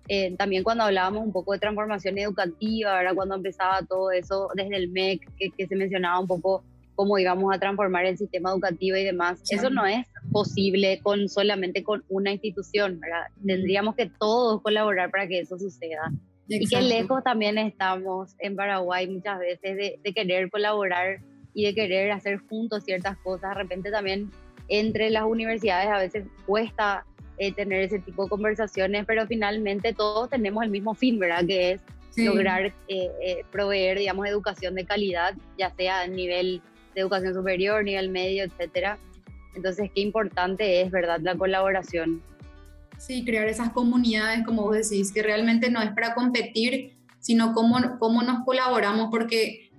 eh, 0.07 0.33
también 0.37 0.63
cuando 0.63 0.85
hablábamos 0.85 1.25
un 1.25 1.33
poco 1.33 1.51
de 1.51 1.59
transformación 1.59 2.17
educativa, 2.17 2.99
¿verdad? 2.99 3.15
Cuando 3.15 3.35
empezaba 3.35 3.81
todo 3.81 4.11
eso 4.11 4.47
desde 4.55 4.77
el 4.77 4.89
MEC, 4.91 5.29
que, 5.37 5.49
que 5.51 5.67
se 5.67 5.75
mencionaba 5.75 6.21
un 6.21 6.27
poco 6.27 6.63
cómo 6.99 7.17
íbamos 7.17 7.55
a 7.55 7.57
transformar 7.57 8.03
el 8.03 8.17
sistema 8.17 8.49
educativo 8.49 8.97
y 8.97 9.05
demás. 9.05 9.41
Eso 9.49 9.69
no 9.69 9.85
es 9.85 10.05
posible 10.33 10.99
con 11.01 11.29
solamente 11.29 11.81
con 11.81 12.03
una 12.09 12.33
institución, 12.33 12.99
¿verdad? 12.99 13.27
Tendríamos 13.41 13.95
que 13.95 14.11
todos 14.19 14.61
colaborar 14.61 15.09
para 15.09 15.25
que 15.25 15.39
eso 15.39 15.57
suceda. 15.57 16.11
Y 16.49 16.67
qué 16.67 16.81
lejos 16.81 17.23
también 17.23 17.57
estamos 17.57 18.35
en 18.39 18.57
Paraguay 18.57 19.07
muchas 19.07 19.39
veces 19.39 19.77
de, 19.77 19.97
de, 20.03 20.13
querer 20.13 20.51
colaborar 20.51 21.21
y 21.53 21.67
de 21.67 21.73
querer 21.73 22.11
hacer 22.11 22.39
juntos 22.49 22.83
ciertas 22.83 23.17
cosas. 23.19 23.51
De 23.51 23.61
repente 23.63 23.91
también 23.91 24.29
entre 24.67 25.09
las 25.09 25.23
universidades 25.23 25.87
a 25.87 25.99
veces 25.99 26.25
cuesta 26.45 27.05
eh, 27.37 27.53
tener 27.53 27.83
ese 27.83 27.99
tipo 27.99 28.25
de 28.25 28.29
conversaciones, 28.29 29.05
pero 29.05 29.25
finalmente 29.25 29.93
todos 29.93 30.29
tenemos 30.29 30.65
el 30.65 30.69
mismo 30.69 30.95
fin, 30.95 31.17
¿verdad? 31.17 31.45
Que 31.47 31.71
es 31.71 31.81
lograr 32.17 32.65
eh, 32.65 32.73
eh, 32.89 33.45
proveer, 33.53 33.99
digamos, 33.99 34.27
educación 34.27 34.75
de 34.75 34.83
calidad, 34.83 35.33
ya 35.57 35.69
sea 35.69 36.01
a 36.01 36.07
nivel 36.07 36.61
educación 36.99 37.33
superior, 37.33 37.83
nivel 37.83 38.09
medio, 38.09 38.43
etcétera. 38.43 38.97
Entonces, 39.55 39.89
qué 39.93 40.01
importante 40.01 40.81
es, 40.81 40.91
¿verdad?, 40.91 41.19
la 41.21 41.35
colaboración. 41.35 42.21
Sí, 42.97 43.23
crear 43.23 43.47
esas 43.47 43.71
comunidades, 43.71 44.45
como 44.45 44.63
vos 44.63 44.75
decís, 44.75 45.11
que 45.11 45.23
realmente 45.23 45.69
no 45.69 45.81
es 45.81 45.91
para 45.91 46.13
competir, 46.13 46.97
sino 47.19 47.53
cómo, 47.53 47.77
cómo 47.99 48.21
nos 48.23 48.45
colaboramos, 48.45 49.07
porque 49.09 49.69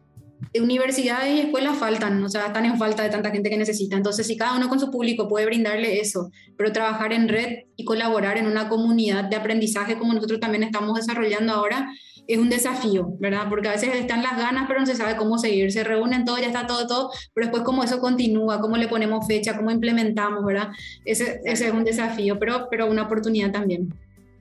universidades 0.59 1.35
y 1.35 1.41
escuelas 1.41 1.77
faltan, 1.77 2.23
o 2.25 2.29
sea, 2.29 2.47
están 2.47 2.65
en 2.65 2.79
falta 2.79 3.03
de 3.03 3.11
tanta 3.11 3.31
gente 3.31 3.51
que 3.51 3.57
necesita. 3.57 3.97
Entonces, 3.97 4.27
si 4.27 4.37
cada 4.37 4.57
uno 4.57 4.69
con 4.69 4.81
su 4.81 4.91
público 4.91 5.29
puede 5.29 5.47
brindarle 5.47 6.01
eso, 6.01 6.31
pero 6.57 6.73
trabajar 6.73 7.13
en 7.13 7.29
red 7.29 7.65
y 7.77 7.85
colaborar 7.85 8.39
en 8.39 8.47
una 8.47 8.69
comunidad 8.69 9.25
de 9.25 9.37
aprendizaje 9.37 9.99
como 9.99 10.15
nosotros 10.15 10.41
también 10.41 10.63
estamos 10.63 10.95
desarrollando 10.95 11.53
ahora, 11.53 11.91
es 12.27 12.39
un 12.39 12.49
desafío, 12.49 13.15
¿verdad? 13.19 13.49
Porque 13.49 13.69
a 13.69 13.73
veces 13.73 13.95
están 13.95 14.23
las 14.23 14.37
ganas, 14.37 14.67
pero 14.69 14.81
no 14.81 14.87
se 14.87 14.95
sabe 14.95 15.17
cómo 15.17 15.39
seguir. 15.39 15.73
Se 15.73 15.85
reúnen 15.85 16.25
todo, 16.25 16.39
ya 16.39 16.47
está 16.47 16.67
todo, 16.67 16.87
todo, 16.87 17.11
pero 17.35 17.47
después 17.47 17.65
cómo 17.65 17.83
eso 17.83 18.01
continúa, 18.01 18.61
cómo 18.61 18.77
le 18.77 18.89
ponemos 18.89 19.27
fecha, 19.27 19.57
cómo 19.57 19.71
implementamos, 19.71 20.45
¿verdad? 20.45 20.69
Ese, 21.05 21.41
es 21.45 21.61
un 21.73 21.85
desafío, 21.85 22.39
pero, 22.39 22.69
pero 22.71 22.87
una 22.87 23.03
oportunidad 23.03 23.51
también. 23.51 23.93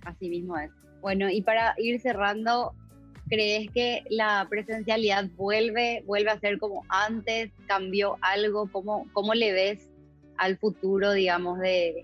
Así 0.04 0.30
mismo 0.30 0.58
es. 0.58 0.72
Bueno, 1.02 1.30
y 1.30 1.42
para 1.42 1.74
ir 1.78 2.00
cerrando, 2.00 2.74
¿crees 3.30 3.70
que 3.72 4.04
la 4.10 4.46
presencialidad 4.50 5.26
vuelve, 5.38 6.04
vuelve 6.06 6.32
a 6.32 6.40
ser 6.40 6.60
como 6.60 6.84
antes? 6.90 7.52
¿Cambió 7.68 8.18
algo? 8.22 8.70
¿Cómo, 8.72 9.08
cómo 9.14 9.34
le 9.34 9.52
ves 9.52 9.90
al 10.38 10.58
futuro, 10.58 11.14
digamos, 11.14 11.60
de, 11.60 12.04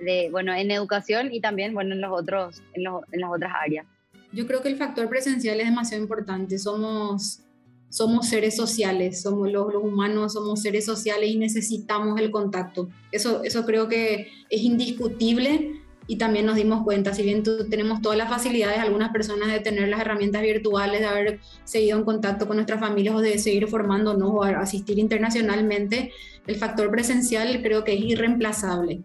de, 0.00 0.28
bueno, 0.30 0.54
en 0.54 0.70
educación 0.70 1.32
y 1.32 1.40
también, 1.40 1.74
bueno, 1.74 1.94
en, 1.94 2.00
los 2.00 2.12
otros, 2.12 2.62
en, 2.74 2.84
los, 2.84 3.02
en 3.12 3.20
las 3.20 3.30
otras 3.30 3.52
áreas? 3.54 3.86
Yo 4.34 4.46
creo 4.46 4.62
que 4.62 4.68
el 4.68 4.76
factor 4.76 5.08
presencial 5.08 5.60
es 5.60 5.66
demasiado 5.66 6.02
importante. 6.02 6.58
Somos, 6.58 7.40
somos 7.88 8.28
seres 8.28 8.56
sociales, 8.56 9.22
somos 9.22 9.50
los, 9.50 9.72
los, 9.72 9.82
humanos, 9.82 10.32
somos 10.32 10.60
seres 10.60 10.84
sociales 10.84 11.30
y 11.30 11.36
necesitamos 11.36 12.20
el 12.20 12.30
contacto. 12.30 12.88
Eso, 13.12 13.44
eso 13.44 13.64
creo 13.64 13.88
que 13.88 14.28
es 14.50 14.62
indiscutible 14.62 15.84
y 16.06 16.16
también 16.16 16.44
nos 16.46 16.56
dimos 16.56 16.82
cuenta, 16.82 17.14
si 17.14 17.22
bien 17.22 17.42
tenemos 17.70 18.02
todas 18.02 18.18
las 18.18 18.28
facilidades, 18.28 18.78
algunas 18.78 19.10
personas 19.10 19.50
de 19.50 19.60
tener 19.60 19.88
las 19.88 20.00
herramientas 20.00 20.42
virtuales, 20.42 21.00
de 21.00 21.06
haber 21.06 21.40
seguido 21.64 21.98
en 21.98 22.04
contacto 22.04 22.46
con 22.46 22.56
nuestras 22.56 22.80
familias 22.80 23.14
o 23.14 23.20
de 23.20 23.38
seguir 23.38 23.68
formándonos 23.68 24.30
o 24.30 24.42
asistir 24.42 24.98
internacionalmente, 24.98 26.12
el 26.46 26.56
factor 26.56 26.90
presencial 26.90 27.62
creo 27.62 27.84
que 27.84 27.94
es 27.94 28.00
irreemplazable. 28.00 29.02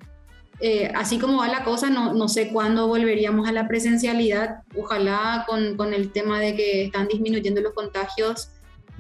Eh, 0.62 0.92
así 0.94 1.20
como 1.20 1.38
va 1.38 1.48
la 1.48 1.64
cosa, 1.64 1.90
no, 1.90 2.14
no, 2.14 2.28
sé 2.28 2.50
cuándo 2.50 2.88
volveríamos 2.88 3.48
a 3.48 3.52
la 3.52 3.68
presencialidad. 3.68 4.64
Ojalá 4.76 5.46
con, 5.48 5.78
con, 5.78 5.94
el 5.94 6.12
tema 6.12 6.40
de 6.40 6.56
que 6.56 6.84
están 6.84 7.08
disminuyendo 7.08 7.62
los 7.62 7.74
contagios 7.74 8.50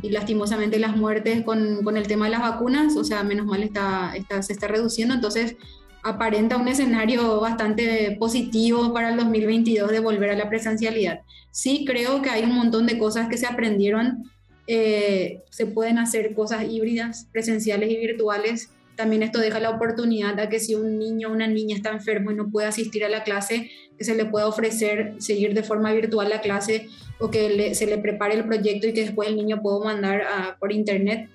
y 0.01 0.09
lastimosamente 0.09 0.79
las 0.79 0.95
muertes 0.95 1.43
con, 1.43 1.83
con 1.83 1.97
el 1.97 2.07
tema 2.07 2.25
de 2.25 2.31
las 2.31 2.41
vacunas, 2.41 2.95
o 2.95 3.03
sea, 3.03 3.23
menos 3.23 3.45
mal 3.45 3.61
está, 3.61 4.13
está, 4.15 4.41
se 4.41 4.53
está 4.53 4.67
reduciendo. 4.67 5.13
Entonces, 5.13 5.57
aparenta 6.01 6.55
un 6.55 6.69
escenario 6.69 7.41
bastante 7.41 8.15
positivo 8.17 8.93
para 8.93 9.09
el 9.09 9.17
2022 9.17 9.91
de 9.91 9.99
volver 9.99 10.29
a 10.29 10.35
la 10.35 10.49
presencialidad. 10.49 11.21
Sí 11.51 11.83
creo 11.85 12.21
que 12.21 12.29
hay 12.29 12.43
un 12.43 12.55
montón 12.55 12.85
de 12.85 12.97
cosas 12.97 13.27
que 13.27 13.37
se 13.37 13.47
aprendieron. 13.47 14.23
Eh, 14.67 15.41
se 15.49 15.65
pueden 15.65 15.97
hacer 15.97 16.33
cosas 16.35 16.63
híbridas, 16.69 17.27
presenciales 17.33 17.89
y 17.89 17.97
virtuales 17.97 18.69
también 18.99 19.23
esto 19.23 19.39
deja 19.39 19.61
la 19.61 19.69
oportunidad 19.69 20.37
a 20.41 20.49
que 20.49 20.59
si 20.59 20.75
un 20.75 20.99
niño 20.99 21.29
o 21.29 21.31
una 21.31 21.47
niña 21.47 21.73
está 21.73 21.89
enfermo 21.89 22.31
y 22.31 22.35
no 22.35 22.49
puede 22.49 22.67
asistir 22.67 23.05
a 23.05 23.07
la 23.07 23.23
clase, 23.23 23.71
que 23.97 24.03
se 24.03 24.13
le 24.13 24.25
pueda 24.25 24.45
ofrecer 24.45 25.13
seguir 25.19 25.53
de 25.53 25.63
forma 25.63 25.93
virtual 25.93 26.27
la 26.27 26.41
clase 26.41 26.89
o 27.17 27.31
que 27.31 27.73
se 27.75 27.87
le 27.87 27.97
prepare 27.97 28.33
el 28.33 28.43
proyecto 28.43 28.87
y 28.87 28.93
que 28.93 29.05
después 29.05 29.29
el 29.29 29.37
niño 29.37 29.61
pueda 29.61 29.85
mandar 29.85 30.57
por 30.59 30.73
internet. 30.73 31.29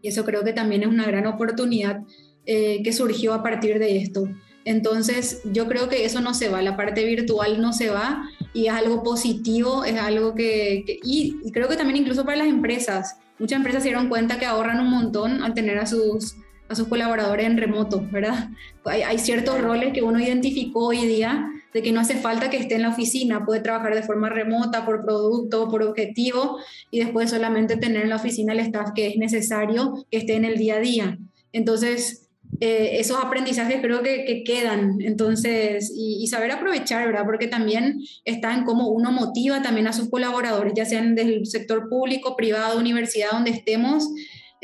Y 0.00 0.08
eso 0.08 0.24
creo 0.24 0.44
que 0.44 0.54
también 0.54 0.80
es 0.80 0.88
una 0.88 1.04
gran 1.04 1.26
oportunidad 1.26 2.00
eh, 2.46 2.82
que 2.82 2.94
surgió 2.94 3.34
a 3.34 3.42
partir 3.42 3.78
de 3.78 3.98
esto. 3.98 4.26
Entonces, 4.64 5.42
yo 5.52 5.68
creo 5.68 5.90
que 5.90 6.06
eso 6.06 6.22
no 6.22 6.32
se 6.32 6.48
va, 6.48 6.62
la 6.62 6.74
parte 6.74 7.04
virtual 7.04 7.60
no 7.60 7.74
se 7.74 7.90
va 7.90 8.22
y 8.54 8.68
es 8.68 8.72
algo 8.72 9.02
positivo, 9.02 9.84
es 9.84 9.98
algo 9.98 10.34
que, 10.34 11.00
y, 11.04 11.36
y, 11.44 11.52
creo 11.52 11.68
que 11.68 11.76
también 11.76 11.98
incluso 11.98 12.24
para 12.24 12.38
las 12.38 12.48
empresas, 12.48 13.18
muchas 13.38 13.58
empresas 13.58 13.82
se 13.82 13.90
dieron 13.90 14.08
cuenta 14.08 14.38
que 14.38 14.46
ahorran 14.46 14.80
un 14.80 14.88
montón 14.88 15.42
al 15.42 15.52
tener 15.52 15.76
a 15.76 15.84
sus 15.84 16.36
a 16.74 16.76
sus 16.76 16.88
colaboradores 16.88 17.46
en 17.46 17.56
remoto, 17.56 18.06
¿verdad? 18.10 18.50
Hay, 18.84 19.02
hay, 19.02 19.18
ciertos 19.18 19.60
roles 19.60 19.92
que 19.92 20.02
uno 20.02 20.20
identificó 20.20 20.88
hoy 20.88 21.06
día 21.06 21.48
de 21.72 21.82
que 21.82 21.92
no 21.92 22.00
hace 22.00 22.16
falta 22.16 22.50
que 22.50 22.56
esté 22.56 22.74
en 22.76 22.82
la 22.82 22.90
oficina, 22.90 23.44
puede 23.44 23.60
trabajar 23.60 23.94
de 23.94 24.02
forma 24.02 24.28
remota 24.28 24.84
por 24.84 25.04
producto, 25.04 25.68
por 25.68 25.82
objetivo 25.82 26.58
y 26.90 27.00
después 27.00 27.30
solamente 27.30 27.76
tener 27.76 28.02
en 28.02 28.10
la 28.10 28.16
oficina 28.16 28.52
el 28.52 28.60
staff 28.60 28.90
que 28.94 29.08
es 29.08 29.16
necesario 29.16 30.06
que 30.10 30.18
esté 30.18 30.34
en 30.34 30.44
el 30.44 30.56
día 30.56 30.76
a 30.76 30.80
día. 30.80 31.18
Entonces, 31.52 32.28
eh, 32.60 33.00
esos 33.00 33.18
aprendizajes 33.18 33.80
creo 33.80 34.02
que, 34.02 34.24
que 34.24 34.44
quedan, 34.44 35.00
entonces, 35.00 35.92
y, 35.96 36.22
y, 36.22 36.28
saber 36.28 36.52
aprovechar, 36.52 37.04
¿verdad? 37.06 37.24
Porque 37.24 37.48
también 37.48 38.00
está 38.24 38.54
en 38.54 38.64
cómo 38.64 38.88
uno 38.88 39.10
motiva 39.10 39.60
también 39.60 39.88
a 39.88 39.92
sus 39.92 40.08
colaboradores, 40.08 40.72
ya 40.76 40.84
sean 40.84 41.16
del 41.16 41.46
sector 41.46 41.88
público, 41.88 42.36
privado, 42.36 42.78
universidad, 42.78 43.32
donde 43.32 43.50
estemos, 43.50 44.08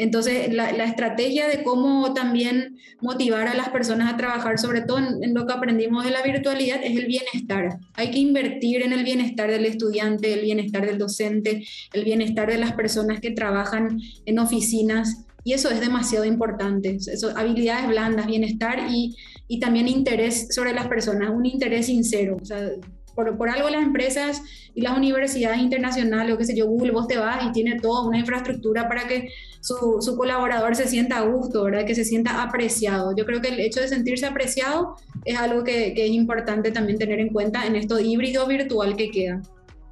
entonces, 0.01 0.51
la, 0.55 0.71
estrategia 0.85 1.47
de 1.47 1.63
cómo 1.63 2.15
también 2.15 2.79
motivar 3.03 3.49
a 3.49 3.55
las 3.55 3.69
personas 3.69 4.11
a 4.11 4.17
trabajar, 4.17 4.59
sobre 4.59 4.81
todo 4.81 4.97
en, 4.97 5.35
lo 5.35 5.47
que 5.47 5.53
aprendimos 5.53 6.07
de 6.07 6.11
la 6.11 6.23
virtualidad, 6.23 6.83
es 6.83 6.97
el 6.97 7.05
bienestar. 7.05 7.79
Hay 7.93 8.11
que 8.11 8.19
invertir 8.19 8.81
en 8.81 8.95
el 8.95 9.05
bienestar 9.05 9.51
del 9.51 9.67
estudiante, 9.67 10.33
el 10.33 10.41
bienestar 10.41 10.87
del 10.87 10.97
docente, 10.97 11.67
el 11.93 12.05
bienestar 12.05 12.51
de 12.51 12.57
las 12.57 12.73
personas 12.73 13.21
que 13.21 13.33
trabajan 13.33 14.01
en 14.25 14.39
oficinas. 14.39 15.27
Y 15.45 15.53
eso 15.53 15.71
es 15.71 15.81
demasiado 15.81 16.25
importante. 16.25 16.97
Eso, 16.97 17.37
habilidades 17.37 17.87
blandas, 17.87 18.27
bienestar 18.27 18.87
y, 18.91 19.15
y 19.49 19.61
también 19.61 19.87
interés 19.87 20.49
sobre 20.55 20.73
las 20.73 20.89
personas, 20.89 21.29
un 21.29 21.45
interés 21.45 21.87
sincero. 21.87 22.39
O 22.41 22.45
sea, 22.47 22.71
por, 23.15 23.37
por, 23.37 23.51
algo 23.51 23.69
las 23.69 23.83
empresas 23.83 24.41
y 24.75 24.81
las 24.81 24.97
universidades 24.97 25.59
internacionales, 25.59 26.35
o 26.35 26.39
qué 26.39 26.47
sé 26.47 26.57
yo, 26.57 26.67
Google, 26.67 26.93
vos 26.93 27.07
te 27.07 27.19
vas 27.19 27.45
y 27.45 27.53
tiene 27.53 27.79
toda 27.79 28.09
una 28.09 28.19
infraestructura 28.19 28.89
para 28.89 29.07
que 29.07 29.29
su, 29.61 29.99
su, 30.01 30.17
colaborador 30.17 30.75
se 30.75 30.89
sienta 30.89 31.19
a 31.19 31.23
gusto, 31.23 31.65
¿verdad? 31.65 31.85
Que 31.85 31.95
se 31.95 32.05
sienta 32.05 32.43
apreciado. 32.43 33.15
Yo 33.17 33.27
creo 33.27 33.41
que 33.41 33.49
el 33.49 33.61
hecho 33.61 33.81
de 33.81 33.89
sentirse 33.89 34.27
apreciado 34.27 34.97
es 35.25 35.37
algo 35.37 35.65
que, 35.65 35.93
que 35.95 36.07
es 36.07 36.11
importante 36.13 36.71
también 36.73 36.99
tener 36.99 37.21
en 37.21 37.29
cuenta 37.29 37.67
en 37.67 37.77
esto 37.77 38.01
híbrido 38.01 38.47
virtual 38.47 38.97
que 38.97 39.11
queda. 39.11 39.43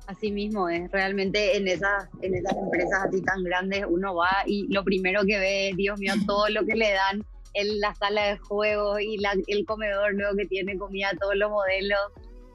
Así 0.08 0.32
mismo 0.32 0.70
es, 0.70 0.90
realmente 0.90 1.58
en 1.58 1.68
esas, 1.68 2.08
en 2.22 2.34
esas 2.34 2.56
empresas 2.56 3.04
así 3.06 3.20
tan 3.20 3.44
grandes 3.44 3.84
uno 3.86 4.14
va 4.14 4.30
y 4.46 4.66
lo 4.72 4.82
primero 4.82 5.20
que 5.26 5.38
ve 5.38 5.72
Dios 5.76 6.00
mío, 6.00 6.14
todo 6.26 6.48
lo 6.48 6.64
que 6.64 6.76
le 6.76 6.94
dan 6.94 7.22
el, 7.52 7.78
la 7.78 7.94
sala 7.94 8.28
de 8.28 8.38
juego 8.38 8.98
y 8.98 9.18
el 9.48 9.66
comedor 9.66 10.14
nuevo 10.14 10.34
que 10.34 10.46
tiene 10.46 10.78
comida, 10.78 11.10
todos 11.20 11.36
los 11.36 11.50
modelos 11.50 11.98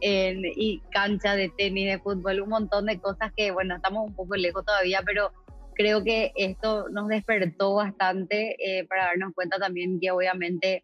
y 0.01 0.81
cancha 0.91 1.35
de 1.35 1.49
tenis, 1.49 1.91
de 1.91 1.99
fútbol, 1.99 2.41
un 2.41 2.49
montón 2.49 2.87
de 2.87 2.99
cosas 2.99 3.31
que, 3.37 3.51
bueno, 3.51 3.75
estamos 3.75 4.07
un 4.07 4.15
poco 4.15 4.35
lejos 4.35 4.65
todavía, 4.65 5.01
pero 5.05 5.31
creo 5.73 6.03
que 6.03 6.31
esto 6.35 6.89
nos 6.89 7.07
despertó 7.07 7.75
bastante 7.75 8.55
eh, 8.59 8.85
para 8.85 9.05
darnos 9.05 9.33
cuenta 9.33 9.57
también 9.57 9.99
que 9.99 10.11
obviamente 10.11 10.83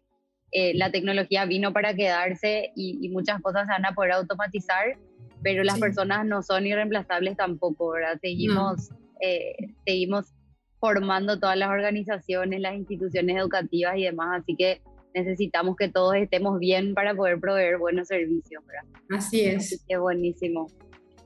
eh, 0.52 0.74
la 0.74 0.90
tecnología 0.90 1.44
vino 1.44 1.72
para 1.72 1.94
quedarse 1.94 2.72
y, 2.74 3.08
muchas 3.10 3.40
cosas 3.40 3.66
se 3.66 3.72
van 3.72 3.86
a 3.86 3.94
poder 3.94 4.12
automatizar, 4.12 4.96
pero 5.42 5.62
las 5.62 5.78
personas 5.78 6.26
no 6.26 6.42
son 6.42 6.66
irreemplazables 6.66 7.36
tampoco, 7.36 7.90
¿verdad? 7.90 8.18
Seguimos, 8.20 8.90
eh, 9.20 9.54
seguimos 9.86 10.32
formando 10.80 11.38
todas 11.38 11.56
las 11.56 11.68
organizaciones, 11.68 12.60
las 12.60 12.74
instituciones 12.74 13.36
educativas 13.36 13.96
y 13.96 14.04
demás, 14.04 14.42
así 14.42 14.56
que 14.56 14.80
necesitamos 15.14 15.76
que 15.76 15.88
todos 15.88 16.16
estemos 16.16 16.58
bien 16.58 16.94
para 16.94 17.14
poder 17.14 17.38
proveer 17.38 17.78
buenos 17.78 18.08
servicios, 18.08 18.64
¿verdad? 18.66 18.84
Así 19.10 19.42
es. 19.42 19.66
Así 19.66 19.78
que 19.86 19.98
buenísimo. 19.98 20.66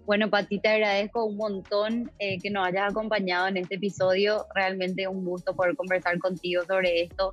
Bueno, 0.06 0.28
Pati, 0.28 0.58
te 0.58 0.68
agradezco 0.68 1.24
un 1.24 1.36
montón 1.36 2.10
eh, 2.18 2.38
que 2.38 2.50
nos 2.50 2.66
hayas 2.66 2.90
acompañado 2.90 3.48
en 3.48 3.56
este 3.56 3.76
episodio. 3.76 4.44
Realmente 4.54 5.08
un 5.08 5.24
gusto 5.24 5.56
poder 5.56 5.74
conversar 5.76 6.18
contigo 6.18 6.62
sobre 6.66 7.04
esto. 7.04 7.32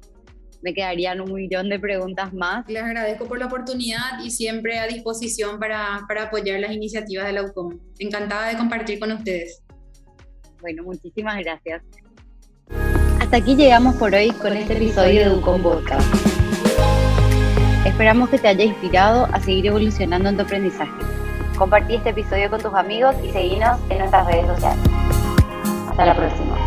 Me 0.61 0.73
quedarían 0.73 1.19
un 1.19 1.33
millón 1.33 1.67
de 1.69 1.79
preguntas 1.79 2.33
más. 2.33 2.65
Les 2.69 2.81
agradezco 2.81 3.25
por 3.25 3.39
la 3.39 3.47
oportunidad 3.47 4.23
y 4.23 4.31
siempre 4.31 4.79
a 4.79 4.87
disposición 4.87 5.59
para, 5.59 6.05
para 6.07 6.23
apoyar 6.23 6.59
las 6.61 6.71
iniciativas 6.71 7.25
de 7.25 7.33
la 7.33 7.43
UCOM. 7.43 7.77
Encantada 7.99 8.47
de 8.49 8.57
compartir 8.57 8.99
con 8.99 9.11
ustedes. 9.11 9.61
Bueno, 10.61 10.83
muchísimas 10.83 11.39
gracias. 11.43 11.83
Hasta 13.19 13.37
aquí 13.37 13.55
llegamos 13.55 13.95
por 13.95 14.13
hoy 14.13 14.29
con 14.31 14.53
este 14.53 14.77
episodio 14.77 15.29
de 15.29 15.35
UCOM 15.35 15.61
Podcast. 15.61 16.09
Esperamos 17.85 18.29
que 18.29 18.37
te 18.37 18.47
haya 18.47 18.63
inspirado 18.63 19.25
a 19.25 19.41
seguir 19.41 19.67
evolucionando 19.67 20.29
en 20.29 20.37
tu 20.37 20.43
aprendizaje. 20.43 21.20
Compartí 21.61 21.93
este 21.93 22.09
episodio 22.09 22.49
con 22.49 22.59
tus 22.59 22.73
amigos 22.73 23.15
y 23.23 23.29
seguinos 23.29 23.79
en 23.91 23.99
nuestras 23.99 24.25
redes 24.25 24.47
sociales. 24.47 24.83
Hasta 25.91 26.05
la 26.07 26.15
próxima. 26.15 26.60